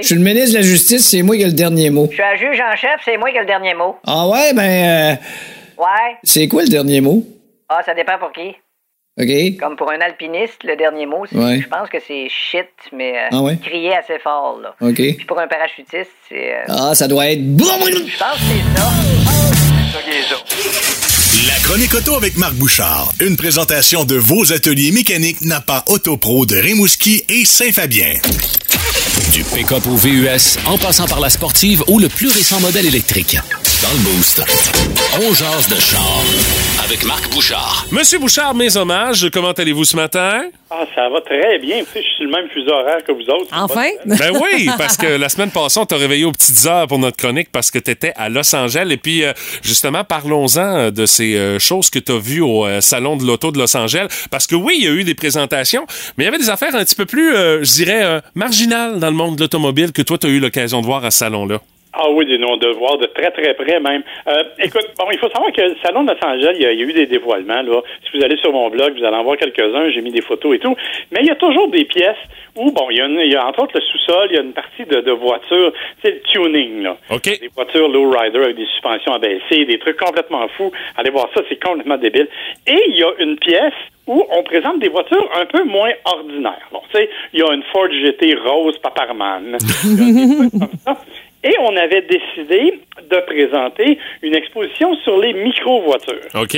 Je 0.00 0.06
suis 0.06 0.14
le 0.14 0.20
ministre 0.22 0.50
de 0.52 0.56
la 0.56 0.62
Justice, 0.62 1.06
c'est 1.08 1.22
moi 1.22 1.36
qui 1.36 1.42
ai 1.42 1.46
le 1.46 1.52
dernier 1.52 1.90
mot. 1.90 2.06
Je 2.10 2.14
suis 2.14 2.22
un 2.22 2.36
juge 2.36 2.60
en 2.60 2.76
chef, 2.76 3.00
c'est 3.04 3.16
moi 3.16 3.30
qui 3.30 3.36
ai 3.36 3.40
le 3.40 3.46
dernier 3.46 3.74
mot. 3.74 3.96
Ah 4.06 4.28
ouais, 4.28 4.52
ben... 4.54 4.62
euh, 4.62 5.16
Ouais? 5.82 6.16
c'est 6.22 6.46
quoi 6.48 6.62
le 6.62 6.68
dernier 6.68 7.00
mot? 7.00 7.24
Ah, 7.68 7.80
ça 7.84 7.94
dépend 7.94 8.18
pour 8.18 8.30
qui. 8.32 8.54
OK? 9.20 9.58
Comme 9.60 9.74
pour 9.76 9.90
un 9.90 10.00
alpiniste, 10.00 10.62
le 10.64 10.76
dernier 10.76 11.06
mot, 11.06 11.26
c'est- 11.26 11.36
Ouais. 11.36 11.60
je 11.60 11.66
pense 11.68 11.88
que 11.88 11.98
c'est 12.06 12.28
shit, 12.28 12.68
mais 12.92 13.18
euh, 13.18 13.28
Ah 13.32 13.42
ouais? 13.42 13.56
crier 13.60 13.96
assez 13.96 14.18
fort, 14.20 14.60
là. 14.62 14.74
OK. 14.80 14.94
Puis 14.94 15.24
pour 15.26 15.40
un 15.40 15.48
parachutiste, 15.48 16.10
c'est... 16.28 16.54
euh, 16.54 16.62
Ah, 16.68 16.94
ça 16.94 17.08
doit 17.08 17.26
être... 17.30 17.40
Je 17.40 17.64
pense 17.64 18.06
que 18.06 18.14
c'est 18.44 18.78
ça. 18.78 18.86
La 21.46 21.54
chronique 21.62 21.94
auto 21.94 22.16
avec 22.16 22.36
Marc 22.36 22.54
Bouchard. 22.54 23.12
Une 23.20 23.36
présentation 23.36 24.04
de 24.04 24.16
vos 24.16 24.52
ateliers 24.52 24.90
mécaniques 24.90 25.40
Napa 25.42 25.84
Autopro 25.86 26.46
de 26.46 26.56
Rimouski 26.56 27.22
et 27.28 27.44
Saint-Fabien. 27.44 28.14
Du 29.32 29.44
pick-up 29.44 29.86
au 29.86 29.94
VUS, 29.94 30.58
en 30.66 30.78
passant 30.78 31.06
par 31.06 31.20
la 31.20 31.30
sportive 31.30 31.84
ou 31.86 32.00
le 32.00 32.08
plus 32.08 32.28
récent 32.28 32.58
modèle 32.58 32.86
électrique. 32.86 33.38
Dans 33.82 33.90
le 33.92 33.98
Boost, 34.02 34.42
on 35.20 35.32
jase 35.34 35.68
de 35.68 35.80
char 35.80 36.22
avec 36.84 37.04
Marc 37.04 37.30
Bouchard. 37.30 37.86
Monsieur 37.92 38.18
Bouchard, 38.18 38.54
mes 38.54 38.76
hommages, 38.76 39.28
comment 39.32 39.52
allez-vous 39.52 39.84
ce 39.84 39.94
matin? 39.94 40.42
Ah, 40.70 40.84
ça 40.94 41.08
va 41.08 41.20
très 41.20 41.58
bien. 41.58 41.78
Tu 41.80 41.84
sais, 41.84 42.02
je 42.02 42.06
suis 42.08 42.16
sur 42.16 42.24
le 42.24 42.30
même 42.30 42.48
fuseau 42.50 42.72
horaire 42.72 43.04
que 43.06 43.12
vous 43.12 43.22
autres. 43.22 43.48
Enfin? 43.52 43.88
Ben 44.04 44.32
oui, 44.32 44.68
parce 44.78 44.96
que 44.96 45.06
la 45.06 45.28
semaine 45.28 45.50
passée, 45.50 45.78
on 45.78 45.86
t'a 45.86 45.96
réveillé 45.96 46.24
aux 46.24 46.32
petites 46.32 46.66
heures 46.66 46.86
pour 46.86 46.98
notre 46.98 47.16
chronique 47.16 47.48
parce 47.52 47.70
que 47.70 47.78
tu 47.78 47.90
étais 47.90 48.12
à 48.16 48.28
Los 48.28 48.54
Angeles. 48.54 48.88
Et 48.90 48.96
puis, 48.96 49.22
euh, 49.22 49.32
justement, 49.62 50.02
parlons-en 50.02 50.58
euh, 50.58 50.90
de 50.90 51.06
ces 51.06 51.36
euh, 51.36 51.58
choses 51.58 51.88
que 51.90 51.98
tu 51.98 52.12
as 52.12 52.18
vues 52.18 52.42
au 52.42 52.66
Salon 52.80 53.16
de 53.16 53.24
l'Auto 53.24 53.52
de 53.52 53.58
Los 53.58 53.76
Angeles. 53.76 54.08
Parce 54.30 54.46
que 54.46 54.56
oui, 54.56 54.76
il 54.78 54.84
y 54.84 54.88
a 54.88 54.92
eu 54.92 55.04
des 55.04 55.14
présentations, 55.14 55.86
mais 56.16 56.24
il 56.24 56.26
y 56.26 56.28
avait 56.28 56.38
des 56.38 56.50
affaires 56.50 56.74
un 56.74 56.84
petit 56.84 56.96
peu 56.96 57.06
plus, 57.06 57.34
euh, 57.34 57.62
je 57.62 57.72
dirais, 57.72 58.02
euh, 58.02 58.20
marginales 58.34 58.98
dans 58.98 59.08
le 59.10 59.16
monde 59.16 59.36
de 59.36 59.42
l'automobile 59.42 59.92
que 59.92 60.02
toi, 60.02 60.18
tu 60.18 60.26
as 60.26 60.30
eu 60.30 60.40
l'occasion 60.40 60.80
de 60.80 60.86
voir 60.86 61.04
à 61.04 61.10
ce 61.10 61.18
salon-là. 61.18 61.60
Ah 62.00 62.08
oui, 62.10 62.26
des 62.26 62.38
noms 62.38 62.56
de 62.56 62.68
voir 62.68 62.96
de 62.98 63.06
très 63.06 63.30
très 63.32 63.54
près 63.54 63.80
même. 63.80 64.02
Euh, 64.28 64.44
écoute, 64.60 64.86
bon, 64.98 65.06
il 65.10 65.18
faut 65.18 65.28
savoir 65.30 65.50
que 65.52 65.60
le 65.60 65.74
salon 65.82 66.04
de 66.04 66.12
Los 66.12 66.24
Angeles, 66.24 66.52
il 66.54 66.62
y, 66.62 66.66
a, 66.66 66.72
il 66.72 66.78
y 66.78 66.82
a 66.82 66.86
eu 66.86 66.92
des 66.92 67.06
dévoilements. 67.06 67.62
Là. 67.62 67.80
Si 68.04 68.16
vous 68.16 68.24
allez 68.24 68.36
sur 68.36 68.52
mon 68.52 68.70
blog, 68.70 68.96
vous 68.96 69.04
allez 69.04 69.16
en 69.16 69.24
voir 69.24 69.36
quelques-uns. 69.36 69.90
J'ai 69.90 70.00
mis 70.00 70.12
des 70.12 70.22
photos 70.22 70.54
et 70.54 70.60
tout. 70.60 70.76
Mais 71.10 71.20
il 71.22 71.26
y 71.26 71.30
a 71.30 71.34
toujours 71.34 71.68
des 71.68 71.84
pièces 71.84 72.16
où, 72.54 72.70
bon, 72.70 72.86
il 72.90 72.98
y 72.98 73.00
a, 73.00 73.06
une- 73.06 73.18
il 73.20 73.32
y 73.32 73.36
a 73.36 73.44
entre 73.46 73.62
autres 73.64 73.72
le 73.74 73.80
sous-sol, 73.80 74.28
il 74.30 74.36
y 74.36 74.38
a 74.38 74.42
une 74.42 74.52
partie 74.52 74.84
de, 74.84 75.00
de 75.00 75.10
voitures, 75.12 75.72
c'est 76.02 76.10
le 76.12 76.20
tuning, 76.20 76.82
là. 76.82 76.96
OK. 77.10 77.24
Des 77.24 77.50
voitures 77.54 77.88
low-rider 77.88 78.38
avec 78.38 78.56
des 78.56 78.66
suspensions 78.66 79.12
abaissées, 79.14 79.64
des 79.64 79.78
trucs 79.80 79.96
complètement 79.96 80.46
fous. 80.56 80.70
Allez 80.96 81.10
voir 81.10 81.28
ça, 81.34 81.42
c'est 81.48 81.60
complètement 81.62 81.96
débile. 81.96 82.28
Et 82.66 82.80
il 82.90 82.96
y 82.96 83.02
a 83.02 83.10
une 83.18 83.36
pièce 83.38 83.74
où 84.06 84.24
on 84.30 84.42
présente 84.42 84.78
des 84.78 84.88
voitures 84.88 85.28
un 85.38 85.44
peu 85.46 85.64
moins 85.64 85.90
ordinaires. 86.04 86.66
Bon, 86.72 86.80
tu 86.90 86.96
sais, 86.98 87.10
il 87.34 87.40
y 87.40 87.42
a 87.42 87.52
une 87.52 87.62
Ford 87.72 87.88
GT 87.90 88.36
rose 88.36 88.78
Paparman. 88.78 89.58
Il 89.84 89.90
y 89.90 90.22
a 90.22 90.26
des 90.26 90.36
trucs 90.36 90.50
comme 90.52 90.68
ça. 90.84 90.96
Et 91.44 91.54
on 91.60 91.76
avait 91.76 92.02
décidé 92.02 92.80
de 93.10 93.20
présenter 93.20 93.98
une 94.22 94.34
exposition 94.34 94.94
sur 94.96 95.18
les 95.18 95.32
micro-voitures. 95.32 96.28
OK? 96.34 96.56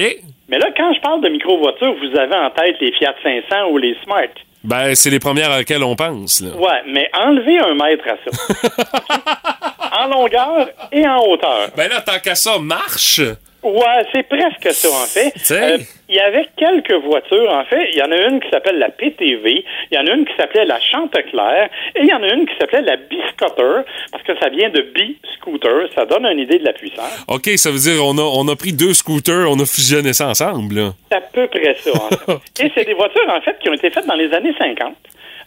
Mais 0.49 0.59
là, 0.59 0.69
quand 0.77 0.93
je 0.95 1.01
parle 1.01 1.23
de 1.23 1.29
micro-voitures, 1.29 1.95
vous 1.95 2.19
avez 2.19 2.35
en 2.35 2.51
tête 2.51 2.77
les 2.81 2.93
Fiat 2.93 3.15
500 3.23 3.71
ou 3.71 3.79
les 3.79 3.97
Smart. 4.05 4.29
Ben, 4.65 4.95
c'est 4.95 5.11
les 5.11 5.21
premières 5.21 5.51
à 5.51 5.59
laquelle 5.59 5.83
on 5.83 5.97
pense. 5.97 6.41
Là. 6.41 6.51
Ouais, 6.57 6.83
mais 6.87 7.09
enlevez 7.15 7.59
un 7.59 7.75
mètre 7.75 8.05
à 8.09 8.17
ça. 8.25 10.01
en 10.05 10.09
longueur 10.09 10.69
et 10.93 11.07
en 11.07 11.19
hauteur. 11.25 11.69
Ben 11.77 11.89
là, 11.89 12.01
tant 12.01 12.19
qu'à 12.19 12.35
ça, 12.35 12.59
marche. 12.59 13.21
Ouais, 13.63 14.05
c'est 14.13 14.23
presque 14.23 14.73
ça, 14.73 14.89
en 14.89 15.07
fait. 15.07 15.33
Euh, 15.51 15.79
Il 16.09 16.17
y 16.17 16.21
avait 16.21 16.47
quelques 16.57 16.95
voitures, 17.05 17.51
en 17.51 17.65
fait. 17.65 17.91
Il 17.93 17.99
y 17.99 18.03
en 18.03 18.11
a 18.11 18.17
une 18.29 18.41
qui 18.41 18.49
s'appelle 18.49 18.79
la 18.79 18.89
PTV, 18.89 19.65
il 19.91 19.95
y 19.95 19.99
en 19.99 20.07
a 20.07 20.15
une 20.15 20.25
qui 20.25 20.33
s'appelait 20.37 20.65
la 20.65 20.81
Chanteclair, 20.81 21.69
et 21.95 22.01
il 22.01 22.09
y 22.09 22.13
en 22.15 22.23
a 22.23 22.33
une 22.33 22.47
qui 22.47 22.55
s'appelait 22.59 22.81
la 22.83 22.97
B-Scooter, 22.97 23.85
parce 24.11 24.25
que 24.25 24.39
ça 24.39 24.49
vient 24.49 24.71
de 24.71 24.81
B-Scooter. 24.81 25.89
Ça 25.95 26.07
donne 26.07 26.25
une 26.27 26.39
idée 26.39 26.59
de 26.59 26.65
la 26.65 26.73
puissance. 26.73 27.25
OK, 27.29 27.49
ça 27.57 27.71
veut 27.71 27.79
dire 27.79 28.03
on 28.05 28.17
a, 28.17 28.23
on 28.23 28.49
a 28.49 28.57
pris 28.57 28.73
deux 28.73 28.95
scooters, 28.95 29.51
on 29.51 29.59
a 29.61 29.67
fusionné 29.67 30.13
ça 30.15 30.29
ensemble. 30.29 30.75
Là. 30.77 30.93
C'est 31.11 31.19
à 31.19 31.21
peu 31.21 31.47
près 31.49 31.75
ça, 31.75 31.91
en 31.95 32.09
fait. 32.09 32.33
Et 32.65 32.73
c'est 32.75 32.85
des 32.87 32.95
voitures, 32.95 33.29
en 33.29 33.41
fait, 33.43 33.59
qui 33.61 33.69
ont 33.69 33.75
été 33.75 33.91
faites 33.91 34.07
dans 34.07 34.15
les 34.15 34.33
années 34.33 34.55
50. 34.59 34.95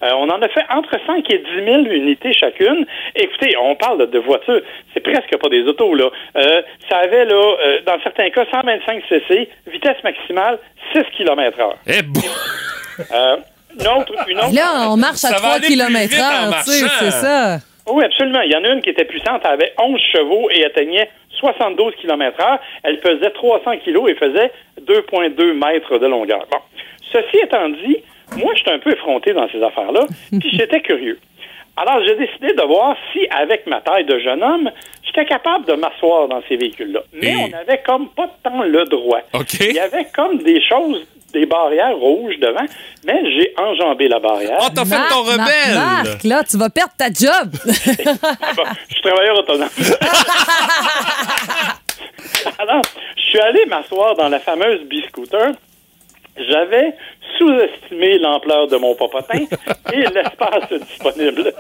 Euh, 0.04 0.12
on 0.18 0.30
en 0.30 0.42
a 0.42 0.50
fait 0.50 0.66
entre 0.70 0.96
5 1.06 1.30
et 1.30 1.38
10 1.38 1.66
000 1.66 1.78
unités 1.84 2.34
chacune. 2.34 2.86
Écoutez, 3.16 3.56
on 3.58 3.76
parle 3.76 4.10
de 4.10 4.20
voitures, 4.20 4.62
c'est 4.94 5.00
presque 5.00 5.38
pas 5.38 5.50
des 5.50 5.64
autos, 5.64 5.96
là. 5.96 6.10
Euh, 6.36 6.62
ça 6.90 6.98
avait, 6.98 7.26
là, 7.26 7.36
euh, 7.36 7.80
dans 7.86 8.00
certains 8.04 8.30
cas, 8.30 8.46
125 8.52 9.04
cc, 9.08 9.50
vitesse 9.68 10.04
maximale 10.04 10.60
6 10.94 11.04
km 11.18 11.60
heure. 11.60 11.78
Eh 11.88 12.02
bon! 12.02 12.22
Euh, 13.12 13.38
une 13.80 13.88
autre, 13.88 14.14
une 14.28 14.38
autre... 14.38 14.54
Là, 14.54 14.90
on 14.90 14.98
marche 14.98 15.24
à 15.24 15.30
Ça 15.30 15.34
va 15.34 15.38
3 15.38 15.52
aller 15.52 15.68
plus 15.68 15.76
km 15.76 16.20
heure, 16.20 16.64
tu 16.64 16.72
sais, 16.72 16.88
c'est 17.00 17.12
ça. 17.12 17.58
Oui, 17.88 18.04
absolument. 18.04 18.42
Il 18.42 18.52
y 18.52 18.56
en 18.56 18.64
a 18.64 18.70
une 18.70 18.82
qui 18.82 18.90
était 18.90 19.06
puissante, 19.06 19.42
elle 19.46 19.52
avait 19.52 19.74
11 19.80 20.00
chevaux 20.12 20.50
et 20.52 20.66
atteignait 20.66 21.10
72 21.40 21.96
km 22.02 22.40
heure. 22.42 22.60
Elle 22.84 23.00
pesait 23.00 23.32
300 23.32 23.78
kilos 23.84 24.10
et 24.10 24.16
faisait 24.16 24.52
2,2 24.82 25.54
mètres 25.54 25.98
de 25.98 26.08
longueur. 26.08 26.46
Bon. 26.52 26.60
Ceci 27.12 27.38
étant 27.44 27.70
dit, 27.70 27.98
moi, 28.38 28.54
j'étais 28.56 28.72
un 28.72 28.80
peu 28.80 28.92
effronté 28.92 29.34
dans 29.34 29.50
ces 29.50 29.62
affaires-là, 29.64 30.02
puis 30.40 30.50
j'étais 30.54 30.82
curieux. 30.82 31.20
Alors, 31.76 32.04
j'ai 32.06 32.16
décidé 32.16 32.54
de 32.54 32.62
voir 32.62 32.96
si, 33.12 33.28
avec 33.32 33.66
ma 33.66 33.82
taille 33.82 34.06
de 34.06 34.20
jeune 34.20 34.44
homme, 34.44 34.70
j'étais 35.04 35.26
capable 35.26 35.66
de 35.66 35.74
m'asseoir 35.74 36.28
dans 36.28 36.42
ces 36.48 36.56
véhicules-là. 36.56 37.00
Mais 37.14 37.32
Et- 37.32 37.36
on 37.36 37.52
avait 37.58 37.82
comme 37.84 38.10
pas 38.10 38.30
tant 38.44 38.62
le 38.64 38.86
droit. 38.86 39.22
OK. 39.34 39.54
Il 39.62 39.74
y 39.74 39.80
avait 39.80 40.06
comme 40.16 40.38
des 40.44 40.62
choses, 40.62 41.04
des 41.34 41.48
barrières 41.48 41.96
rouges 41.98 42.38
devant, 42.38 42.66
mais 43.06 43.20
j'ai 43.32 43.54
enjambé 43.58 44.08
la 44.08 44.20
barrière. 44.20 44.60
Oh, 44.62 44.68
t'as 44.74 44.86
fait 44.86 44.98
Marc, 44.98 45.10
ton 45.10 45.24
rebelle! 45.24 45.74
Marc, 45.74 46.24
là, 46.24 46.44
tu 46.44 46.58
vas 46.58 46.70
perdre 46.70 46.94
ta 46.96 47.08
job. 47.08 47.50
Bon, 47.66 48.64
je 48.88 48.94
suis 48.94 49.02
travailleur 49.02 49.40
autonome. 49.40 49.70
Alors, 52.60 52.82
je 53.18 53.22
suis 53.22 53.40
allé 53.40 53.66
m'asseoir 53.66 54.16
dans 54.16 54.30
la 54.30 54.40
fameuse 54.40 54.82
B-Scooter. 54.84 55.52
J'avais 56.38 56.96
sous-estimé 57.38 58.18
l'ampleur 58.20 58.68
de 58.68 58.78
mon 58.78 58.96
popotin 58.96 59.40
et 59.94 59.98
l'espace 59.98 60.72
disponible. 60.72 61.54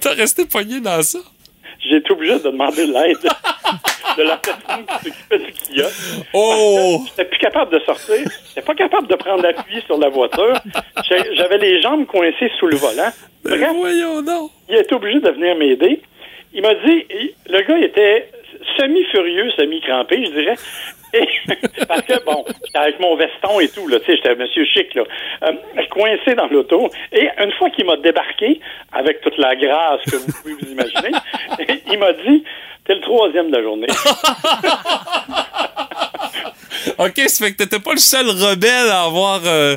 T'as 0.00 0.14
resté 0.14 0.46
poigné 0.46 0.80
dans 0.80 1.02
ça? 1.02 1.18
J'ai 1.80 1.96
été 1.96 2.12
obligé 2.12 2.34
de 2.34 2.44
demander 2.44 2.86
l'aide 2.86 3.18
de 4.16 4.22
la 4.22 4.36
personne 4.38 4.86
qui 4.86 5.10
s'occupait 5.10 5.38
du 5.38 5.52
kiosque. 5.52 6.24
Oh! 6.32 7.02
J'étais 7.08 7.24
plus 7.26 7.38
capable 7.38 7.72
de 7.72 7.84
sortir. 7.84 8.16
J'étais 8.48 8.62
pas 8.62 8.74
capable 8.74 9.06
de 9.06 9.14
prendre 9.16 9.46
appui 9.46 9.82
sur 9.86 9.98
la 9.98 10.08
voiture. 10.08 10.54
J'avais 11.36 11.58
les 11.58 11.82
jambes 11.82 12.06
coincées 12.06 12.50
sous 12.58 12.66
le 12.66 12.76
volant. 12.76 13.10
Ben 13.44 13.72
voyons 13.74 14.22
donc! 14.22 14.50
il 14.68 14.76
a 14.76 14.80
été 14.80 14.94
obligé 14.94 15.20
de 15.20 15.30
venir 15.30 15.56
m'aider. 15.56 16.00
Il 16.54 16.62
m'a 16.62 16.74
dit, 16.74 17.04
le 17.48 17.60
gars 17.62 17.78
était 17.78 18.30
semi-furieux, 18.78 19.50
semi-crampé, 19.50 20.24
je 20.24 20.30
dirais. 20.30 20.56
Parce 21.88 22.02
que, 22.02 22.24
bon, 22.24 22.44
avec 22.74 23.00
mon 23.00 23.16
veston 23.16 23.60
et 23.60 23.68
tout, 23.68 23.86
là, 23.88 24.00
tu 24.00 24.06
sais, 24.06 24.16
j'étais 24.16 24.34
monsieur 24.34 24.64
chic, 24.64 24.94
là, 24.94 25.02
euh, 25.44 25.52
coincé 25.90 26.34
dans 26.34 26.46
l'auto. 26.46 26.90
Et 27.12 27.28
une 27.38 27.52
fois 27.52 27.70
qu'il 27.70 27.86
m'a 27.86 27.96
débarqué, 27.96 28.60
avec 28.92 29.20
toute 29.20 29.38
la 29.38 29.54
grâce 29.56 30.02
que 30.02 30.16
vous 30.16 30.32
pouvez 30.42 30.54
vous 30.54 30.72
imaginer, 30.72 31.10
il 31.92 31.98
m'a 31.98 32.12
dit, 32.12 32.44
t'es 32.84 32.94
le 32.94 33.00
troisième 33.00 33.50
de 33.50 33.56
la 33.56 33.62
journée. 33.62 33.86
OK, 36.98 37.18
ça 37.28 37.44
fait 37.44 37.52
que 37.52 37.58
t'étais 37.58 37.80
pas 37.80 37.92
le 37.92 37.98
seul 37.98 38.26
rebelle 38.26 38.90
à 38.90 39.04
avoir 39.04 39.40
euh, 39.46 39.76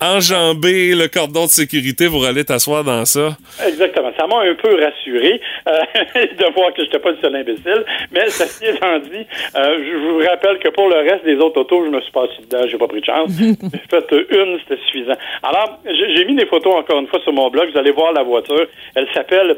enjambé 0.00 0.94
le 0.94 1.08
cordon 1.08 1.44
de 1.44 1.50
sécurité 1.50 2.08
pour 2.08 2.24
aller 2.24 2.44
t'asseoir 2.44 2.84
dans 2.84 3.04
ça. 3.04 3.36
Exactement. 3.66 4.10
Ça 4.18 4.26
m'a 4.26 4.40
un 4.40 4.54
peu 4.54 4.74
rassuré 4.82 5.40
euh, 5.66 5.72
de 6.14 6.54
voir 6.54 6.72
que 6.74 6.84
j'étais 6.84 6.98
pas 6.98 7.10
le 7.10 7.18
seul 7.20 7.34
imbécile. 7.34 7.84
Mais 8.12 8.28
ceci 8.28 8.66
étant 8.66 8.98
dit, 8.98 9.26
euh, 9.56 9.84
je 9.84 9.96
vous 9.96 10.18
rappelle 10.28 10.58
que 10.58 10.68
pour 10.68 10.88
le 10.88 10.96
reste 10.96 11.24
des 11.24 11.36
autres 11.36 11.60
autos, 11.60 11.84
je 11.84 11.90
me 11.90 12.00
suis 12.00 12.12
pas 12.12 12.24
assis 12.24 12.42
dedans, 12.42 12.66
j'ai 12.68 12.78
pas 12.78 12.88
pris 12.88 13.00
de 13.00 13.06
chance. 13.06 13.30
J'ai 13.38 13.54
fait 13.90 14.12
une, 14.30 14.58
c'était 14.60 14.80
suffisant. 14.86 15.16
Alors, 15.42 15.78
j'ai 15.84 16.24
mis 16.24 16.34
des 16.34 16.46
photos 16.46 16.74
encore 16.74 16.98
une 17.00 17.06
fois 17.06 17.20
sur 17.20 17.32
mon 17.32 17.50
blog. 17.50 17.70
Vous 17.72 17.78
allez 17.78 17.90
voir 17.90 18.12
la 18.12 18.22
voiture. 18.22 18.66
Elle 18.94 19.06
s'appelle 19.14 19.56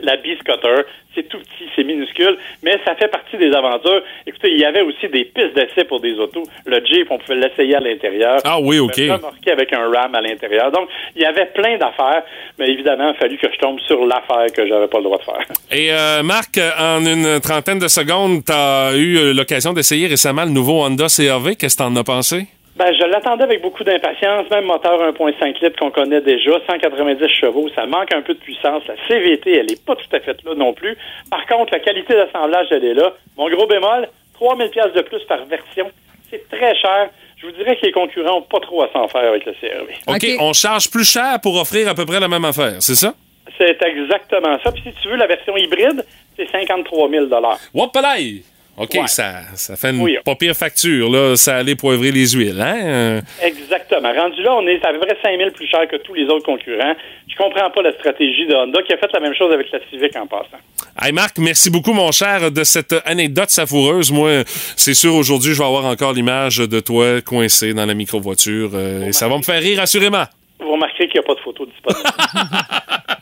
la 0.00 0.16
B-Scutter. 0.16 0.82
C'est 1.14 1.28
tout 1.28 1.38
petit, 1.38 1.68
c'est 1.76 1.84
minuscule, 1.84 2.38
mais 2.62 2.78
ça 2.86 2.94
fait 2.94 3.08
partie 3.08 3.36
des 3.36 3.52
aventures. 3.52 4.02
Écoutez, 4.26 4.50
il 4.50 4.58
y 4.58 4.64
avait 4.64 4.80
aussi 4.80 5.08
des 5.08 5.26
pistes 5.26 5.54
d'essai 5.54 5.84
pour 5.84 6.00
des 6.00 6.14
autos. 6.14 6.44
Le 6.64 6.82
Jeep, 6.86 7.10
on 7.10 7.18
pouvait 7.18 7.36
l'essayer 7.36 7.74
à 7.74 7.80
l'intérieur. 7.80 8.38
Ah 8.44 8.58
oui, 8.58 8.78
OK. 8.78 8.96
Remorquer 8.96 9.50
avec 9.50 9.72
un 9.74 9.90
RAM 9.90 10.14
à 10.14 10.22
l'intérieur. 10.22 10.72
Donc, 10.72 10.88
il 11.14 11.20
y 11.20 11.26
avait 11.26 11.46
plein 11.46 11.76
d'affaires, 11.76 12.22
mais 12.58 12.70
évidemment, 12.70 13.08
il 13.08 13.10
a 13.10 13.14
fallu 13.14 13.36
que 13.36 13.48
je 13.52 13.58
tombe 13.58 13.78
sur 13.80 14.06
l'affaire 14.06 14.50
que 14.56 14.66
j'avais 14.66 14.88
pas 14.88 14.98
le 14.98 15.04
droit 15.04 15.18
de 15.18 15.24
faire. 15.24 15.44
Et 15.70 15.92
euh, 15.92 16.22
Marc, 16.22 16.58
en 16.78 17.04
une 17.04 17.40
trentaine 17.40 17.78
de 17.78 17.88
secondes, 17.88 18.42
t'as 18.46 18.94
eu 18.94 19.18
euh, 19.18 19.34
l'occasion 19.34 19.74
d'essayer 19.74 20.06
récemment 20.06 20.44
le 20.44 20.50
nouveau 20.50 20.82
Honda 20.82 21.08
CRV. 21.08 21.56
Qu'est-ce 21.56 21.76
que 21.76 21.82
t'en 21.82 21.94
as 21.96 22.04
pensé? 22.04 22.46
Ben, 22.74 22.92
je 22.94 23.04
l'attendais 23.04 23.44
avec 23.44 23.60
beaucoup 23.60 23.84
d'impatience, 23.84 24.48
même 24.50 24.64
moteur 24.64 24.98
1.5 25.12 25.62
litres 25.62 25.78
qu'on 25.78 25.90
connaît 25.90 26.22
déjà, 26.22 26.52
190 26.66 27.28
chevaux, 27.28 27.68
ça 27.74 27.84
manque 27.86 28.14
un 28.14 28.22
peu 28.22 28.32
de 28.32 28.38
puissance. 28.38 28.82
La 28.88 28.94
CVT, 29.06 29.58
elle 29.58 29.70
est 29.70 29.84
pas 29.84 29.94
tout 29.94 30.16
à 30.16 30.20
fait 30.20 30.42
là 30.42 30.54
non 30.54 30.72
plus. 30.72 30.96
Par 31.30 31.46
contre, 31.46 31.74
la 31.74 31.80
qualité 31.80 32.14
d'assemblage, 32.14 32.68
elle 32.70 32.84
est 32.84 32.94
là. 32.94 33.12
Mon 33.36 33.50
gros 33.50 33.66
bémol, 33.66 34.08
3000 34.34 34.70
pièces 34.70 34.92
de 34.94 35.02
plus 35.02 35.22
par 35.24 35.44
version. 35.44 35.90
C'est 36.30 36.48
très 36.48 36.74
cher. 36.76 37.10
Je 37.36 37.46
vous 37.46 37.52
dirais 37.52 37.76
que 37.76 37.84
les 37.84 37.92
concurrents 37.92 38.36
n'ont 38.36 38.42
pas 38.42 38.60
trop 38.60 38.82
à 38.82 38.90
s'en 38.92 39.06
faire 39.08 39.28
avec 39.28 39.44
le 39.44 39.52
CRV. 39.52 39.94
OK, 40.06 40.26
on 40.40 40.52
charge 40.54 40.90
plus 40.90 41.04
cher 41.04 41.40
pour 41.42 41.60
offrir 41.60 41.88
à 41.88 41.94
peu 41.94 42.06
près 42.06 42.20
la 42.20 42.28
même 42.28 42.44
affaire, 42.44 42.76
c'est 42.80 42.94
ça? 42.94 43.14
C'est 43.58 43.82
exactement 43.82 44.58
ça. 44.64 44.72
Puis 44.72 44.82
si 44.86 44.92
tu 45.02 45.08
veux 45.08 45.16
la 45.16 45.26
version 45.26 45.56
hybride, 45.56 46.06
c'est 46.36 46.48
53 46.50 47.10
000 47.10 47.26
Whoopalaï! 47.74 48.42
OK, 48.76 48.94
Ouais. 48.94 49.06
ça, 49.06 49.42
ça 49.54 49.76
fait 49.76 49.90
une 49.90 50.00
Oui. 50.00 50.16
pas 50.24 50.34
pire 50.34 50.54
facture, 50.56 51.10
là. 51.10 51.36
Ça 51.36 51.56
allait 51.56 51.74
poivrer 51.76 52.10
les 52.10 52.30
huiles, 52.30 52.58
hein? 52.60 53.20
Exactement. 53.42 54.10
Rendu 54.12 54.42
là, 54.42 54.54
on 54.56 54.66
est 54.66 54.82
à 54.84 54.92
peu 54.92 54.98
près 55.00 55.16
5 55.22 55.36
000 55.38 55.50
plus 55.50 55.66
cher 55.68 55.86
que 55.88 55.96
tous 55.96 56.14
les 56.14 56.24
autres 56.24 56.44
concurrents. 56.46 56.94
Je 57.28 57.36
comprends 57.36 57.70
pas 57.70 57.82
la 57.82 57.92
stratégie 57.92 58.46
de 58.46 58.54
Honda 58.54 58.80
qui 58.82 58.92
a 58.94 58.96
fait 58.96 59.12
la 59.12 59.20
même 59.20 59.34
chose 59.34 59.52
avec 59.52 59.70
la 59.72 59.78
Civic 59.90 60.16
en 60.16 60.26
passant. 60.26 60.58
Hey 61.00 61.12
Marc, 61.12 61.38
merci 61.38 61.70
beaucoup, 61.70 61.92
mon 61.92 62.10
cher, 62.12 62.50
de 62.50 62.64
cette 62.64 62.94
anecdote 63.04 63.50
savoureuse. 63.50 64.10
Moi, 64.10 64.42
c'est 64.76 64.94
sûr, 64.94 65.14
aujourd'hui, 65.14 65.52
je 65.52 65.58
vais 65.58 65.64
avoir 65.66 65.84
encore 65.86 66.12
l'image 66.14 66.56
de 66.58 66.80
toi 66.80 67.20
coincé 67.20 67.74
dans 67.74 67.84
la 67.86 67.94
micro-voiture. 67.94 68.70
euh, 68.74 69.06
et 69.08 69.12
ça 69.12 69.28
va 69.28 69.36
me 69.36 69.42
faire 69.42 69.60
rire, 69.60 69.80
assurément. 69.80 70.24
Vous 70.62 70.72
remarquerez 70.72 71.08
qu'il 71.08 71.20
n'y 71.20 71.24
a 71.24 71.28
pas 71.28 71.34
de 71.34 71.40
photo 71.40 71.66
disponible. 71.66 72.08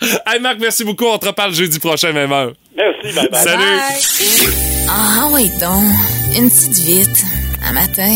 Hey 0.26 0.40
Marc, 0.40 0.56
merci 0.58 0.82
beaucoup. 0.82 1.04
On 1.04 1.18
te 1.18 1.26
reparle 1.26 1.52
jeudi 1.52 1.78
prochain, 1.78 2.12
même 2.12 2.32
heure. 2.32 2.52
Merci, 2.74 3.14
bye 3.14 3.28
bye. 3.28 3.42
Salut! 3.42 4.86
Ah 4.88 5.28
ouais 5.30 5.48
donc, 5.60 5.84
une 6.38 6.48
petite 6.48 6.78
vite, 6.78 7.24
un 7.62 7.72
matin. 7.72 8.10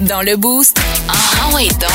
Dans 0.00 0.22
le 0.22 0.36
boost, 0.36 0.80
ah 1.08 1.54
ouais 1.54 1.68
donc, 1.68 1.90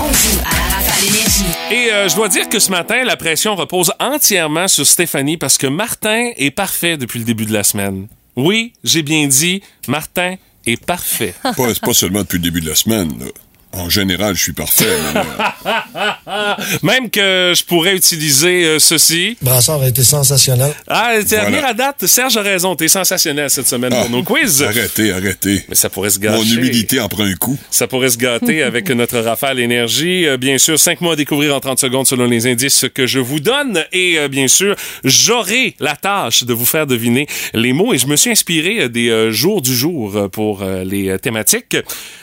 on 0.00 0.08
joue 0.12 0.38
à 0.40 0.54
la 0.56 0.76
rafale 0.76 1.04
énergie. 1.06 1.44
Et 1.70 1.92
euh, 1.92 2.08
je 2.08 2.16
dois 2.16 2.28
dire 2.28 2.48
que 2.48 2.58
ce 2.58 2.70
matin, 2.70 3.04
la 3.04 3.16
pression 3.16 3.54
repose 3.56 3.92
entièrement 4.00 4.68
sur 4.68 4.86
Stéphanie 4.86 5.36
parce 5.36 5.58
que 5.58 5.66
Martin 5.66 6.30
est 6.36 6.50
parfait 6.50 6.96
depuis 6.96 7.18
le 7.18 7.24
début 7.26 7.44
de 7.44 7.52
la 7.52 7.62
semaine. 7.62 8.08
Oui, 8.36 8.72
j'ai 8.84 9.02
bien 9.02 9.26
dit, 9.26 9.62
Martin 9.86 10.36
est 10.66 10.82
parfait. 10.82 11.34
Pas, 11.42 11.52
c'est 11.56 11.80
pas 11.80 11.92
seulement 11.94 12.20
depuis 12.20 12.38
le 12.38 12.44
début 12.44 12.60
de 12.62 12.68
la 12.70 12.74
semaine. 12.74 13.18
là. 13.18 13.26
En 13.72 13.88
général, 13.90 14.34
je 14.34 14.42
suis 14.42 14.52
parfait. 14.52 14.86
mais, 15.14 15.20
euh, 15.66 16.54
Même 16.82 17.10
que 17.10 17.52
je 17.54 17.64
pourrais 17.64 17.94
utiliser 17.96 18.64
euh, 18.64 18.78
ceci. 18.78 19.36
Brassard 19.42 19.82
a 19.82 19.88
été 19.88 20.02
sensationnel. 20.02 20.72
Ah, 20.86 21.10
à 21.16 21.20
Voilà. 21.22 21.68
à 21.68 21.74
date, 21.74 22.06
Serge 22.06 22.36
a 22.38 22.42
raison, 22.42 22.74
t'es 22.74 22.88
sensationnel 22.88 23.50
cette 23.50 23.68
semaine 23.68 23.92
ah, 23.94 24.00
pour 24.02 24.10
nos 24.10 24.22
quiz. 24.22 24.62
Arrêtez, 24.62 25.12
arrêtez. 25.12 25.64
Mais 25.68 25.74
ça 25.74 25.90
pourrait 25.90 26.10
se 26.10 26.18
gâcher. 26.18 26.36
Mon 26.38 26.44
humilité 26.44 26.98
en 27.00 27.08
prend 27.08 27.24
un 27.24 27.34
coup. 27.34 27.58
Ça 27.70 27.86
pourrait 27.86 28.10
se 28.10 28.18
gâter 28.18 28.62
avec 28.62 28.88
notre 28.90 29.18
rafale 29.18 29.60
énergie. 29.60 30.26
Euh, 30.26 30.36
bien 30.38 30.56
sûr, 30.58 30.78
cinq 30.78 31.00
mois 31.00 31.12
à 31.12 31.16
découvrir 31.16 31.54
en 31.54 31.60
30 31.60 31.78
secondes 31.78 32.06
selon 32.06 32.24
les 32.26 32.46
indices 32.46 32.86
que 32.94 33.06
je 33.06 33.18
vous 33.18 33.40
donne. 33.40 33.84
Et 33.92 34.18
euh, 34.18 34.28
bien 34.28 34.48
sûr, 34.48 34.76
j'aurai 35.04 35.74
la 35.78 35.94
tâche 35.94 36.44
de 36.44 36.54
vous 36.54 36.66
faire 36.66 36.86
deviner 36.86 37.26
les 37.54 37.72
mots. 37.72 37.92
Et 37.92 37.98
je 37.98 38.06
me 38.06 38.16
suis 38.16 38.30
inspiré 38.30 38.88
des 38.88 39.10
euh, 39.10 39.30
jours 39.30 39.60
du 39.62 39.74
jour 39.74 40.28
pour 40.32 40.62
euh, 40.62 40.84
les 40.84 41.18
thématiques. 41.18 41.76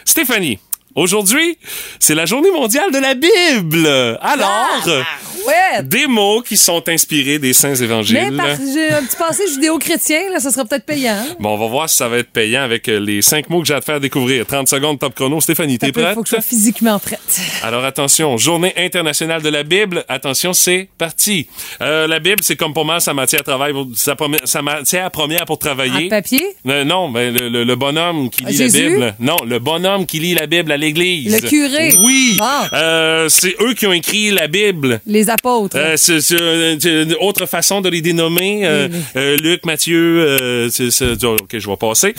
Stéphanie, 0.05 0.59
aujourd'hui, 0.95 1.57
c'est 1.99 2.15
la 2.15 2.25
journée 2.25 2.51
mondiale 2.51 2.91
de 2.91 2.97
la 2.99 3.13
Bible. 3.13 3.87
Alors, 4.21 4.67
Chouette! 4.83 5.87
Des 5.87 6.07
mots 6.07 6.41
qui 6.41 6.57
sont 6.57 6.87
inspirés 6.89 7.37
des 7.37 7.53
saints 7.53 7.75
évangiles. 7.75 8.31
Mais 8.31 8.55
j'ai 8.73 8.89
un 8.91 9.03
petit 9.03 9.15
passé 9.15 9.43
judéo-chrétien, 9.53 10.31
là, 10.31 10.39
ça 10.39 10.49
sera 10.49 10.65
peut-être 10.65 10.85
payant. 10.85 11.13
hein? 11.13 11.35
Bon, 11.39 11.49
on 11.53 11.57
va 11.57 11.67
voir 11.67 11.89
si 11.89 11.97
ça 11.97 12.07
va 12.07 12.17
être 12.17 12.31
payant 12.31 12.63
avec 12.63 12.89
euh, 12.89 12.99
les 12.99 13.21
cinq 13.21 13.49
mots 13.49 13.61
que 13.61 13.67
j'ai 13.67 13.75
à 13.75 13.79
te 13.79 13.85
faire 13.85 13.99
découvrir. 13.99 14.45
30 14.47 14.67
secondes 14.67 14.97
top 14.97 15.13
chrono. 15.13 15.39
Stéphanie, 15.41 15.77
t'es 15.77 15.87
Il 15.87 15.93
prête? 15.93 16.15
faut 16.15 16.23
que 16.23 16.29
je 16.29 16.35
sois 16.35 16.41
physiquement 16.41 16.97
prête. 16.97 17.19
Alors 17.61 17.85
attention, 17.85 18.37
journée 18.37 18.73
internationale 18.77 19.41
de 19.43 19.49
la 19.49 19.61
Bible. 19.63 20.03
Attention, 20.07 20.53
c'est 20.53 20.87
parti. 20.97 21.47
Euh, 21.81 22.07
la 22.07 22.19
Bible, 22.19 22.39
c'est 22.41 22.55
comme 22.55 22.73
pour 22.73 22.85
moi 22.85 22.99
sa 22.99 23.13
matière, 23.13 23.41
à 23.41 23.43
travail, 23.43 23.73
sa, 23.95 24.15
sa 24.45 24.61
matière 24.63 25.11
première 25.11 25.45
pour 25.45 25.59
travailler. 25.59 26.07
En 26.07 26.09
papier? 26.09 26.43
Euh, 26.67 26.83
non, 26.83 27.09
ben, 27.09 27.31
le, 27.35 27.49
le- 27.49 27.63
le 27.63 27.75
bonhomme 27.75 28.29
qui 28.31 28.43
Ah, 28.47 28.49
lit 28.49 28.57
Jésus? 28.57 28.83
la 28.83 28.89
Bible. 29.11 29.15
Non, 29.19 29.37
le 29.45 29.59
bonhomme 29.59 30.05
qui 30.07 30.19
lit 30.19 30.33
la 30.33 30.47
Bible 30.47 30.71
à 30.71 30.77
l'église. 30.85 31.41
Le 31.41 31.47
curé? 31.47 31.93
Oui. 32.03 32.37
Ah. 32.41 32.67
Euh, 32.73 33.29
c'est 33.29 33.55
eux 33.61 33.73
qui 33.73 33.85
ont 33.87 33.93
écrit 33.93 34.31
la 34.31 34.47
Bible. 34.47 34.99
Les 35.07 35.29
apôtres. 35.29 35.77
Euh, 35.77 35.95
c'est 35.97 36.31
une 36.31 37.15
autre 37.21 37.45
façon 37.45 37.81
de 37.81 37.89
les 37.89 38.01
dénommer. 38.01 38.61
Euh, 38.65 39.37
Luc, 39.41 39.65
Matthieu, 39.65 40.67
c'est- 40.71 40.91
c'est- 40.91 41.23
ok, 41.23 41.57
je 41.57 41.69
vais 41.69 41.77
passer. 41.77 42.13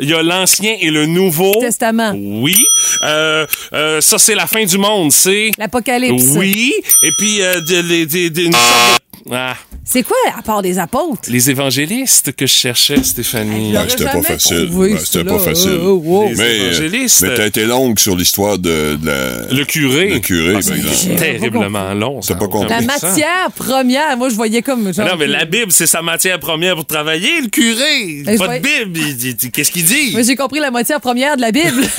Il 0.00 0.08
y 0.08 0.14
a 0.14 0.22
l'Ancien 0.22 0.76
et 0.80 0.90
le 0.90 1.06
Nouveau. 1.06 1.54
Testament. 1.60 2.12
Oui. 2.16 2.56
Ça, 3.02 4.18
c'est 4.18 4.34
la 4.34 4.46
fin 4.46 4.64
du 4.64 4.78
monde. 4.78 5.12
C'est... 5.12 5.50
L'Apocalypse. 5.58 6.24
Oui. 6.36 6.72
Et 7.02 7.10
puis, 7.18 7.40
une 7.40 8.52
sorte 8.52 8.90
de- 8.94 8.99
Ah, 9.30 9.54
C'est 9.84 10.02
quoi, 10.02 10.16
à 10.38 10.42
part 10.42 10.62
des 10.62 10.78
apôtres? 10.78 11.28
les 11.30 11.50
évangélistes 11.50 12.32
que 12.32 12.46
je 12.46 12.52
cherchais, 12.52 13.02
Stéphanie. 13.02 13.72
Ben, 13.72 13.84
c'était 13.88 14.04
pas 14.04 14.22
facile. 14.22 14.68
Ben, 14.72 14.98
c'était 14.98 15.24
pas 15.24 15.38
facile. 15.38 15.78
Oh, 15.82 16.02
oh, 16.04 16.22
oh. 16.24 16.28
Les 16.30 16.34
Mais, 16.36 16.56
évangélistes. 16.58 17.22
mais 17.22 17.34
t'as 17.34 17.46
été 17.46 17.64
longue 17.66 17.98
sur 17.98 18.16
l'histoire 18.16 18.58
de, 18.58 18.96
de 18.96 19.06
la... 19.06 19.52
Le 19.52 19.64
curé. 19.64 20.08
Le 20.10 20.18
curé, 20.20 20.54
Ah, 20.56 20.62
c'est 20.62 21.16
terriblement 21.16 21.92
long. 21.94 22.20
T'as 22.20 22.34
pas 22.34 22.48
compris. 22.48 22.70
La 22.70 22.80
bon 22.80 22.86
matière 22.86 23.50
première, 23.54 24.16
moi, 24.16 24.28
je 24.30 24.34
voyais 24.34 24.62
comme. 24.62 24.92
Genre, 24.92 25.06
non, 25.06 25.16
mais 25.18 25.26
la 25.26 25.44
Bible, 25.44 25.70
c'est 25.72 25.86
sa 25.86 26.02
matière 26.02 26.38
première 26.40 26.74
pour 26.76 26.86
travailler. 26.86 27.40
Le 27.42 27.48
curé, 27.48 28.22
pas 28.38 28.58
de 28.58 28.62
Bible. 28.84 29.50
Qu'est-ce 29.52 29.70
qu'il 29.70 29.84
dit? 29.84 30.12
Moi, 30.12 30.22
j'ai 30.22 30.36
compris 30.36 30.60
la 30.60 30.70
matière 30.70 31.00
première 31.00 31.36
de 31.36 31.42
la 31.42 31.52
Bible. 31.52 31.82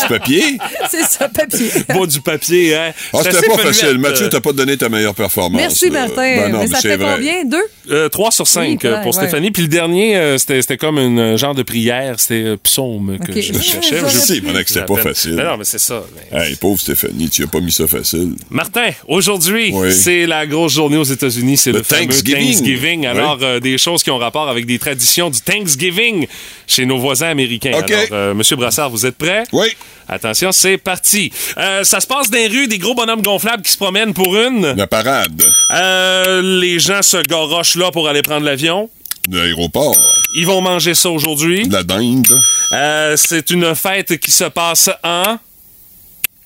Du 0.00 0.08
papier? 0.08 0.58
c'est 0.90 1.02
ça, 1.04 1.28
papier. 1.28 1.70
Pas 1.88 2.06
du 2.06 2.20
papier, 2.20 2.74
hein? 2.76 2.92
Ah, 3.14 3.18
C'est 3.22 3.32
c'était 3.32 3.46
pas 3.48 3.58
facile. 3.58 3.98
Mathieu, 3.98 4.26
euh, 4.26 4.28
t'as 4.28 4.40
pas 4.40 4.52
donné 4.52 4.76
ta 4.76 4.88
meilleure 4.88 5.14
performance. 5.14 5.58
Merci, 5.60 5.88
là. 5.90 6.06
Martin. 6.06 6.52
Ben 6.58 6.64
non, 6.64 6.68
mais 6.70 6.76
ça 6.76 6.80
fait 6.88 6.96
vrai. 6.96 7.14
combien? 7.16 7.44
Deux? 7.44 7.64
Euh, 7.90 8.08
3 8.08 8.30
sur 8.32 8.46
5 8.46 8.80
Oui, 8.82 8.90
pour 9.02 9.06
ouais. 9.06 9.12
Stéphanie. 9.12 9.50
Puis 9.50 9.62
le 9.62 9.68
dernier, 9.68 10.16
euh, 10.16 10.38
c'était 10.38 10.60
c'était 10.62 10.76
comme 10.76 10.98
un 10.98 11.16
euh, 11.18 11.36
genre 11.36 11.54
de 11.54 11.62
prière. 11.62 12.18
C'était 12.18 12.42
euh, 12.44 12.56
psaume 12.62 13.18
que 13.24 13.32
Ok. 13.32 13.40
je 13.40 13.52
cherchais. 13.60 14.00
Je 14.02 14.18
sais, 14.18 14.40
mais 14.42 14.62
que 14.64 14.68
c'était 14.70 14.84
pas 14.86 14.96
facile. 14.96 15.34
Non, 15.36 15.44
non, 15.44 15.56
mais 15.58 15.64
c'est 15.64 15.78
ça. 15.78 16.02
mais- 16.32 16.38
Hey, 16.48 16.56
pauvre 16.56 16.80
Stéphanie, 16.80 17.30
tu 17.30 17.44
as 17.44 17.46
pas 17.46 17.60
mis 17.60 17.72
ça 17.72 17.86
facile. 17.86 18.34
Martin, 18.50 18.90
aujourd'hui, 19.08 19.70
Oui. 19.72 19.92
c'est 19.92 20.26
la 20.26 20.46
grosse 20.46 20.72
journée 20.74 20.96
aux 20.96 21.04
États-Unis. 21.04 21.56
C'est 21.56 21.72
le, 21.72 21.78
Le 21.78 21.82
fameux 21.84 22.06
Thanksgiving. 22.06 22.52
Thanksgiving. 22.54 23.06
Alors, 23.06 23.38
euh, 23.42 23.60
des 23.60 23.78
choses 23.78 24.02
qui 24.02 24.10
ont 24.10 24.18
rapport 24.18 24.48
avec 24.48 24.66
des 24.66 24.78
traditions 24.78 25.30
du 25.30 25.40
Thanksgiving 25.40 26.26
chez 26.66 26.86
nos 26.86 26.98
voisins 26.98 27.28
américains. 27.28 27.72
OK. 27.78 27.90
Alors, 27.90 28.04
euh, 28.12 28.34
Monsieur 28.34 28.56
Brassard, 28.56 28.90
vous 28.90 29.06
êtes 29.06 29.16
prêt? 29.16 29.44
Oui. 29.52 29.68
Attention, 30.08 30.52
c'est 30.52 30.78
parti. 30.78 31.32
Euh, 31.58 31.82
ça 31.82 31.98
se 32.00 32.06
passe 32.06 32.30
dans 32.30 32.38
les 32.38 32.46
rues, 32.46 32.68
des 32.68 32.78
gros 32.78 32.94
bonhommes 32.94 33.22
gonflables 33.22 33.62
qui 33.64 33.72
se 33.72 33.76
promènent 33.76 34.14
pour 34.14 34.36
une. 34.36 34.72
La 34.76 34.86
parade. 34.86 35.42
Euh, 35.74 36.42
les 36.46 36.78
gens 36.78 37.02
se 37.02 37.18
garochent 37.22 37.76
là 37.76 37.90
pour 37.90 38.08
aller 38.08 38.22
prendre 38.22 38.44
l'avion. 38.44 38.88
De 39.28 39.38
l'aéroport. 39.38 39.96
Ils 40.36 40.46
vont 40.46 40.60
manger 40.60 40.94
ça 40.94 41.10
aujourd'hui. 41.10 41.66
De 41.66 41.72
la 41.72 41.82
dinde. 41.82 42.28
Euh, 42.72 43.14
c'est 43.16 43.50
une 43.50 43.74
fête 43.74 44.18
qui 44.18 44.30
se 44.30 44.44
passe 44.44 44.90
en... 45.02 45.38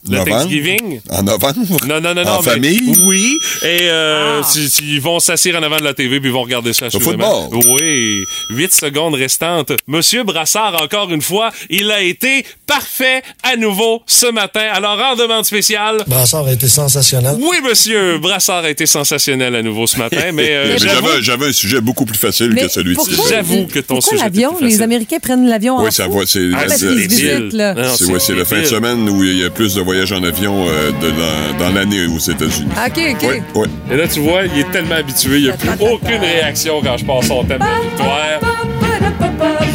Le 0.08 0.16
Novembre? 0.16 0.38
Thanksgiving? 0.38 1.00
En 1.10 1.22
novembre? 1.22 1.54
Non, 1.86 2.00
non, 2.00 2.14
non, 2.14 2.24
non. 2.24 2.30
En 2.30 2.42
mais- 2.42 2.50
famille? 2.52 2.94
Oui. 3.06 3.36
Et 3.62 3.82
euh, 3.82 4.42
si- 4.42 4.70
si- 4.70 4.82
ils 4.94 5.00
vont 5.00 5.20
s'asseoir 5.20 5.56
en 5.60 5.62
avant 5.62 5.76
de 5.76 5.84
la 5.84 5.92
TV 5.92 6.20
puis 6.20 6.30
ils 6.30 6.32
vont 6.32 6.42
regarder 6.42 6.72
ça. 6.72 6.86
assurément. 6.86 7.48
football? 7.50 7.74
Oui. 7.80 8.24
Huit 8.50 8.72
secondes 8.72 9.14
restantes. 9.14 9.72
Monsieur 9.86 10.24
Brassard, 10.24 10.82
encore 10.82 11.10
une 11.12 11.20
fois, 11.20 11.50
il 11.68 11.90
a 11.90 12.00
été 12.00 12.44
parfait 12.66 13.22
à 13.42 13.56
nouveau 13.56 14.02
ce 14.06 14.26
matin. 14.32 14.64
Alors, 14.72 14.98
en 14.98 15.16
demande 15.16 15.44
spéciale. 15.44 15.98
Brassard 16.06 16.46
a 16.46 16.52
été 16.52 16.66
sensationnel. 16.68 17.36
Oui, 17.38 17.58
monsieur. 17.62 18.18
Brassard 18.18 18.64
a 18.64 18.70
été 18.70 18.86
sensationnel 18.86 19.54
à 19.54 19.62
nouveau 19.62 19.86
ce 19.86 19.98
matin, 19.98 20.30
mais 20.32 20.48
euh, 20.50 20.64
Mais 20.72 20.78
j'avais, 20.78 21.20
j'avais 21.22 21.46
un 21.48 21.52
sujet 21.52 21.80
beaucoup 21.82 22.06
plus 22.06 22.18
facile 22.18 22.52
Mais 22.54 22.62
que 22.62 22.68
celui-ci. 22.68 23.10
J'avoue 23.28 23.66
que 23.66 23.80
ton 23.80 23.96
Pourquoi 23.96 24.12
sujet 24.12 24.24
l'avion? 24.24 24.56
Les. 24.60 24.80
Américains 24.80 25.18
prennent 25.18 25.46
l'avion 25.46 25.76
en 25.76 25.84
Oui, 25.84 25.92
ça 25.92 26.08
va. 26.08 26.20
C'est, 26.24 26.48
Ah, 26.54 26.64
la 26.64 28.44
fin 28.44 28.60
de 28.60 28.64
semaine 28.66 29.08
où 29.10 29.22
il 29.24 29.38
y 29.38 29.44
a 29.44 29.50
plus 29.50 29.74
de 29.74 29.80
voyages 29.90 30.12
en 30.12 30.22
avion 30.22 30.66
euh, 30.68 30.92
de 31.02 31.08
la- 31.08 31.58
dans 31.58 31.74
l'année 31.74 32.06
aux 32.06 32.18
États-Unis. 32.18 32.70
OK, 32.86 33.00
OK. 33.56 33.66
Et 33.90 33.96
là, 33.96 34.06
tu 34.06 34.20
vois, 34.20 34.42
il 34.44 34.60
est 34.60 34.70
tellement 34.70 34.94
habitué, 34.94 35.38
il 35.38 35.44
n'y 35.44 35.50
a 35.50 35.54
plus 35.54 35.68
aucune 35.80 36.20
réaction 36.20 36.80
quand 36.80 36.96
je 36.96 37.04
passe 37.04 37.26
son 37.26 37.42
thème 37.42 37.58
de 37.58 37.88
victoire. 37.88 38.38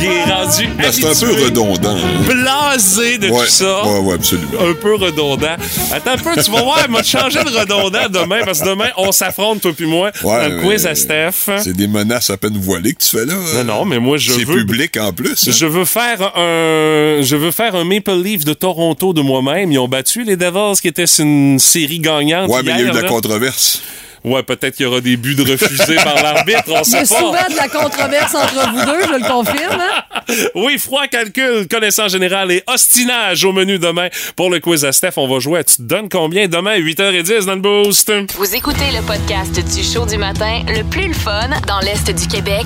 Il 0.05 0.11
est 0.11 0.33
rendu 0.33 0.67
Ben, 0.77 0.91
c'est 0.91 1.05
un 1.05 1.27
peu 1.27 1.43
redondant. 1.45 1.95
hein. 1.97 2.23
blasé 2.27 3.17
de 3.17 3.29
Ouais, 3.29 3.45
tout 3.45 3.49
ça. 3.51 3.85
ouais, 3.85 3.99
ouais, 3.99 4.13
absolument. 4.15 4.47
Un 4.69 4.73
peu 4.73 4.95
redondant. 4.95 5.55
Attends 5.91 6.11
un 6.11 6.17
peu, 6.17 6.41
tu 6.41 6.51
vas 6.51 6.61
voir, 6.61 6.79
il 6.85 6.91
m'a 6.91 7.03
changé 7.03 7.39
de 7.43 7.49
redondant 7.49 8.07
demain, 8.09 8.41
parce 8.45 8.59
que 8.61 8.65
demain, 8.69 8.89
on 8.97 9.11
s'affronte, 9.11 9.61
toi 9.61 9.71
puis 9.75 9.85
moi, 9.85 10.11
Ouais, 10.23 10.49
dans 10.49 10.55
le 10.55 10.61
quiz 10.61 10.85
à 10.85 10.95
Steph. 10.95 11.49
C'est 11.63 11.73
des 11.75 11.87
menaces 11.87 12.29
à 12.29 12.37
peine 12.37 12.57
voilées 12.57 12.93
que 12.93 13.03
tu 13.03 13.09
fais 13.17 13.25
là. 13.25 13.33
Non, 13.55 13.63
non, 13.63 13.85
mais 13.85 13.99
moi, 13.99 14.17
je 14.17 14.31
C'est 14.31 14.43
veux... 14.43 14.55
public 14.57 14.97
en 14.97 15.11
plus. 15.13 15.47
hein. 15.47 15.51
Je 15.51 15.65
veux 15.65 15.85
faire 15.85 16.21
un, 16.37 17.21
je 17.21 17.35
veux 17.35 17.51
faire 17.51 17.75
un 17.75 17.83
Maple 17.83 18.21
Leaf 18.21 18.45
de 18.45 18.53
Toronto 18.53 19.13
de 19.13 19.21
moi-même. 19.21 19.71
Ils 19.71 19.79
ont 19.79 19.87
battu 19.87 20.23
les 20.23 20.35
Devils, 20.37 20.79
qui 20.81 20.87
était 20.87 21.05
une 21.05 21.59
série 21.59 21.99
gagnante. 21.99 22.49
Ouais, 22.49 22.61
mais 22.63 22.71
il 22.71 22.77
y 22.79 22.81
a 22.83 22.85
eu 22.87 22.91
de 22.91 22.99
la 22.99 23.07
controverse. 23.07 23.81
Ouais, 24.25 24.43
peut-être 24.43 24.75
qu'il 24.75 24.85
y 24.85 24.89
aura 24.89 25.01
des 25.01 25.17
buts 25.17 25.35
de 25.35 25.43
refusés 25.51 25.95
par 25.95 26.15
l'arbitre, 26.21 26.63
on 26.67 26.71
Il 26.71 26.93
y 26.93 26.95
a 26.97 27.05
sait 27.05 27.13
pas. 27.13 27.19
souvent 27.19 27.31
de 27.49 27.55
la 27.55 27.67
controverse 27.67 28.33
entre 28.35 28.69
vous 28.71 28.85
deux, 28.85 29.03
je 29.07 29.13
le 29.23 29.29
confirme. 29.29 29.79
hein? 29.79 30.23
Oui, 30.55 30.77
froid 30.79 31.05
calcul, 31.07 31.67
connaissance 31.69 32.11
générale 32.11 32.51
et 32.51 32.63
ostinage 32.67 33.45
au 33.45 33.51
menu 33.53 33.77
demain. 33.79 34.07
Pour 34.35 34.49
le 34.49 34.59
quiz 34.59 34.83
à 34.83 34.91
Steph, 34.91 35.13
on 35.17 35.27
va 35.27 35.39
jouer 35.39 35.59
à 35.59 35.63
Tu 35.63 35.77
te 35.77 35.81
donnes 35.83 36.09
combien 36.09 36.47
demain, 36.47 36.75
8h10 36.77 37.45
dans 37.45 37.53
le 37.55 37.61
boost? 37.61 38.11
Vous 38.35 38.55
écoutez 38.55 38.91
le 38.93 39.01
podcast 39.05 39.53
du 39.75 39.83
show 39.83 40.05
du 40.05 40.17
matin 40.17 40.61
le 40.67 40.83
plus 40.83 41.07
le 41.09 41.13
fun 41.13 41.49
dans 41.67 41.79
l'Est 41.81 42.09
du 42.09 42.27
Québec 42.27 42.65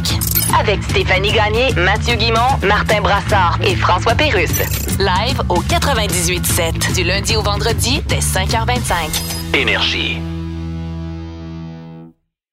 avec 0.59 0.81
Stéphanie 0.89 1.33
Gagné, 1.33 1.73
Mathieu 1.75 2.15
Guimont, 2.15 2.57
Martin 2.63 3.01
Brassard 3.01 3.59
et 3.63 3.75
François 3.75 4.15
Pérusse. 4.15 4.59
Live 4.97 5.41
au 5.49 5.61
98.7 5.61 6.93
du 6.95 7.03
lundi 7.03 7.35
au 7.35 7.41
vendredi 7.41 8.01
dès 8.07 8.19
5h25. 8.19 9.57
Énergie. 9.57 10.17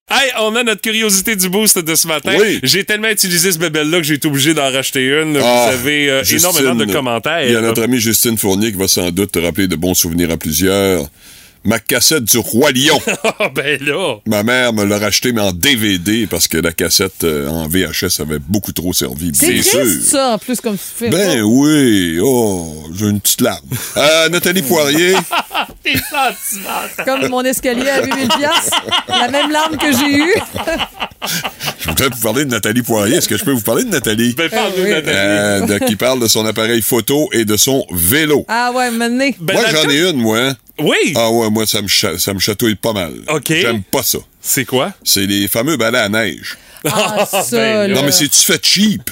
Hey, 0.08 0.30
on 0.38 0.54
a 0.54 0.62
notre 0.62 0.82
curiosité 0.82 1.34
du 1.34 1.48
boost 1.48 1.80
de 1.80 1.94
ce 1.96 2.06
matin. 2.06 2.36
Oui. 2.38 2.60
J'ai 2.62 2.84
tellement 2.84 3.08
utilisé 3.08 3.50
ce 3.50 3.58
bébelle-là 3.58 3.98
que 3.98 4.04
j'ai 4.04 4.14
été 4.14 4.28
obligé 4.28 4.54
d'en 4.54 4.70
racheter 4.70 5.02
une. 5.04 5.36
Ah, 5.36 5.66
Vous 5.72 5.74
avez 5.74 6.08
euh, 6.08 6.22
Justine, 6.22 6.48
énormément 6.48 6.74
de 6.76 6.92
commentaires. 6.92 7.44
Il 7.44 7.52
y 7.52 7.56
a 7.56 7.60
notre 7.60 7.82
amie 7.82 7.98
Justine 7.98 8.38
Fournier 8.38 8.70
qui 8.70 8.78
va 8.78 8.86
sans 8.86 9.10
doute 9.10 9.32
te 9.32 9.40
rappeler 9.40 9.66
de 9.66 9.74
bons 9.74 9.94
souvenirs 9.94 10.30
à 10.30 10.36
plusieurs. 10.36 11.08
Ma 11.66 11.78
cassette 11.78 12.24
du 12.24 12.38
Roi 12.38 12.70
Lion. 12.72 13.00
Ah, 13.38 13.50
ben 13.54 13.78
là. 13.84 14.16
Ma 14.26 14.42
mère 14.42 14.72
me 14.72 14.84
l'a 14.84 14.98
racheté, 14.98 15.32
mais 15.32 15.40
en 15.42 15.52
DVD, 15.52 16.26
parce 16.26 16.48
que 16.48 16.56
la 16.56 16.72
cassette 16.72 17.24
euh, 17.24 17.48
en 17.48 17.68
VHS 17.68 18.20
avait 18.20 18.38
beaucoup 18.38 18.72
trop 18.72 18.92
servi. 18.94 19.30
C'est 19.34 19.52
Bien 19.52 19.62
triste, 19.62 19.70
sûr. 20.00 20.10
ça, 20.10 20.28
en 20.34 20.38
plus, 20.38 20.60
comme 20.60 20.76
tu 20.76 20.82
fais. 20.96 21.10
Ben 21.10 21.42
oui. 21.42 22.18
Oh, 22.22 22.84
j'ai 22.94 23.06
une 23.06 23.20
petite 23.20 23.40
larme. 23.42 23.60
Euh, 23.96 24.28
Nathalie 24.30 24.62
Poirier. 24.62 25.14
T'es. 25.82 25.94
Comme 27.04 27.28
mon 27.28 27.42
escalier 27.42 27.88
à 27.90 28.02
8000 28.04 28.28
piastres. 28.28 28.82
La 29.08 29.28
même 29.28 29.50
larme 29.50 29.76
que 29.76 29.92
j'ai 29.92 30.18
eue. 30.18 30.34
Je 31.80 31.88
voudrais 31.88 32.08
vous 32.08 32.20
parler 32.22 32.44
de 32.44 32.50
Nathalie 32.50 32.82
Poirier. 32.82 33.16
Est-ce 33.16 33.28
que 33.28 33.36
je 33.36 33.44
peux 33.44 33.50
vous 33.52 33.60
parler 33.60 33.84
de 33.84 33.90
Nathalie? 33.90 34.34
Ben, 34.34 34.48
parle-nous, 34.48 34.84
oui. 34.84 34.90
Nathalie. 34.90 35.16
Euh, 35.16 35.60
de- 35.66 35.84
qui 35.86 35.96
parle 35.96 36.20
de 36.20 36.28
son 36.28 36.44
appareil 36.46 36.82
photo 36.82 37.28
et 37.32 37.44
de 37.44 37.56
son 37.56 37.84
vélo. 37.92 38.44
Ah 38.48 38.70
ouais, 38.74 38.90
maintenant. 38.90 39.28
Ben, 39.40 39.54
moi, 39.54 39.64
j'en 39.72 39.88
ai 39.90 40.08
une, 40.10 40.16
moi. 40.16 40.52
Oui. 40.78 41.12
Ah 41.14 41.30
ouais, 41.30 41.50
moi, 41.50 41.66
ça 41.66 41.80
me, 41.82 41.88
ça 41.88 42.34
me 42.34 42.38
chatouille 42.38 42.74
pas 42.74 42.92
mal. 42.92 43.14
OK. 43.28 43.48
J'aime 43.48 43.82
pas 43.82 44.02
ça. 44.02 44.18
C'est 44.40 44.64
quoi? 44.64 44.92
C'est 45.04 45.26
les 45.26 45.48
fameux 45.48 45.76
balais 45.76 45.98
à 45.98 46.08
neige. 46.08 46.56
Ah, 46.86 47.26
ça, 47.26 47.42
Ben, 47.56 47.88
là. 47.88 47.94
Non, 47.94 48.02
mais 48.04 48.12
c'est 48.12 48.28
tu 48.28 48.38
fais 48.40 48.58
cheap. 48.62 49.10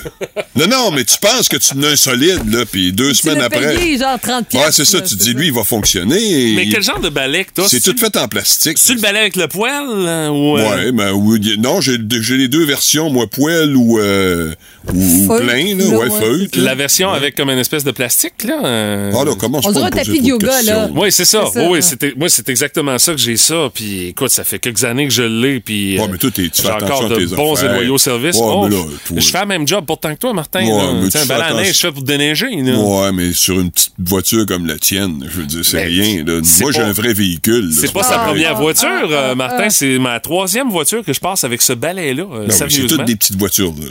non, 0.57 0.67
non, 0.67 0.91
mais 0.91 1.05
tu 1.05 1.17
penses 1.19 1.49
que 1.49 1.57
tu 1.57 1.75
en 1.77 1.83
as 1.83 1.89
un 1.89 1.97
solide, 1.97 2.41
là, 2.53 2.65
puis 2.71 2.93
deux 2.93 3.11
Tu 3.11 3.17
semaines 3.17 3.41
après. 3.43 3.75
payé, 3.77 3.99
genre 3.99 4.19
30 4.21 4.49
piastres. 4.49 4.67
Ouais, 4.69 4.73
c'est 4.73 4.85
ça, 4.85 4.99
là, 4.99 5.05
tu 5.05 5.17
te 5.17 5.23
dis, 5.23 5.33
lui, 5.35 5.47
il 5.49 5.53
va 5.53 5.65
fonctionner. 5.65 6.53
Mais 6.57 6.65
Il- 6.67 6.73
quel 6.73 6.83
genre 6.83 7.01
de 7.01 7.09
balai 7.09 7.45
que 7.45 7.51
t'as? 7.55 7.69
C'est 7.69 7.81
tout 7.81 7.97
fait 7.99 8.17
en 8.17 8.29
plastique. 8.29 8.79
Tu 8.85 8.95
le 8.95 9.01
balai 9.01 9.21
avec 9.21 9.37
le 9.37 9.49
poil? 9.49 9.85
euh, 9.89 10.29
ou, 10.29 10.59
euh, 10.59 10.71
Ouais, 10.71 10.93
mais 10.93 11.11
oui, 11.11 11.39
y- 11.43 11.59
non, 11.59 11.81
j'ai 11.81 11.99
les 11.99 12.49
deux 12.49 12.65
versions, 12.65 13.11
moi, 13.11 13.27
poêle 13.27 13.75
ou, 13.77 13.99
euh, 13.99 14.53
ou 14.93 15.27
Feutre, 15.29 15.45
plein, 15.45 15.77
là, 15.77 15.85
là, 15.85 15.99
ouais, 15.99 16.09
là. 16.09 16.49
La 16.65 16.75
version 16.75 17.11
avec 17.11 17.35
comme 17.35 17.51
une 17.51 17.59
espèce 17.59 17.85
de 17.85 17.91
plastique, 17.91 18.45
là. 18.45 18.61
euh, 18.65 19.13
Ah, 19.15 19.25
là, 19.25 19.35
commence 19.35 19.65
On 19.67 19.73
pas 19.73 19.87
à 19.87 19.91
dirait 19.91 20.01
un 20.01 20.05
tapis 20.05 20.21
de 20.21 20.27
yoga, 20.29 20.63
là. 20.63 20.89
Oui, 20.95 21.11
c'est 21.11 21.25
ça. 21.25 21.45
C'est 21.53 21.61
ça, 21.61 21.69
Oui, 21.69 21.81
moi, 22.17 22.29
c'est 22.29 22.49
exactement 22.49 22.99
ça 22.99 23.13
que 23.13 23.19
j'ai 23.19 23.37
ça. 23.37 23.71
Puis, 23.73 24.09
écoute, 24.09 24.31
ça 24.31 24.45
fait 24.45 24.59
quelques 24.59 24.85
années 24.85 25.07
que 25.07 25.13
je 25.13 25.23
l'ai. 25.23 25.61
Puis, 25.61 25.99
Ouais, 25.99 26.07
mais 26.11 26.19
toi, 26.19 26.31
tu 26.35 26.43
fais 26.43 26.51
j'ai 26.63 26.69
encore 26.71 26.83
attention 26.85 27.07
à 27.07 27.09
de 27.11 27.17
tes 27.17 27.35
bons 27.37 27.64
Ouais, 27.69 28.43
Oh, 28.45 28.67
mais 28.69 28.77
là, 28.77 28.83
toi- 29.07 29.17
je 29.21 29.31
fais 29.31 29.41
le 29.41 29.47
même 29.47 29.67
job 29.69 29.85
pourtant 29.87 30.15
que 30.15 30.19
toi, 30.21 30.33
Martin. 30.33 30.65
Ouais, 30.65 30.71
là. 30.71 30.93
mais 30.95 31.05
Tu 31.05 31.11
sais, 31.11 31.19
tu 31.19 31.25
un 31.25 31.27
balai 31.27 31.43
à 31.45 31.55
neige, 31.55 31.75
je 31.75 31.81
fais 31.81 31.93
pour 31.93 32.03
déneiger. 32.03 32.51
là. 32.63 32.79
Ouais, 32.79 33.13
mais 33.13 33.33
sur 33.33 33.59
une 33.61 33.71
petite 33.71 33.93
voiture 33.99 34.47
comme 34.47 34.67
la 34.67 34.79
tienne, 34.79 35.27
je 35.31 35.41
veux 35.41 35.47
dire, 35.47 35.65
c'est 35.65 35.77
Ben, 35.79 35.87
rien. 35.89 36.25
là. 36.25 36.41
Moi, 36.61 36.73
j'ai 36.73 36.81
un 36.81 36.93
vrai 36.93 37.13
véhicule. 37.13 37.71
C'est 37.73 37.93
pas 37.93 38.03
sa 38.03 38.17
pareil. 38.17 38.33
première 38.33 38.57
voiture, 38.61 38.89
euh, 39.11 39.31
ah, 39.33 39.35
Martin. 39.35 39.65
ah. 39.67 39.71
C'est 39.71 39.99
ma 39.99 40.21
troisième 40.21 40.69
voiture 40.71 41.05
que 41.05 41.13
je 41.13 41.21
passe 41.21 41.45
avec 41.45 41.63
ce 41.63 41.73
balai-là. 41.73 42.23
euh, 42.33 42.47
Ben 42.47 42.51
c'est 42.51 42.87
toutes 42.87 43.05
des 43.05 43.17
petites 43.17 43.37
voitures. 43.39 43.73
là. 43.79 43.87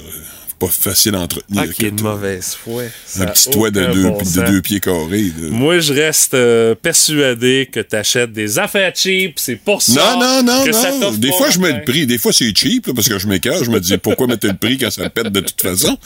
Pas 0.65 0.71
facile 0.71 1.15
à 1.15 1.19
entretenir. 1.19 1.63
Ah, 1.63 1.67
qui 1.67 1.85
est 1.87 1.91
de 1.91 2.01
mauvaise 2.01 2.55
foi. 2.63 2.83
Un 3.19 3.25
petit 3.25 3.49
toit 3.49 3.69
de 3.71 3.85
deux, 3.85 4.03
de 4.03 4.45
deux 4.51 4.61
pieds 4.61 4.79
carrés. 4.79 5.31
là. 5.37 5.49
Moi, 5.49 5.79
je 5.79 5.93
reste 5.93 6.33
euh, 6.35 6.73
persuadé 6.75 7.67
que 7.71 7.79
t'achètes 7.79 8.31
des 8.31 8.59
affaires 8.59 8.91
cheap. 8.95 9.33
C'est 9.37 9.55
pour 9.55 9.81
ça 9.81 10.15
Non, 10.15 10.19
non, 10.19 10.43
non, 10.43 10.63
que 10.65 10.71
ça 10.71 10.91
non. 10.91 10.99
t'offre 11.01 11.17
Des 11.17 11.29
pas, 11.29 11.35
fois, 11.37 11.49
je 11.49 11.59
mets 11.59 11.71
le 11.73 11.83
prix. 11.83 12.05
Des 12.07 12.17
fois, 12.17 12.31
c'est 12.31 12.55
cheap, 12.55 12.87
là, 12.87 12.93
parce 12.95 13.09
que 13.09 13.19
je 13.19 13.27
m'écarte. 13.27 13.63
Je 13.63 13.69
me 13.71 13.79
dis, 13.79 13.97
pourquoi 13.97 14.27
mettre 14.27 14.47
le 14.47 14.53
prix 14.53 14.77
quand 14.77 14.89
ça 14.91 15.09
pète 15.09 15.27
de 15.27 15.39
toute 15.41 15.61
façon? 15.61 15.97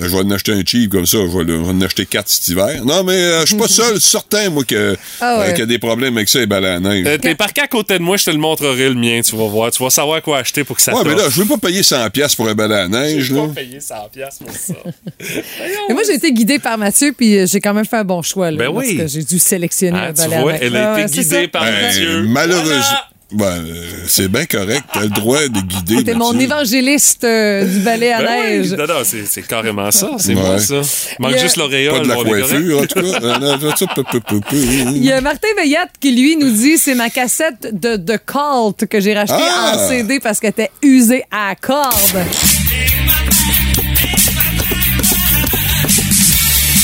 Euh, 0.00 0.04
Je 0.08 0.08
vais 0.08 0.22
en 0.22 0.30
acheter 0.30 0.52
un 0.52 0.62
cheap 0.64 0.90
comme 0.90 1.06
ça. 1.06 1.18
Je 1.18 1.38
vais, 1.38 1.54
en 1.56 1.80
acheter 1.80 2.06
quatre 2.06 2.28
cet 2.28 2.48
hiver. 2.48 2.84
Non, 2.84 3.04
mais 3.04 3.12
euh, 3.12 3.40
je 3.42 3.46
suis 3.46 3.56
pas 3.56 3.68
seul, 3.68 4.00
certain, 4.00 4.50
moi, 4.50 4.64
que, 4.64 4.96
Ah 5.20 5.38
ouais. 5.38 5.44
euh, 5.44 5.50
qu'il 5.50 5.60
y 5.60 5.62
a 5.62 5.66
des 5.66 5.78
problèmes 5.78 6.16
avec 6.16 6.28
ça, 6.28 6.38
les 6.40 6.46
balais 6.46 6.68
à 6.68 6.80
neige. 6.80 7.06
Euh, 7.06 7.18
T'es 7.18 7.34
parqué 7.34 7.60
à 7.60 7.68
côté 7.68 7.98
de 7.98 8.02
moi, 8.02 8.16
je 8.16 8.24
te 8.24 8.30
le 8.30 8.38
montrerai 8.38 8.88
le 8.88 8.94
mien, 8.94 9.20
tu 9.22 9.36
vas 9.36 9.46
voir. 9.46 9.70
Tu 9.70 9.82
vas 9.82 9.90
savoir 9.90 10.20
quoi 10.22 10.38
acheter 10.38 10.64
pour 10.64 10.76
que 10.76 10.82
ça 10.82 10.94
ouais, 10.94 11.02
mais 11.04 11.14
là, 11.14 11.24
je 11.30 11.40
veux 11.42 11.46
pas 11.46 11.58
payer 11.58 11.82
100$ 11.82 12.10
piastres 12.10 12.36
pour 12.36 12.48
un 12.48 12.54
balai 12.54 12.74
à 12.74 12.88
neige, 12.88 13.24
Je 13.24 13.34
là. 13.34 13.46
vais 13.46 13.62
payer 13.64 13.80
100 13.80 13.99
piastres 14.08 14.44
pour 14.44 14.54
ça. 14.54 14.74
Et 15.88 15.92
moi, 15.92 16.02
j'ai 16.06 16.14
été 16.14 16.32
guidée 16.32 16.58
par 16.58 16.78
Mathieu, 16.78 17.12
puis 17.16 17.38
euh, 17.38 17.46
j'ai 17.46 17.60
quand 17.60 17.74
même 17.74 17.84
fait 17.84 17.96
un 17.98 18.04
bon 18.04 18.22
choix. 18.22 18.50
Là, 18.50 18.56
Ben 18.56 18.68
oui. 18.72 18.96
Parce 18.96 19.12
que 19.12 19.18
j'ai 19.18 19.24
dû 19.24 19.38
sélectionner 19.38 19.98
Ah, 20.00 20.06
un 20.08 20.12
tu 20.12 20.22
balai 20.22 20.36
à 20.36 20.40
vois, 20.42 20.52
neige. 20.52 20.60
elle 20.64 20.76
a 20.76 20.94
Ah, 20.94 21.00
été 21.00 21.10
guidée 21.20 21.48
par 21.48 21.64
Ben, 21.64 21.82
Mathieu. 21.82 22.22
malheureusement. 22.28 22.74
Voilà. 22.74 23.06
Ben, 23.32 23.64
c'est 24.08 24.26
bien 24.26 24.44
correct. 24.44 24.82
T'as 24.92 25.02
le 25.02 25.08
droit 25.08 25.38
de 25.46 25.60
guider. 25.60 26.02
T'es 26.02 26.14
mon 26.14 26.36
évangéliste 26.36 27.22
euh, 27.22 27.64
du 27.64 27.78
balai 27.78 28.10
à 28.10 28.22
Ben 28.22 28.28
oui, 28.40 28.58
neige. 28.58 28.72
non, 28.72 28.86
non, 28.88 28.94
c'est 29.04 29.42
carrément 29.46 29.88
ça. 29.92 30.10
C'est 30.18 30.34
Ouais. 30.34 30.40
moi, 30.42 30.58
ça. 30.58 30.80
Manque 31.20 31.38
juste 31.38 31.56
l'auréole. 31.56 31.98
Pas 31.98 32.02
de 32.02 32.08
la 32.08 32.14
coiffure, 32.16 32.80
en 32.80 32.86
tout 32.86 33.00
cas. 33.00 34.44
Il 34.52 35.04
y 35.04 35.12
a 35.12 35.20
Martin 35.20 35.46
Veillette 35.56 35.90
qui, 36.00 36.10
lui, 36.10 36.36
nous 36.36 36.50
dit 36.50 36.76
c'est 36.76 36.96
ma 36.96 37.08
cassette 37.08 37.68
de, 37.72 37.94
de 37.94 38.16
Cult 38.16 38.88
que 38.88 38.98
j'ai 38.98 39.14
rachetée 39.14 39.34
Ah! 39.38 39.74
en 39.76 39.88
CD 39.88 40.18
parce 40.18 40.40
qu'elle 40.40 40.50
était 40.50 40.70
usée 40.82 41.22
à 41.30 41.54
corde. 41.54 42.24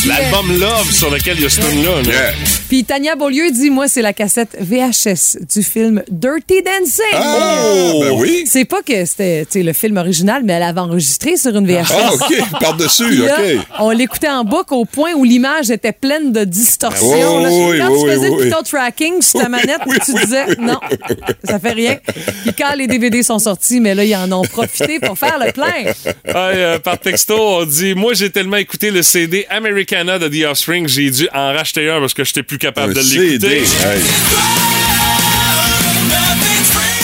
L'album 0.06 0.58
Love 0.60 0.90
sur 0.92 1.10
lequel 1.10 1.36
il 1.38 1.42
y 1.42 1.46
a 1.46 1.48
ce 1.48 1.60
tune-là. 1.60 2.02
là. 2.02 2.08
Yeah. 2.08 2.32
Puis 2.68 2.84
Tania 2.84 3.16
Beaulieu 3.16 3.50
dit 3.50 3.70
moi, 3.70 3.88
c'est 3.88 4.02
la 4.02 4.12
cassette 4.12 4.56
VHS 4.60 5.36
du 5.52 5.62
film 5.64 6.02
Dirty 6.10 6.62
Dancing. 6.62 7.04
Oh! 7.14 8.00
Ben 8.02 8.10
oui. 8.12 8.44
C'est 8.46 8.64
pas 8.64 8.82
que 8.82 9.04
c'était 9.04 9.46
le 9.54 9.72
film 9.72 9.96
original, 9.96 10.42
mais 10.44 10.54
elle 10.54 10.62
avait 10.62 10.80
enregistré 10.80 11.36
sur 11.36 11.56
une 11.56 11.66
VHS. 11.66 11.92
Ah, 11.92 12.10
OK. 12.14 12.60
Par-dessus, 12.60 13.22
OK. 13.22 13.66
on 13.80 13.90
l'écoutait 13.90 14.28
en 14.28 14.44
boucle 14.44 14.74
au 14.74 14.84
point 14.84 15.12
où 15.14 15.24
l'image 15.24 15.70
était 15.70 15.92
pleine 15.92 16.30
de 16.32 16.44
distorsions. 16.44 17.08
Oh, 17.08 17.42
là. 17.42 17.48
oui, 17.50 17.78
Quand 17.78 17.90
oui, 17.90 18.00
tu 18.04 18.10
faisais 18.10 18.28
oui, 18.28 18.36
le 18.36 18.42
oui. 18.44 18.50
pitot 18.50 18.62
tracking 18.62 19.22
sur 19.22 19.40
ta 19.40 19.48
manette, 19.48 19.80
tu 20.04 20.12
disais 20.14 20.46
non, 20.60 20.78
ça 21.44 21.58
fait 21.58 21.72
rien. 21.72 21.96
Puis 22.42 22.52
quand 22.56 22.74
les 22.76 22.86
DVD 22.86 23.22
sont 23.22 23.38
sortis, 23.38 23.80
mais 23.80 23.94
là, 23.94 24.04
ils 24.04 24.14
en 24.16 24.30
ont 24.32 24.42
profité 24.44 25.00
pour 25.00 25.18
faire 25.18 25.38
le 25.44 25.52
plein. 25.52 25.66
Ouais, 25.84 25.92
euh, 26.34 26.78
par 26.78 26.98
texto, 26.98 27.34
on 27.36 27.64
dit 27.64 27.94
Moi, 27.94 28.14
j'ai 28.14 28.30
tellement 28.30 28.56
écouté 28.56 28.90
le 28.90 29.02
CD 29.02 29.46
Americana 29.96 30.18
de 30.18 30.28
The 30.28 30.46
Offspring, 30.46 30.88
j'ai 30.88 31.10
dû 31.10 31.28
en 31.32 31.52
racheter 31.52 31.88
un 31.90 32.00
parce 32.00 32.14
que 32.14 32.24
j'étais 32.24 32.42
plus 32.42 32.58
capable 32.58 32.92
Un 32.92 33.02
de 33.02 33.18
l'écouter. 33.18 33.58
Hey. 33.58 34.00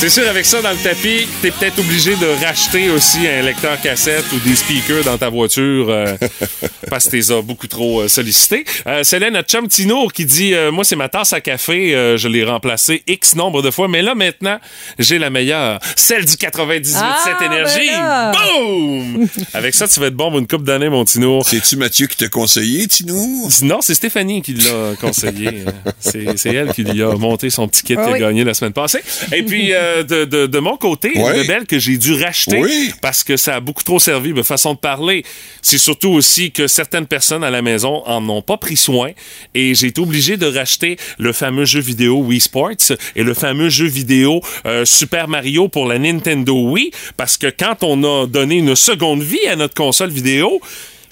C'est 0.03 0.09
sûr, 0.09 0.29
avec 0.29 0.45
ça 0.45 0.61
dans 0.61 0.73
le 0.73 0.77
tapis, 0.79 1.29
t'es 1.43 1.53
peut-être 1.53 1.79
obligé 1.79 2.17
de 2.17 2.45
racheter 2.45 2.91
aussi 2.91 3.29
un 3.29 3.41
lecteur 3.43 3.81
cassette 3.81 4.25
ou 4.33 4.39
des 4.41 4.57
speakers 4.57 5.05
dans 5.05 5.17
ta 5.17 5.29
voiture 5.29 5.87
euh, 5.91 6.17
parce 6.91 7.05
que 7.07 7.11
t'es 7.13 7.33
as 7.33 7.41
beaucoup 7.41 7.69
trop 7.69 8.01
euh, 8.01 8.09
sollicité. 8.09 8.65
Euh, 8.89 9.05
c'est 9.05 9.21
là 9.21 9.31
notre 9.31 9.49
chum 9.49 9.69
Tinour 9.69 10.13
qui 10.13 10.25
dit 10.25 10.55
euh, 10.55 10.73
Moi, 10.73 10.83
c'est 10.83 10.97
ma 10.97 11.09
tasse 11.09 11.33
à 11.33 11.41
café, 11.41 11.95
euh, 11.95 12.17
je 12.17 12.27
l'ai 12.27 12.43
remplacée 12.43 13.05
X 13.07 13.37
nombre 13.37 13.63
de 13.63 13.71
fois, 13.71 13.87
mais 13.87 14.03
là, 14.03 14.17
maintenant, 14.17 14.59
j'ai 14.99 15.19
la 15.21 15.31
meilleure, 15.31 15.79
celle 15.95 16.25
du 16.25 16.37
98 16.37 16.97
Ah, 17.01 17.19
cette 17.23 17.41
énergie. 17.41 17.89
ben 17.89 18.03
là. 18.03 18.33
Boum! 18.33 19.29
Avec 19.55 19.73
ça, 19.73 19.87
tu 19.87 20.01
vas 20.01 20.07
être 20.07 20.17
bon 20.17 20.31
pour 20.31 20.41
une 20.41 20.49
coupe 20.49 20.65
d'années, 20.65 20.89
mon 20.89 21.05
Tinour. 21.05 21.47
C'est-tu 21.47 21.77
Mathieu 21.77 22.09
qui 22.09 22.17
t'a 22.17 22.27
conseillé, 22.27 22.89
Tino? 22.89 23.15
Non, 23.63 23.79
c'est 23.81 23.95
Stéphanie 23.95 24.43
qui 24.43 24.55
l'a 24.55 24.97
conseillé. 25.01 25.65
c'est 26.01 26.37
c'est 26.37 26.53
elle 26.53 26.73
qui 26.73 26.83
lui 26.83 27.05
a 27.05 27.15
monté 27.15 27.51
son 27.51 27.69
petit 27.69 27.85
kit 27.85 27.95
Ah 27.97 28.03
qu'il 28.03 28.11
a 28.11 28.15
oui. 28.15 28.21
gagné 28.21 28.43
la 28.43 28.55
semaine 28.55 28.73
passée. 28.73 29.01
Et 29.33 29.45
puis, 29.45 29.73
euh, 29.93 30.03
de, 30.03 30.25
de- 30.25 30.47
de 30.47 30.59
mon 30.59 30.77
côté, 30.77 31.13
une 31.15 31.47
belle 31.47 31.67
que 31.67 31.79
j'ai 31.79 31.97
dû 31.99 32.15
racheter 32.15 32.59
Oui. 32.59 32.93
parce 33.01 33.23
que 33.25 33.37
ça 33.37 33.57
a 33.57 33.61
beaucoup 33.61 33.83
trop 33.83 33.99
servi 33.99 34.33
de 34.33 34.43
façon 34.43 34.75
de 34.75 34.79
parler. 34.79 35.25
C'est 35.63 35.79
surtout 35.79 36.11
aussi 36.11 36.51
que 36.51 36.67
certaines 36.67 37.07
personnes 37.07 37.45
à 37.45 37.51
la 37.51 37.63
maison 37.63 38.03
en 38.07 38.29
ont 38.29 38.43
pas 38.43 38.57
pris 38.57 38.77
soin 38.77 39.11
et 39.55 39.75
j'ai 39.75 39.89
été 39.89 40.01
obligé 40.01 40.37
de 40.37 40.47
racheter 40.47 40.97
le 41.19 41.33
fameux 41.33 41.65
jeu 41.65 41.81
vidéo 41.81 42.19
Wii 42.19 42.41
Sports 42.41 42.93
et 43.17 43.23
le 43.23 43.35
fameux 43.35 43.69
jeu 43.69 43.87
vidéo 43.87 44.41
euh, 44.67 44.85
Super 44.85 45.29
Mario 45.29 45.69
pour 45.69 45.87
la 45.87 45.99
Nintendo 45.99 46.55
Wii 46.55 46.91
parce 47.17 47.37
que 47.37 47.47
quand 47.49 47.83
on 47.83 48.03
a 48.05 48.27
donné 48.27 48.57
une 48.57 48.75
seconde 48.77 49.23
vie 49.23 49.47
à 49.49 49.57
notre 49.57 49.75
console 49.75 50.11
vidéo, 50.11 50.61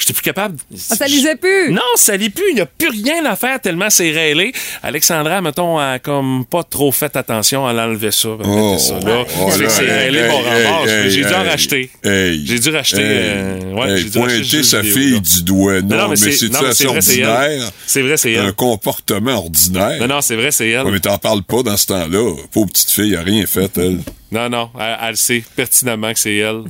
J'étais 0.01 0.13
plus 0.15 0.23
capable. 0.23 0.57
Ah, 0.91 0.97
ça 0.97 1.07
lisait 1.07 1.37
plus? 1.37 1.71
Non, 1.73 1.83
ça 1.97 2.17
lit 2.17 2.31
plus. 2.31 2.47
Il 2.51 2.55
n'y 2.55 2.61
a 2.63 2.67
plus 2.67 2.89
rien 2.89 3.25
à 3.27 3.37
faire 3.37 3.61
tellement 3.61 3.91
c'est 3.91 4.11
rêlé. 4.11 4.53
Alexandra, 4.83 5.43
mettons, 5.43 5.79
a 5.79 5.99
comme 5.99 6.45
pas 6.47 6.63
trop 6.65 6.91
fait 6.91 7.15
attention 7.17 7.67
à 7.67 7.73
l'enlever 7.75 8.11
ça. 8.11 8.31
Oh, 8.43 8.77
ça 8.79 8.99
là. 9.01 9.25
oh, 9.41 9.49
là, 9.51 9.69
c'est 9.69 9.85
hey, 9.85 9.91
rêlé, 9.91 10.19
hey, 10.21 10.29
mon 10.31 10.41
hey, 10.41 10.65
ramasse. 10.67 10.91
hey, 10.91 11.11
J'ai 11.11 11.21
dû 11.25 11.35
en 11.35 11.45
racheter. 11.45 11.91
hey, 12.03 12.47
J'ai 12.47 12.59
dû 12.59 12.71
racheter. 12.71 13.03
hey, 13.03 13.09
euh, 13.11 13.73
ouais, 13.75 13.97
j'ai 13.99 14.05
dû 14.11 14.19
racheter 14.19 14.63
sa 14.63 14.81
vidéo, 14.81 14.97
fille 14.97 15.13
là. 15.13 15.21
du 15.21 15.43
doigt. 15.45 15.81
Non, 15.83 15.97
non, 15.97 16.09
mais 16.09 16.17
c'est- 16.17 16.33
c'est 16.33 16.49
non, 16.49 16.59
mais 16.63 16.73
c'est 16.73 16.87
assez 16.87 16.87
vrai, 16.87 17.01
c'est 17.03 17.19
elle. 17.19 17.27
ordinaire? 17.29 17.71
C'est 17.87 18.03
vrai, 18.03 18.17
c'est 18.17 18.33
elle. 18.33 18.47
Un 18.47 18.53
comportement 18.53 19.35
ordinaire. 19.37 19.99
Non, 20.01 20.07
non, 20.09 20.21
c'est 20.23 20.37
vrai, 20.37 20.51
c'est 20.51 20.71
elle. 20.71 20.87
Mais 20.91 21.01
t'en 21.01 21.19
parles 21.19 21.43
pas 21.43 21.63
dans 21.63 21.77
ce 21.77 21.87
temps-là. 21.89 22.35
Pauvre 22.53 22.69
petite 22.73 22.91
fille, 22.91 23.13
elle 23.13 23.19
a 23.19 23.23
rien 23.23 23.45
fait, 23.47 23.71
elle. 23.77 23.99
Non, 24.33 24.49
non, 24.49 24.71
elle, 24.81 24.97
elle 25.09 25.17
sait 25.19 25.43
pertinemment 25.57 26.13
que 26.15 26.19
c'est 26.19 26.37
elle. 26.37 26.63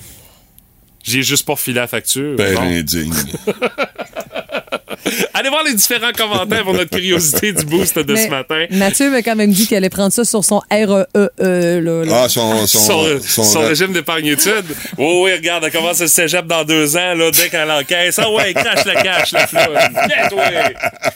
J'ai 1.03 1.23
juste 1.23 1.47
pas 1.47 1.53
refilé 1.55 1.81
la 1.81 1.87
facture. 1.87 2.37
Bon. 2.37 2.61
indigne. 2.61 3.13
Allez 5.35 5.49
voir 5.49 5.65
les 5.65 5.75
différents 5.75 6.13
commentaires 6.13 6.63
pour 6.63 6.75
notre 6.75 6.91
curiosité 6.91 7.53
du 7.53 7.65
boost 7.65 7.99
de 7.99 8.13
Mais 8.13 8.27
ce 8.27 8.31
matin. 8.31 8.67
Mathieu 8.71 9.11
m'a 9.11 9.23
quand 9.23 9.35
même 9.35 9.51
dit 9.51 9.67
qu'il 9.67 9.77
allait 9.77 9.89
prendre 9.89 10.13
ça 10.13 10.25
sur 10.25 10.45
son 10.45 10.61
REE. 10.71 10.87
là, 10.87 11.07
là. 11.81 12.23
Ah, 12.25 12.29
son, 12.29 12.67
son, 12.67 12.79
son, 12.79 13.21
son- 13.21 13.43
son 13.45 13.61
régime 13.61 13.93
d'épargne-études. 13.93 14.67
Oui, 14.99 15.21
oui, 15.25 15.33
regarde, 15.33 15.65
elle 15.65 15.73
commence 15.73 16.01
le 16.01 16.07
cégep 16.07 16.47
dans 16.47 16.65
deux 16.65 16.97
ans, 16.97 17.15
là, 17.15 17.31
dès 17.31 17.49
qu'elle 17.49 17.71
encaisse. 17.71 18.19
Ah 18.19 18.31
ouais, 18.31 18.53
crache 18.53 18.85
le 18.85 19.03
cash, 19.03 19.33
la 19.33 19.47
flotte. 19.47 19.73
Bien, 19.73 20.29
toi. 20.29 20.45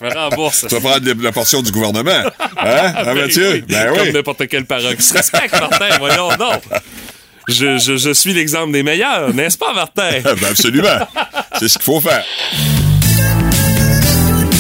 Je 0.01 0.05
me 0.05 0.13
rembourse. 0.15 0.65
Tu 0.69 0.75
vas 0.75 0.81
prendre 0.81 1.23
la, 1.23 1.33
portion 1.33 1.61
du 1.63 1.71
gouvernement. 1.71 2.11
Hein, 2.11 2.53
hein, 2.59 2.93
Ben 3.05 3.15
Mathieu? 3.15 3.51
oui, 3.53 3.65
Ben 3.69 3.95
Comme 3.95 4.09
n'importe 4.11 4.49
quel 4.49 4.65
parent 4.65 4.95
qui 4.97 5.03
se 5.03 5.13
respecte, 5.15 5.53
Martin, 5.53 5.89
voyons, 5.99 6.31
non. 6.39 6.53
Je, 7.49 7.79
je, 7.79 7.97
je 7.97 8.13
suis 8.13 8.33
l'exemple 8.33 8.73
des 8.73 8.83
meilleurs, 8.83 9.35
n'est-ce 9.35 9.59
pas, 9.59 9.73
Martin? 9.75 10.11
Ben 10.25 10.49
absolument. 10.51 10.99
C'est 11.59 11.69
ce 11.69 11.79
qu'il 11.79 11.85
faut 11.85 12.01
faire. 12.01 12.25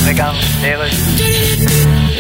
Regarde, 0.07 0.37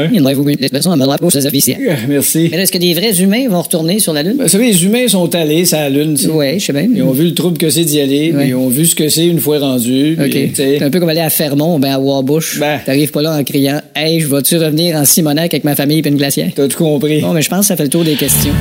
Ouais. 0.00 0.08
Il 0.12 0.20
y 0.20 0.26
en 0.26 0.32
vous 0.34 0.46
l'expression 0.46 0.92
à 0.92 0.96
me 0.96 1.18
pour 1.18 1.32
ces 1.32 1.46
officiels. 1.46 1.78
Ah, 1.90 1.94
Merci. 2.08 2.48
Mais 2.50 2.58
est-ce 2.58 2.72
que 2.72 2.78
des 2.78 2.94
vrais 2.94 3.20
humains 3.20 3.48
vont 3.48 3.60
retourner 3.62 3.98
sur 3.98 4.12
la 4.12 4.22
Lune? 4.22 4.36
Ben, 4.36 4.44
Vous 4.44 4.48
savez, 4.48 4.66
les 4.66 4.84
humains 4.84 5.06
sont 5.08 5.34
allés 5.34 5.64
sur 5.64 5.78
la 5.78 5.90
Lune. 5.90 6.14
tu 6.14 6.24
sais. 6.24 6.28
Ouais, 6.30 6.58
je 6.58 6.64
sais 6.66 6.72
bien. 6.72 6.88
Ils 6.94 7.02
ont 7.02 7.12
vu 7.12 7.24
le 7.24 7.34
trouble 7.34 7.58
que 7.58 7.68
c'est 7.70 7.84
d'y 7.84 8.00
aller, 8.00 8.32
ils 8.46 8.54
ont 8.54 8.68
vu 8.68 8.86
ce 8.86 8.94
que 8.94 9.08
c'est 9.08 9.26
une 9.26 9.40
fois 9.40 9.58
rendu. 9.58 10.16
OK. 10.18 10.30
puis, 10.30 10.52
C'est 10.54 10.82
un 10.82 10.90
peu 10.90 11.00
comme 11.00 11.08
aller 11.08 11.20
à 11.20 11.30
Fermont, 11.30 11.78
ben 11.78 11.92
à 11.92 11.98
Warbush. 11.98 12.58
Ben. 12.58 12.80
T'arrives 12.84 13.10
pas 13.10 13.22
là 13.22 13.36
en 13.36 13.44
criant 13.44 13.80
Hey, 13.94 14.20
je 14.20 14.26
vas-tu 14.26 14.56
revenir 14.56 14.96
en 14.96 15.04
Simonac 15.04 15.52
avec 15.52 15.64
ma 15.64 15.74
famille 15.74 15.98
et 16.00 16.08
une 16.08 16.16
glacière? 16.16 16.50
T'as 16.54 16.68
tout 16.68 16.78
compris. 16.78 17.20
Bon, 17.20 17.32
mais 17.32 17.42
je 17.42 17.48
pense 17.50 17.60
que 17.60 17.66
ça 17.66 17.76
fait 17.76 17.84
le 17.84 17.88
tour 17.90 18.04
des 18.04 18.14
questions. 18.14 18.52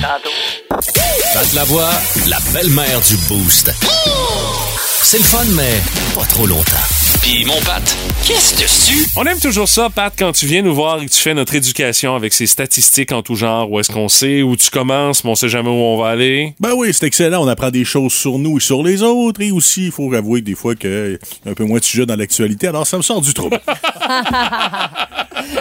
Tantôt. 0.00 0.80
Pat 1.34 1.54
Lavoie, 1.54 1.90
la 2.28 2.38
belle-mère 2.52 3.00
du 3.08 3.16
Boost. 3.28 3.70
C'est 5.02 5.18
le 5.18 5.24
fun, 5.24 5.44
mais 5.56 5.62
pas 6.14 6.26
trop 6.26 6.46
longtemps. 6.46 7.07
Puis 7.22 7.44
mon 7.44 7.60
Pat, 7.60 7.82
qu'est-ce 8.24 8.60
dessus? 8.60 9.06
On 9.16 9.24
aime 9.24 9.38
toujours 9.38 9.68
ça, 9.68 9.90
Pat, 9.90 10.12
quand 10.18 10.32
tu 10.32 10.46
viens 10.46 10.62
nous 10.62 10.74
voir 10.74 11.02
et 11.02 11.06
que 11.06 11.10
tu 11.10 11.18
fais 11.18 11.34
notre 11.34 11.54
éducation 11.54 12.14
avec 12.14 12.32
ces 12.32 12.46
statistiques 12.46 13.12
en 13.12 13.22
tout 13.22 13.34
genre. 13.34 13.70
Où 13.70 13.78
est-ce 13.80 13.90
qu'on 13.92 14.08
sait, 14.08 14.42
où 14.42 14.56
tu 14.56 14.70
commences, 14.70 15.24
mais 15.24 15.30
on 15.30 15.34
sait 15.34 15.48
jamais 15.48 15.68
où 15.68 15.72
on 15.72 15.98
va 15.98 16.08
aller. 16.10 16.54
Ben 16.60 16.72
oui, 16.76 16.88
c'est 16.92 17.06
excellent. 17.06 17.42
On 17.44 17.48
apprend 17.48 17.70
des 17.70 17.84
choses 17.84 18.12
sur 18.12 18.38
nous 18.38 18.56
et 18.58 18.60
sur 18.60 18.82
les 18.82 19.02
autres. 19.02 19.40
Et 19.42 19.50
aussi, 19.50 19.86
il 19.86 19.92
faut 19.92 20.12
avouer 20.14 20.40
que 20.40 20.46
des 20.46 20.54
fois 20.54 20.74
qu'il 20.74 21.18
y 21.44 21.48
a 21.48 21.50
un 21.50 21.54
peu 21.54 21.64
moins 21.64 21.80
de 21.80 21.84
sujets 21.84 22.06
dans 22.06 22.16
l'actualité. 22.16 22.68
Alors, 22.68 22.86
ça 22.86 22.96
me 22.96 23.02
sort 23.02 23.20
du 23.20 23.34
trouble. 23.34 23.60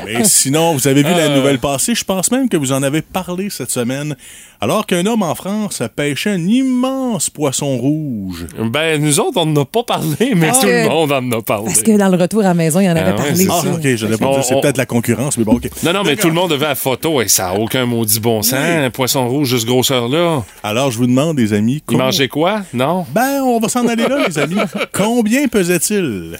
Mais 0.05 0.24
sinon, 0.24 0.74
vous 0.74 0.88
avez 0.88 1.01
vu 1.03 1.10
la 1.10 1.28
Euh. 1.28 1.36
nouvelle 1.36 1.60
passée? 1.60 1.93
Je 1.95 2.03
pense 2.03 2.32
même 2.32 2.49
que 2.49 2.58
vous 2.58 2.72
en 2.72 2.82
avez 2.84 3.01
parlé 3.01 3.49
cette 3.49 3.72
semaine. 3.72 4.16
Alors 4.60 4.86
qu'un 4.86 5.05
homme 5.05 5.22
en 5.24 5.36
France 5.36 5.82
a 5.82 5.89
pêché 5.89 6.30
un 6.32 6.47
immense 6.47 7.30
poisson 7.30 7.78
rouge. 7.78 8.47
Ben, 8.72 9.01
nous 9.01 9.20
autres, 9.20 9.38
on 9.39 9.45
n'en 9.45 9.62
a 9.62 9.66
pas 9.66 9.84
parlé, 9.84 10.34
mais 10.36 10.47
Parce 10.47 10.62
tout 10.62 10.68
que- 10.68 10.72
le 10.84 10.89
monde 10.89 11.12
en 11.12 11.32
a 11.32 11.41
parlé. 11.47 11.65
Parce 11.65 11.81
que 11.81 11.97
dans 11.97 12.09
le 12.09 12.17
retour 12.17 12.41
à 12.41 12.49
la 12.49 12.53
maison, 12.53 12.79
il 12.79 12.87
en 12.87 12.91
avait 12.91 13.11
Ah 13.11 13.13
parlé. 13.13 13.47
Ah, 13.49 13.61
ça. 13.63 13.69
ok, 13.73 13.81
je 13.95 14.05
l'ai 14.05 14.17
pas. 14.17 14.43
C'est 14.43 14.61
peut-être 14.61 14.77
la 14.77 14.85
concurrence, 14.85 15.37
mais 15.37 15.43
bon, 15.43 15.53
ok. 15.55 15.69
Non, 15.83 15.93
non, 15.93 16.03
mais 16.03 16.15
tout 16.15 16.27
le 16.27 16.33
monde 16.33 16.51
avait 16.51 16.67
la 16.67 16.75
photo 16.75 17.21
et 17.21 17.27
ça 17.27 17.45
n'a 17.45 17.53
aucun 17.55 17.85
maudit 17.85 18.19
bon 18.19 18.41
sens. 18.43 18.53
Un 18.59 18.89
poisson 18.91 19.27
rouge 19.27 19.51
de 19.53 19.57
cette 19.57 19.67
grosseur-là. 19.67 20.43
Alors, 20.63 20.91
je 20.91 20.97
vous 20.97 21.07
demande, 21.07 21.39
les 21.39 21.53
amis. 21.53 21.75
Il 21.77 21.81
com- 21.81 21.97
mangeait 21.97 22.27
quoi? 22.27 22.61
Non? 22.73 23.05
Ben, 23.11 23.41
on 23.41 23.59
va 23.59 23.69
s'en 23.69 23.87
aller 23.87 24.07
là, 24.07 24.25
les 24.27 24.37
amis. 24.37 24.57
Combien 24.93 25.47
pesait-il? 25.47 26.37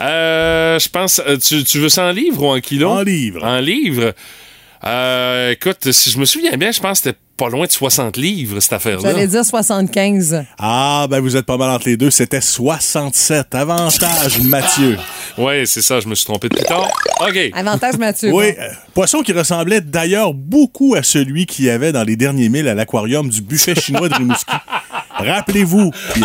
Euh, 0.00 0.78
je 0.78 0.88
pense. 0.88 1.20
euh, 1.26 1.36
Tu, 1.36 1.62
tu 1.64 1.78
veux 1.78 1.88
ça 1.88 2.06
en 2.06 2.10
livres 2.12 2.42
ou 2.42 2.48
en 2.48 2.60
kilos? 2.60 2.90
En 2.90 3.02
livres. 3.02 3.44
En 3.44 3.58
livres? 3.60 4.12
Euh, 4.84 5.52
écoute, 5.52 5.92
si 5.92 6.10
je 6.10 6.18
me 6.18 6.24
souviens 6.24 6.56
bien, 6.56 6.72
je 6.72 6.80
pense 6.80 7.00
que 7.00 7.10
c'était 7.10 7.18
pas 7.36 7.48
loin 7.48 7.66
de 7.66 7.70
60 7.72 8.16
livres, 8.16 8.60
cette 8.60 8.74
affaire-là. 8.74 9.10
J'allais 9.10 9.26
dire 9.26 9.44
75. 9.44 10.44
Ah, 10.58 11.06
ben 11.10 11.20
vous 11.20 11.36
êtes 11.36 11.46
pas 11.46 11.56
mal 11.56 11.70
entre 11.70 11.88
les 11.88 11.96
deux. 11.96 12.10
C'était 12.10 12.40
67. 12.40 13.54
Avantage, 13.54 14.40
Mathieu. 14.42 14.98
Oui, 15.38 15.66
c'est 15.66 15.82
ça, 15.82 15.98
je 16.00 16.08
me 16.08 16.14
suis 16.14 16.24
trompé 16.26 16.48
de 16.48 16.54
plus 16.56 16.64
tard. 16.64 16.88
OK. 17.20 17.38
Avantage 17.54 17.96
Mathieu. 17.96 18.30
Oui, 18.32 18.52
bon. 18.52 18.62
euh, 18.62 18.68
poisson 18.94 19.22
qui 19.22 19.32
ressemblait 19.32 19.80
d'ailleurs 19.80 20.34
beaucoup 20.34 20.94
à 20.94 21.02
celui 21.02 21.46
qu'il 21.46 21.64
y 21.64 21.70
avait 21.70 21.92
dans 21.92 22.04
les 22.04 22.16
derniers 22.16 22.48
milles 22.48 22.68
à 22.68 22.74
l'aquarium 22.74 23.28
du 23.28 23.40
buffet 23.42 23.74
chinois 23.74 24.08
de 24.08 24.14
Rimouski. 24.14 24.52
Rappelez-vous, 25.10 25.90
il 26.16 26.24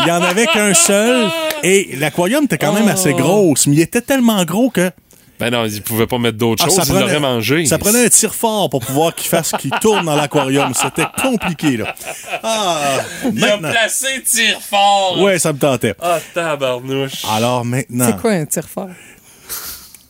il 0.00 0.08
y 0.08 0.10
en 0.10 0.20
avait 0.22 0.46
qu'un 0.46 0.74
seul 0.74 1.28
et 1.62 1.96
l'aquarium 1.98 2.44
était 2.44 2.58
quand 2.58 2.72
même 2.74 2.88
assez 2.88 3.12
Oh. 3.14 3.16
grosse, 3.18 3.66
mais 3.68 3.76
il 3.76 3.80
était 3.80 4.00
tellement 4.02 4.44
gros 4.44 4.68
que 4.68 4.90
Ben 5.38 5.50
non, 5.50 5.64
ils 5.66 5.82
pouvaient 5.82 6.06
pas 6.06 6.18
mettre 6.18 6.38
d'autres 6.38 6.64
ah, 6.64 6.68
choses, 6.68 6.88
ils 6.88 6.94
l'auraient 6.94 7.20
mangé. 7.20 7.66
ça 7.66 7.78
prenait 7.78 8.04
un 8.04 8.08
tir 8.08 8.34
fort 8.34 8.70
pour 8.70 8.80
pouvoir 8.80 9.14
qu'il 9.14 9.28
fasse 9.28 9.52
qu'il 9.58 9.70
tourne 9.80 10.06
dans 10.06 10.14
l'aquarium. 10.14 10.72
C'était 10.74 11.06
compliqué 11.20 11.76
là. 11.76 11.94
Ah, 12.42 12.98
maintenant. 13.32 13.70
placé 13.70 14.22
tir 14.22 14.60
fort. 14.60 15.20
Ouais, 15.20 15.38
ça 15.38 15.52
me 15.52 15.58
tentait. 15.58 15.94
Ah, 16.00 16.20
tabarnouche. 16.32 17.24
Alors 17.30 17.64
maintenant, 17.64 18.06
C'est 18.06 18.20
quoi 18.20 18.32
un 18.32 18.46
tir 18.46 18.68
fort? 18.68 18.90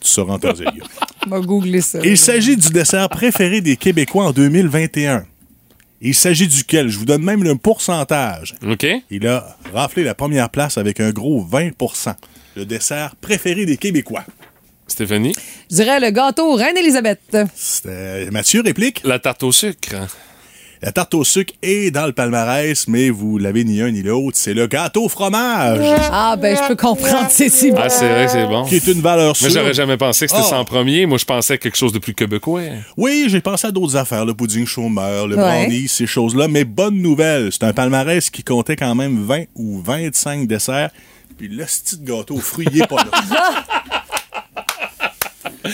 tu 0.04 0.10
sauras 0.10 0.34
en 0.34 0.38
temps 0.38 0.54
et 0.54 0.64
lieu. 0.64 0.82
Googler 1.26 1.80
ça. 1.80 1.98
Il 2.04 2.18
s'agit 2.18 2.56
du 2.56 2.68
dessert 2.68 3.08
préféré 3.08 3.62
des 3.62 3.76
Québécois 3.76 4.26
en 4.26 4.32
2021. 4.32 5.24
Il 6.02 6.14
s'agit 6.14 6.46
duquel? 6.46 6.90
Je 6.90 6.98
vous 6.98 7.06
donne 7.06 7.22
même 7.22 7.42
le 7.42 7.56
pourcentage. 7.56 8.54
OK. 8.66 8.86
Il 9.10 9.26
a 9.26 9.56
raflé 9.72 10.04
la 10.04 10.14
première 10.14 10.50
place 10.50 10.76
avec 10.76 11.00
un 11.00 11.10
gros 11.10 11.42
20% 11.42 12.14
Le 12.56 12.66
dessert 12.66 13.16
préféré 13.16 13.64
des 13.64 13.78
Québécois. 13.78 14.24
Stéphanie? 14.86 15.34
Je 15.70 15.76
dirais 15.76 15.98
le 16.00 16.10
gâteau 16.10 16.54
Reine-Élisabeth. 16.54 17.36
C'était 17.54 18.30
Mathieu 18.30 18.62
réplique. 18.64 19.00
La 19.04 19.18
tarte 19.18 19.42
au 19.42 19.52
sucre. 19.52 19.94
La 20.82 20.92
tarte 20.92 21.14
au 21.14 21.24
sucre 21.24 21.54
est 21.62 21.90
dans 21.90 22.04
le 22.04 22.12
palmarès, 22.12 22.86
mais 22.88 23.08
vous 23.08 23.38
l'avez 23.38 23.64
ni 23.64 23.80
un 23.80 23.90
ni 23.90 24.02
l'autre. 24.02 24.36
C'est 24.38 24.52
le 24.52 24.66
gâteau 24.66 25.04
au 25.04 25.08
fromage. 25.08 25.80
Ah, 26.12 26.36
ben, 26.36 26.54
je 26.54 26.68
peux 26.68 26.76
comprendre, 26.76 27.28
c'est 27.30 27.48
si 27.48 27.70
bon. 27.70 27.78
Ah, 27.82 27.88
c'est 27.88 28.06
vrai 28.06 28.28
c'est 28.28 28.44
bon. 28.46 28.64
Qui 28.66 28.76
est 28.76 28.86
une 28.88 29.00
valeur 29.00 29.34
Mais 29.40 29.48
sûre. 29.48 29.60
j'aurais 29.62 29.72
jamais 29.72 29.96
pensé 29.96 30.26
que 30.26 30.32
c'était 30.32 30.44
Ah. 30.46 30.50
ça 30.50 30.58
en 30.58 30.66
premier. 30.66 31.06
Moi, 31.06 31.16
je 31.16 31.24
pensais 31.24 31.54
à 31.54 31.56
quelque 31.56 31.78
chose 31.78 31.92
de 31.92 31.98
plus 31.98 32.12
québécois. 32.12 32.60
Oui, 32.98 33.26
j'ai 33.28 33.40
pensé 33.40 33.66
à 33.66 33.70
d'autres 33.70 33.96
affaires, 33.96 34.26
le 34.26 34.34
pudding 34.34 34.66
chômeur, 34.66 35.26
le 35.26 35.36
Ouais. 35.36 35.42
brownie, 35.42 35.88
ces 35.88 36.06
choses-là. 36.06 36.48
Mais 36.48 36.64
bonne 36.64 37.00
nouvelle, 37.00 37.48
c'est 37.50 37.64
un 37.64 37.72
palmarès 37.72 38.28
qui 38.28 38.44
comptait 38.44 38.76
quand 38.76 38.94
même 38.94 39.24
20 39.24 39.44
ou 39.54 39.80
25 39.80 40.46
desserts. 40.46 40.90
Puis 41.38 41.48
le 41.48 41.64
petit 41.64 41.96
gâteau 42.02 42.38
est 42.60 42.86
pas 42.86 42.96
là. 42.96 43.04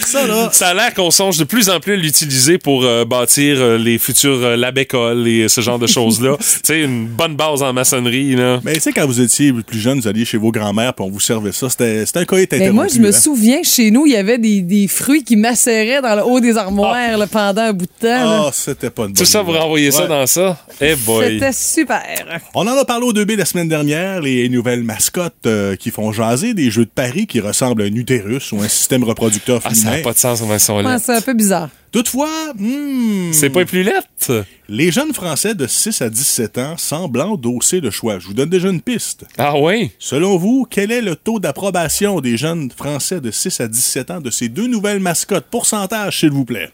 Ça, 0.05 0.27
là. 0.27 0.49
Ça 0.53 0.69
a 0.69 0.75
l'air 0.75 0.95
qu'on 0.95 1.11
songe 1.11 1.37
de 1.39 1.45
plus 1.45 1.69
en 1.71 1.81
plus 1.81 1.95
à 1.95 1.97
l'utiliser 1.97 2.59
pour 2.59 2.85
euh, 2.85 3.05
bâtir 3.05 3.57
euh, 3.59 3.79
les 3.79 3.99
futurs 3.99 4.41
euh, 4.43 4.57
lab-écoles 4.57 5.27
et 5.27 5.49
ce 5.49 5.61
genre 5.61 5.79
de 5.79 5.87
choses-là. 5.89 6.37
tu 6.39 6.47
sais, 6.65 6.83
une 6.83 7.07
bonne 7.07 7.37
base 7.37 7.63
en 7.63 7.73
maçonnerie, 7.73 8.37
là. 8.37 8.61
Mais 8.65 8.75
tu 8.75 8.81
sais, 8.81 8.93
quand 8.93 9.07
vous 9.07 9.21
étiez 9.21 9.53
plus 9.53 9.79
jeune, 9.79 10.01
vous 10.01 10.09
alliez 10.09 10.25
chez 10.25 10.39
vos 10.39 10.53
grands-mères 10.53 10.95
puis 10.95 11.05
on 11.05 11.11
vous 11.11 11.21
servait 11.21 11.53
ça. 11.53 11.69
C'était 11.69 12.05
un 12.15 12.25
coït 12.25 12.53
Mais 12.53 12.71
moi, 12.71 12.87
je 12.89 12.99
me 12.99 13.09
hein. 13.09 13.13
souviens 13.13 13.63
chez 13.63 13.91
nous, 13.91 14.07
il 14.07 14.13
y 14.13 14.17
avait 14.17 14.39
des, 14.39 14.63
des 14.63 14.89
fruits 14.89 15.25
qui 15.25 15.37
macéraient 15.37 16.03
dans 16.03 16.15
le 16.15 16.25
haut 16.25 16.41
des 16.41 16.57
armoires 16.57 17.17
là, 17.17 17.27
pendant 17.27 17.63
un 17.63 17.73
bout 17.73 17.87
de 17.87 18.07
temps. 18.07 18.47
Ah, 18.47 18.51
c'était 18.53 18.91
pas 18.91 19.03
une 19.03 19.09
bonne 19.09 19.17
Tout 19.17 19.25
ça, 19.25 19.43
vous 19.43 19.53
renvoyez 19.53 19.91
ça 19.91 20.07
dans 20.07 20.27
ça? 20.27 20.59
Eh 20.81 20.95
boy. 20.97 21.35
C'était 21.35 21.53
super. 21.53 22.41
On 22.55 22.67
en 22.67 22.77
a 22.77 22.85
parlé 22.85 23.07
au 23.07 23.13
2B 23.13 23.37
la 23.37 23.45
semaine 23.45 23.69
dernière, 23.69 24.21
les 24.21 24.49
nouvelles 24.49 24.83
mascottes 24.83 25.47
euh, 25.47 25.77
qui 25.77 25.91
font 25.91 26.13
jaser, 26.13 26.55
des 26.55 26.71
jeux 26.71 26.85
de 26.85 26.91
paris 26.91 27.27
qui 27.27 27.41
ressemblent 27.41 27.83
à 27.83 27.85
un 27.85 27.95
utérus 27.95 28.53
ou 28.53 28.61
un 28.61 28.69
système 28.69 29.05
reproducteur 29.05 29.61
Ah, 29.65 29.75
ça 29.81 29.91
n'a 29.91 29.99
pas 30.03 30.13
de 30.13 30.19
sens 30.19 30.41
comment 30.41 30.55
ils 30.55 30.61
sont 30.61 30.81
là. 30.81 30.99
c'est 30.99 31.17
un 31.17 31.21
peu 31.21 31.35
bizarre. 31.35 31.69
Toutefois, 31.93 32.31
hmm, 32.57 33.33
C'est 33.33 33.51
pas 33.51 33.65
plus 33.65 33.83
lettre? 33.83 34.45
les 34.69 34.93
jeunes 34.93 35.13
Français 35.13 35.55
de 35.55 35.67
6 35.67 36.03
à 36.03 36.09
17 36.11 36.59
ans 36.59 36.77
semblent 36.77 37.21
endosser 37.21 37.81
le 37.81 37.91
choix. 37.91 38.19
Je 38.21 38.27
vous 38.29 38.35
donne 38.35 38.49
déjà 38.49 38.69
une 38.69 38.81
piste. 38.81 39.25
Ah 39.39 39.59
oui? 39.59 39.91
Selon 39.99 40.37
vous, 40.37 40.67
quel 40.71 40.93
est 40.93 41.03
le 41.03 41.17
taux 41.17 41.41
d'approbation 41.41 42.21
des 42.21 42.37
jeunes 42.37 42.71
Français 42.71 43.21
de 43.21 43.31
6 43.33 43.61
à 43.61 43.67
17 43.69 44.11
ans 44.13 44.21
de 44.21 44.31
ces 44.31 44.49
deux 44.49 44.69
nouvelles 44.69 45.01
mascottes? 45.01 45.47
Pourcentage, 45.51 46.21
s'il 46.21 46.31
vous 46.31 46.45
plaît. 46.45 46.71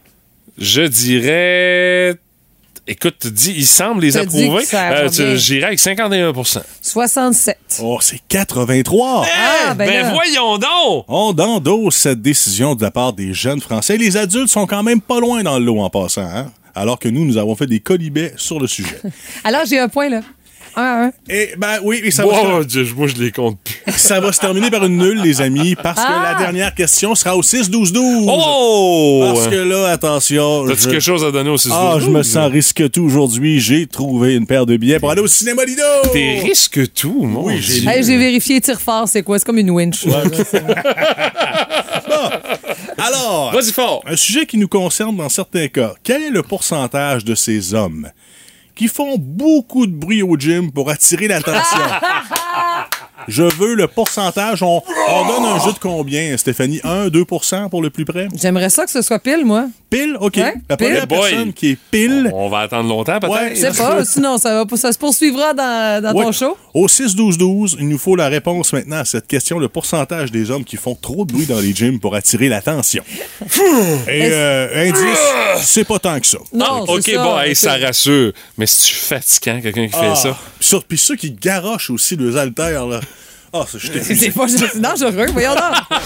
Je 0.59 0.83
dirais... 0.83 2.19
Écoute, 2.89 3.17
tu 3.21 3.31
dis, 3.33 3.53
il 3.57 3.67
semble 3.67 4.03
les 4.03 4.17
approuver. 4.17 4.65
Euh, 4.73 5.37
J'irais 5.37 5.67
avec 5.67 5.79
51 5.81 6.33
67. 6.81 7.59
Oh, 7.83 7.99
c'est 8.01 8.21
83! 8.29 9.27
Ah, 9.27 9.75
ben, 9.75 9.87
Ben 9.89 10.03
là. 10.03 10.13
voyons 10.13 10.59
donc! 10.59 11.05
On 11.09 11.35
endosse 11.37 11.97
cette 11.97 12.23
décision 12.23 12.77
de 12.77 12.83
la 12.83 12.93
part 12.93 13.13
des 13.13 13.35
jeunes 13.35 13.61
Français. 13.61 13.97
Les 13.97 14.17
adultes 14.17 14.49
sont 14.49 14.67
quand 14.67 14.85
même 14.85 15.01
pas 15.01 15.19
loin 15.19 15.43
dans 15.43 15.59
le 15.59 15.65
lot 15.65 15.81
en 15.81 15.91
passant, 15.91 16.23
hein? 16.27 16.53
Alors 16.77 16.99
que 16.99 17.09
nous, 17.09 17.25
nous 17.25 17.39
avons 17.39 17.57
fait 17.57 17.67
des 17.67 17.81
colibets 17.81 18.35
sur 18.37 18.61
le 18.61 18.67
sujet. 18.67 19.01
Alors, 19.45 19.63
j'ai 19.67 19.79
un 19.79 19.89
point, 19.89 20.09
là. 20.09 20.21
Un 20.77 20.83
à 20.83 21.05
un. 21.07 21.11
Et 21.29 21.55
ben 21.57 21.79
oui, 21.83 22.01
et 22.05 22.11
ça, 22.11 22.25
va 22.27 22.29
Wow, 22.43 22.63
se, 22.63 22.67
Dieu, 22.67 22.87
moi, 22.97 23.07
je 23.07 23.15
les 23.15 23.33
compte 23.33 23.59
plus. 23.65 23.75
ça 23.97 24.21
va 24.21 24.31
se 24.33 24.39
terminer 24.41 24.71
par 24.71 24.85
une 24.85 24.99
nulle, 24.99 25.23
les 25.23 25.41
amis, 25.41 25.75
parce 25.75 25.99
que 26.01 26.07
Ah! 26.07 26.33
la 26.35 26.39
dernière 26.39 26.75
question 26.75 27.15
sera 27.15 27.35
au 27.37 27.43
6-12-12. 27.43 28.27
Oh! 28.29 29.33
Parce 29.35 29.49
que 29.49 29.55
là, 29.57 29.89
attention. 29.89 30.67
T'as-tu 30.67 30.83
je- 30.83 30.89
quelque 30.91 31.01
chose 31.01 31.25
à 31.25 31.31
donner 31.31 31.49
au 31.51 31.57
6 31.57 31.71
Ah, 31.73 31.97
je 32.01 32.09
me 32.11 32.23
sens 32.23 32.51
risque 32.53 32.91
tout 32.91 33.05
aujourd'hui. 33.05 33.59
J'ai 33.59 33.87
trouvé 33.87 34.35
une 34.35 34.47
paire 34.47 34.67
de 34.67 34.77
billets 34.77 34.99
pour 35.01 35.11
aller 35.11 35.23
au 35.23 35.27
cinéma 35.27 35.65
Lido. 35.65 35.83
T'es 36.13 36.41
risque 36.43 36.93
tout, 36.93 37.23
mon 37.23 37.45
Oui, 37.47 37.57
j'ai 37.61 37.81
Dieu. 37.81 37.91
Hey, 37.91 38.05
j'ai 38.05 38.17
vérifié 38.19 38.61
tir 38.61 38.81
fort, 38.81 39.09
c'est 39.09 39.23
quoi? 39.23 39.39
C'est 39.39 39.45
comme 39.47 39.59
une 39.59 39.71
winch. 39.71 40.05
Alors, 42.99 43.53
Vas-y 43.53 43.73
fort! 43.73 44.03
un 44.07 44.17
sujet 44.17 44.47
qui 44.47 44.59
nous 44.59 44.69
concerne 44.69 45.17
dans 45.17 45.29
certains 45.29 45.69
cas. 45.69 45.93
Quel 46.03 46.23
est 46.23 46.31
le 46.31 46.43
pourcentage 46.43 47.25
de 47.25 47.35
ces 47.35 47.75
hommes 47.75 48.09
qui 48.77 48.89
font 48.89 49.17
beaucoup 49.19 49.87
de 49.87 49.93
bruit 49.93 50.23
au 50.23 50.37
gym 50.37 50.71
pour 50.71 50.91
attirer 50.91 51.27
l'attention? 51.27 51.79
Je 53.29 53.43
veux 53.43 53.75
le 53.75 53.87
pourcentage. 53.89 54.63
On, 54.63 54.83
on 55.09 55.27
donne 55.27 55.45
un 55.45 55.59
jeu 55.65 55.73
de 55.73 55.79
combien, 55.79 56.37
Stéphanie? 56.37 56.81
1, 56.85 57.09
2% 57.09 57.69
pour 57.71 57.83
le 57.83 57.91
plus 57.91 58.05
près? 58.05 58.29
J'aimerais 58.35 58.71
ça 58.71 58.85
que 58.85 58.91
ce 58.91 59.03
soit 59.03 59.19
pile, 59.19 59.45
moi. 59.45 59.67
Pile? 59.91 60.17
OK. 60.21 60.37
Ouais, 60.37 60.55
La 60.69 60.77
pile. 60.77 60.87
première 60.89 61.07
Boy. 61.07 61.19
personne 61.31 61.53
qui 61.53 61.71
est 61.71 61.79
pile. 61.91 62.31
On 62.35 62.49
va 62.49 62.59
attendre 62.61 62.89
longtemps, 62.89 63.19
peut-être? 63.19 63.33
Ouais, 63.35 63.55
Je 63.55 63.61
sais 63.61 63.73
pas, 63.73 64.05
sinon 64.05 64.39
ça, 64.39 64.65
va, 64.65 64.77
ça 64.77 64.93
se 64.93 64.99
poursuivra 64.99 65.55
dans, 65.55 66.03
dans 66.03 66.13
Ouais. 66.15 66.25
ton 66.25 66.33
show. 66.33 66.57
Au 66.75 66.89
6-12-12, 66.89 67.77
il 67.81 67.89
nous 67.89 67.99
faut 67.99 68.17
la 68.17 68.29
réponse 68.29 68.73
maintenant 68.73 68.99
à 68.99 69.05
cette 69.05 69.27
question, 69.27 69.59
le 69.59 69.69
pourcentage 69.69 70.31
des 70.31 70.51
hommes 70.51 70.65
qui 70.65 70.77
font 70.77 70.95
trop 70.95 71.25
de 71.25 71.33
bruit 71.33 71.47
dans 71.47 71.59
les 71.61 71.75
gyms 71.75 71.99
pour 72.01 72.15
attirer 72.15 72.49
l'attention. 72.49 73.03
Et 74.09 74.29
euh, 74.33 74.89
indice, 74.89 75.65
c'est 75.65 75.85
pas 75.85 75.99
tant 75.99 76.19
que 76.21 76.27
ça. 76.27 76.39
Non, 76.53 76.85
c'est 76.87 76.93
OK, 76.93 77.11
ça. 77.17 77.23
bon, 77.23 77.39
hey, 77.41 77.55
ça 77.57 77.77
rassure. 77.77 78.33
Mais 78.59 78.67
si 78.67 78.89
tu 78.89 78.95
fatigant, 78.95 79.61
quelqu'un 79.61 79.87
qui 79.89 79.95
Ah, 79.97 80.15
fait 80.15 80.29
ça? 80.29 80.37
Puis 80.59 80.67
sur- 80.69 80.85
Puis 80.85 80.99
ceux 80.99 81.17
qui 81.17 81.31
garochent 81.33 81.91
aussi 81.91 82.17
les 82.17 82.37
haltères, 82.37 82.87
là. 82.87 83.01
Ah, 83.63 83.67
C'est 84.03 84.31
pas 84.31 84.49
c'est 84.49 84.81
dangereux, 84.81 85.27
voyons 85.33 85.55
donc. 85.55 85.99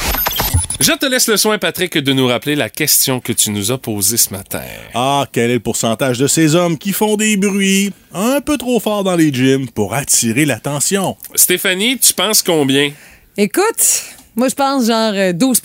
Je 0.80 0.92
te 0.92 1.04
laisse 1.04 1.28
le 1.28 1.36
soin, 1.36 1.58
Patrick, 1.58 1.98
de 1.98 2.12
nous 2.14 2.26
rappeler 2.26 2.56
la 2.56 2.70
question 2.70 3.20
que 3.20 3.32
tu 3.32 3.50
nous 3.50 3.70
as 3.70 3.76
posée 3.76 4.16
ce 4.16 4.30
matin. 4.30 4.62
Ah, 4.94 5.26
quel 5.30 5.50
est 5.50 5.54
le 5.54 5.60
pourcentage 5.60 6.18
de 6.18 6.26
ces 6.26 6.54
hommes 6.54 6.78
qui 6.78 6.92
font 6.92 7.16
des 7.16 7.36
bruits 7.36 7.92
un 8.14 8.40
peu 8.40 8.56
trop 8.56 8.80
forts 8.80 9.04
dans 9.04 9.14
les 9.14 9.30
gyms 9.32 9.68
pour 9.68 9.92
attirer 9.92 10.46
l'attention? 10.46 11.18
Stéphanie, 11.34 11.98
tu 11.98 12.14
penses 12.14 12.42
combien? 12.42 12.90
Écoute, 13.36 14.04
moi 14.36 14.48
je 14.48 14.54
pense 14.54 14.86
genre 14.86 15.12
euh, 15.14 15.32
12 15.34 15.60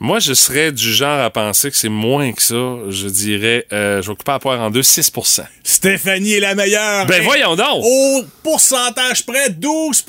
Moi, 0.00 0.18
je 0.18 0.32
serais 0.34 0.72
du 0.72 0.92
genre 0.92 1.20
à 1.20 1.30
penser 1.30 1.70
que 1.70 1.76
c'est 1.76 1.88
moins 1.88 2.32
que 2.32 2.42
ça. 2.42 2.54
Je 2.88 3.06
dirais, 3.08 3.66
euh, 3.72 4.02
je 4.02 4.08
vais 4.10 4.16
couper 4.16 4.32
la 4.32 4.38
poire 4.40 4.60
en 4.60 4.68
deux, 4.70 4.80
6% 4.82 5.42
Stéphanie 5.62 6.32
est 6.34 6.40
la 6.40 6.56
meilleure. 6.56 7.06
Ben 7.06 7.22
Et 7.22 7.24
voyons 7.24 7.54
donc! 7.54 7.84
Au 7.84 8.22
pourcentage 8.42 9.24
près, 9.24 9.50
12 9.50 10.04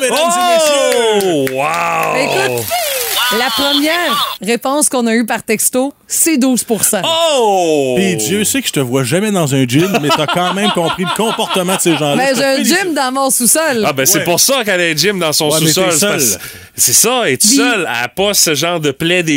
mesdames 0.00 0.10
Oh! 0.12 1.20
et 1.20 1.24
messieurs. 1.44 1.54
Wow! 1.54 2.48
Écoute, 2.56 2.66
la 3.38 3.50
première 3.50 4.36
réponse 4.40 4.88
qu'on 4.88 5.06
a 5.06 5.14
eue 5.14 5.26
par 5.26 5.42
texto, 5.42 5.92
c'est 6.06 6.36
12% 6.38 7.02
Oh! 7.04 7.94
Puis 7.96 8.16
Dieu 8.16 8.44
sait 8.44 8.62
que 8.62 8.68
je 8.68 8.72
te 8.72 8.80
vois 8.80 9.04
jamais 9.04 9.30
dans 9.30 9.54
un 9.54 9.66
gym, 9.66 9.98
mais 10.00 10.08
t'as 10.08 10.26
quand 10.26 10.54
même 10.54 10.70
compris 10.70 11.04
le 11.04 11.14
comportement 11.16 11.76
de 11.76 11.80
ces 11.82 11.96
gens-là. 11.96 12.16
Mais 12.16 12.28
Je 12.28 12.32
te 12.32 12.36
j'ai 12.38 12.44
un 12.44 12.54
félicite. 12.56 12.78
gym 12.82 12.94
dans 12.94 13.12
mon 13.12 13.28
sous-sol. 13.30 13.84
Ah 13.86 13.92
ben 13.92 14.06
c'est 14.06 14.24
pour 14.24 14.40
ça 14.40 14.64
qu'elle 14.64 14.80
a 14.80 14.84
un 14.84 14.96
gym 14.96 15.18
dans 15.18 15.32
son 15.34 15.50
Ouais, 15.50 15.58
sous-sol. 15.58 15.92
c'est 16.76 16.92
ça, 16.92 17.22
seule. 17.42 17.86
Elle 17.88 18.02
n'a 18.02 18.08
pas 18.08 18.32
ce 18.32 18.54
genre 18.54 18.80
de 18.80 18.90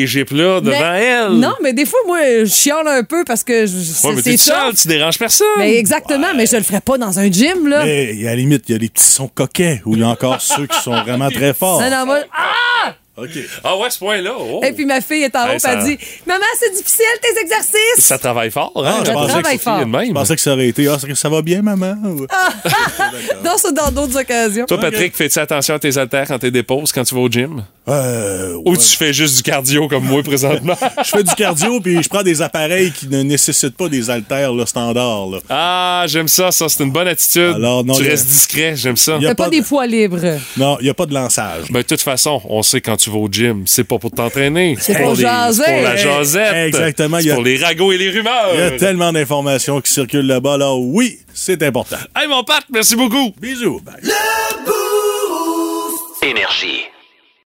devant 0.06 0.62
Mais- 0.62 1.04
elle. 1.04 1.32
Non, 1.40 1.54
mais 1.62 1.74
des 1.74 1.86
fois, 1.86 2.00
moi, 2.06 2.20
je 2.44 2.46
chiale 2.46 2.88
un 2.88 3.04
peu 3.04 3.24
parce 3.26 3.44
que 3.44 3.66
je- 3.66 4.08
Ouais, 4.08 4.16
mais 4.16 4.22
t'es 4.22 4.38
ça. 4.38 4.62
seule, 4.66 4.76
tu 4.76 4.88
déranges 4.88 5.18
personne. 5.18 5.48
Mais 5.58 5.76
exactement, 5.78 6.34
mais 6.36 6.46
je 6.46 6.58
le 6.58 6.64
ferais 6.64 6.82
pas 6.82 6.98
dans 6.98 7.18
un 7.20 7.32
gym, 7.32 7.68
là. 7.68 7.84
Mais 7.86 8.12
à 8.26 8.30
la 8.32 8.36
limite, 8.36 8.64
il 8.68 8.74
y 8.74 8.76
a 8.76 8.80
des 8.80 8.90
petits 8.90 9.04
sons 9.08 9.30
coquets 9.34 9.82
où 9.86 9.96
il 9.96 10.02
y 10.02 10.04
a 10.04 10.08
encore 10.10 10.42
ceux 10.42 10.68
qui 10.68 10.80
sont 10.82 11.02
vraiment 11.04 11.30
très 11.30 11.54
forts. 11.54 11.82
Non, 11.82 11.90
non, 11.90 12.06
moi. 12.06 12.20
Ah! 12.36 12.94
OK. 13.20 13.30
Ah 13.64 13.76
ouais, 13.80 13.90
ce 13.90 13.98
point-là. 13.98 14.32
oh. 14.40 14.62
Et 14.64 14.74
puis 14.74 14.86
ma 14.86 15.02
fille 15.02 15.24
est 15.24 15.36
en 15.36 15.46
haut, 15.46 15.50
Hey, 15.50 15.56
et 15.56 15.60
ça- 15.60 15.72
elle 15.74 15.84
dit 15.86 15.98
Maman, 16.28 16.46
c'est 16.60 16.70
difficile 16.70 17.04
tes 17.20 17.42
exercices. 17.42 17.74
Ça 18.06 18.20
travaille 18.20 18.52
fort, 18.52 18.72
hein? 18.76 18.98
Ah, 19.00 19.04
je 19.04 19.12
pensais 19.12 19.26
que 19.26 19.32
travaille 19.32 19.44
Sophie 19.54 19.64
fort. 19.64 19.80
est 19.80 19.86
de 19.86 19.90
même. 19.90 20.08
Je 20.10 20.12
pensais 20.14 20.36
que 20.36 20.42
ça 20.42 20.54
aurait 20.54 20.68
été. 20.68 20.88
Ah, 20.88 21.00
ça- 21.00 21.16
ça 21.16 21.28
va 21.28 21.42
bien, 21.42 21.64
maman? 21.64 21.96
Ou- 22.06 22.28
Non, 23.44 23.54
c'est 23.58 23.74
dans 23.74 23.90
d'autres 23.90 24.20
occasions. 24.20 24.68
Toi, 24.68 24.80
Patrick, 24.80 25.16
fais-tu 25.16 25.40
attention 25.40 25.74
à 25.74 25.80
tes 25.80 25.98
haltères 25.98 26.28
quand 26.28 26.38
tu 26.38 26.52
déposes, 26.52 26.92
quand 26.92 27.04
tu 27.04 27.16
vas 27.16 27.22
au 27.22 27.28
gym? 27.30 27.64
Euh, 27.90 28.58
Ou 28.66 28.76
tu 28.76 28.84
fais 28.98 29.14
juste 29.14 29.38
du 29.38 29.44
cardio 29.44 29.88
comme 29.88 30.04
moi 30.04 30.22
présentement? 30.22 30.76
Je 31.06 31.10
fais 31.10 31.24
du 31.24 31.34
cardio 31.36 31.80
puis 31.80 32.04
je 32.04 32.10
prends 32.10 32.22
des 32.24 32.42
appareils 32.42 32.92
qui 32.92 33.08
ne 33.08 33.22
nécessitent 33.24 33.78
pas 33.78 33.88
des 33.88 34.10
haltères 34.10 34.52
là, 34.54 34.66
standards. 34.66 35.30
Là. 35.30 35.40
ah, 35.50 36.04
j'aime 36.08 36.28
ça, 36.28 36.52
ça. 36.52 36.68
C'est 36.68 36.84
une 36.84 36.92
bonne 36.92 37.08
attitude. 37.08 37.54
Alors, 37.56 37.86
non, 37.86 37.94
tu 37.94 38.02
il 38.02 38.06
y 38.06 38.08
a- 38.10 38.12
restes 38.12 38.28
discret, 38.28 38.76
j'aime 38.76 38.98
ça. 38.98 39.16
Il 39.18 39.24
y 39.24 39.28
a 39.28 39.34
pas, 39.36 39.46
pas 39.46 39.50
des 39.50 39.62
de- 39.62 39.66
poids 39.66 39.88
libres. 39.88 40.20
Non, 40.58 40.78
il 40.82 40.84
n'y 40.84 40.90
a 40.90 40.94
pas 40.94 41.06
de 41.06 41.14
lançage. 41.14 41.72
Ben, 41.72 41.80
de 41.80 41.86
toute 41.86 42.02
façon, 42.02 42.42
on 42.50 42.62
sait 42.62 42.82
quand 42.82 42.98
tu 42.98 43.10
vas 43.10 43.18
au 43.20 43.30
gym, 43.32 43.64
c'est 43.66 43.86
pas 43.86 43.98
pour 44.00 44.12
t'entraîner. 44.12 44.76
C'est 44.82 44.98
pour 45.02 45.16
jaser. 45.16 45.64
C'est 45.66 45.74
pour 45.74 45.84
la 45.84 45.96
jasette. 45.96 46.56
exactement, 46.68 47.20
il 47.20 47.26
y 47.26 47.26
C'est 47.28 47.32
a- 47.32 47.36
pour 47.36 47.44
les 47.46 47.58
ragots 47.58 47.92
et 47.94 47.98
les 47.98 48.10
rumeurs. 48.10 48.50
Il 48.54 48.60
y 48.60 48.64
a 48.64 48.72
tellement 48.72 49.14
d'informations 49.14 49.80
qui 49.80 49.92
circulent 49.94 50.28
là-bas. 50.28 50.56
Alors 50.56 50.82
oui, 50.82 51.20
c'est 51.34 51.64
important. 51.64 51.98
Hey, 52.16 52.28
mon 52.28 52.44
Pat, 52.44 52.64
merci 52.70 52.96
beaucoup. 52.98 53.34
Bisous. 53.40 53.80
Bye. 53.80 53.96
Énergie. 56.22 56.82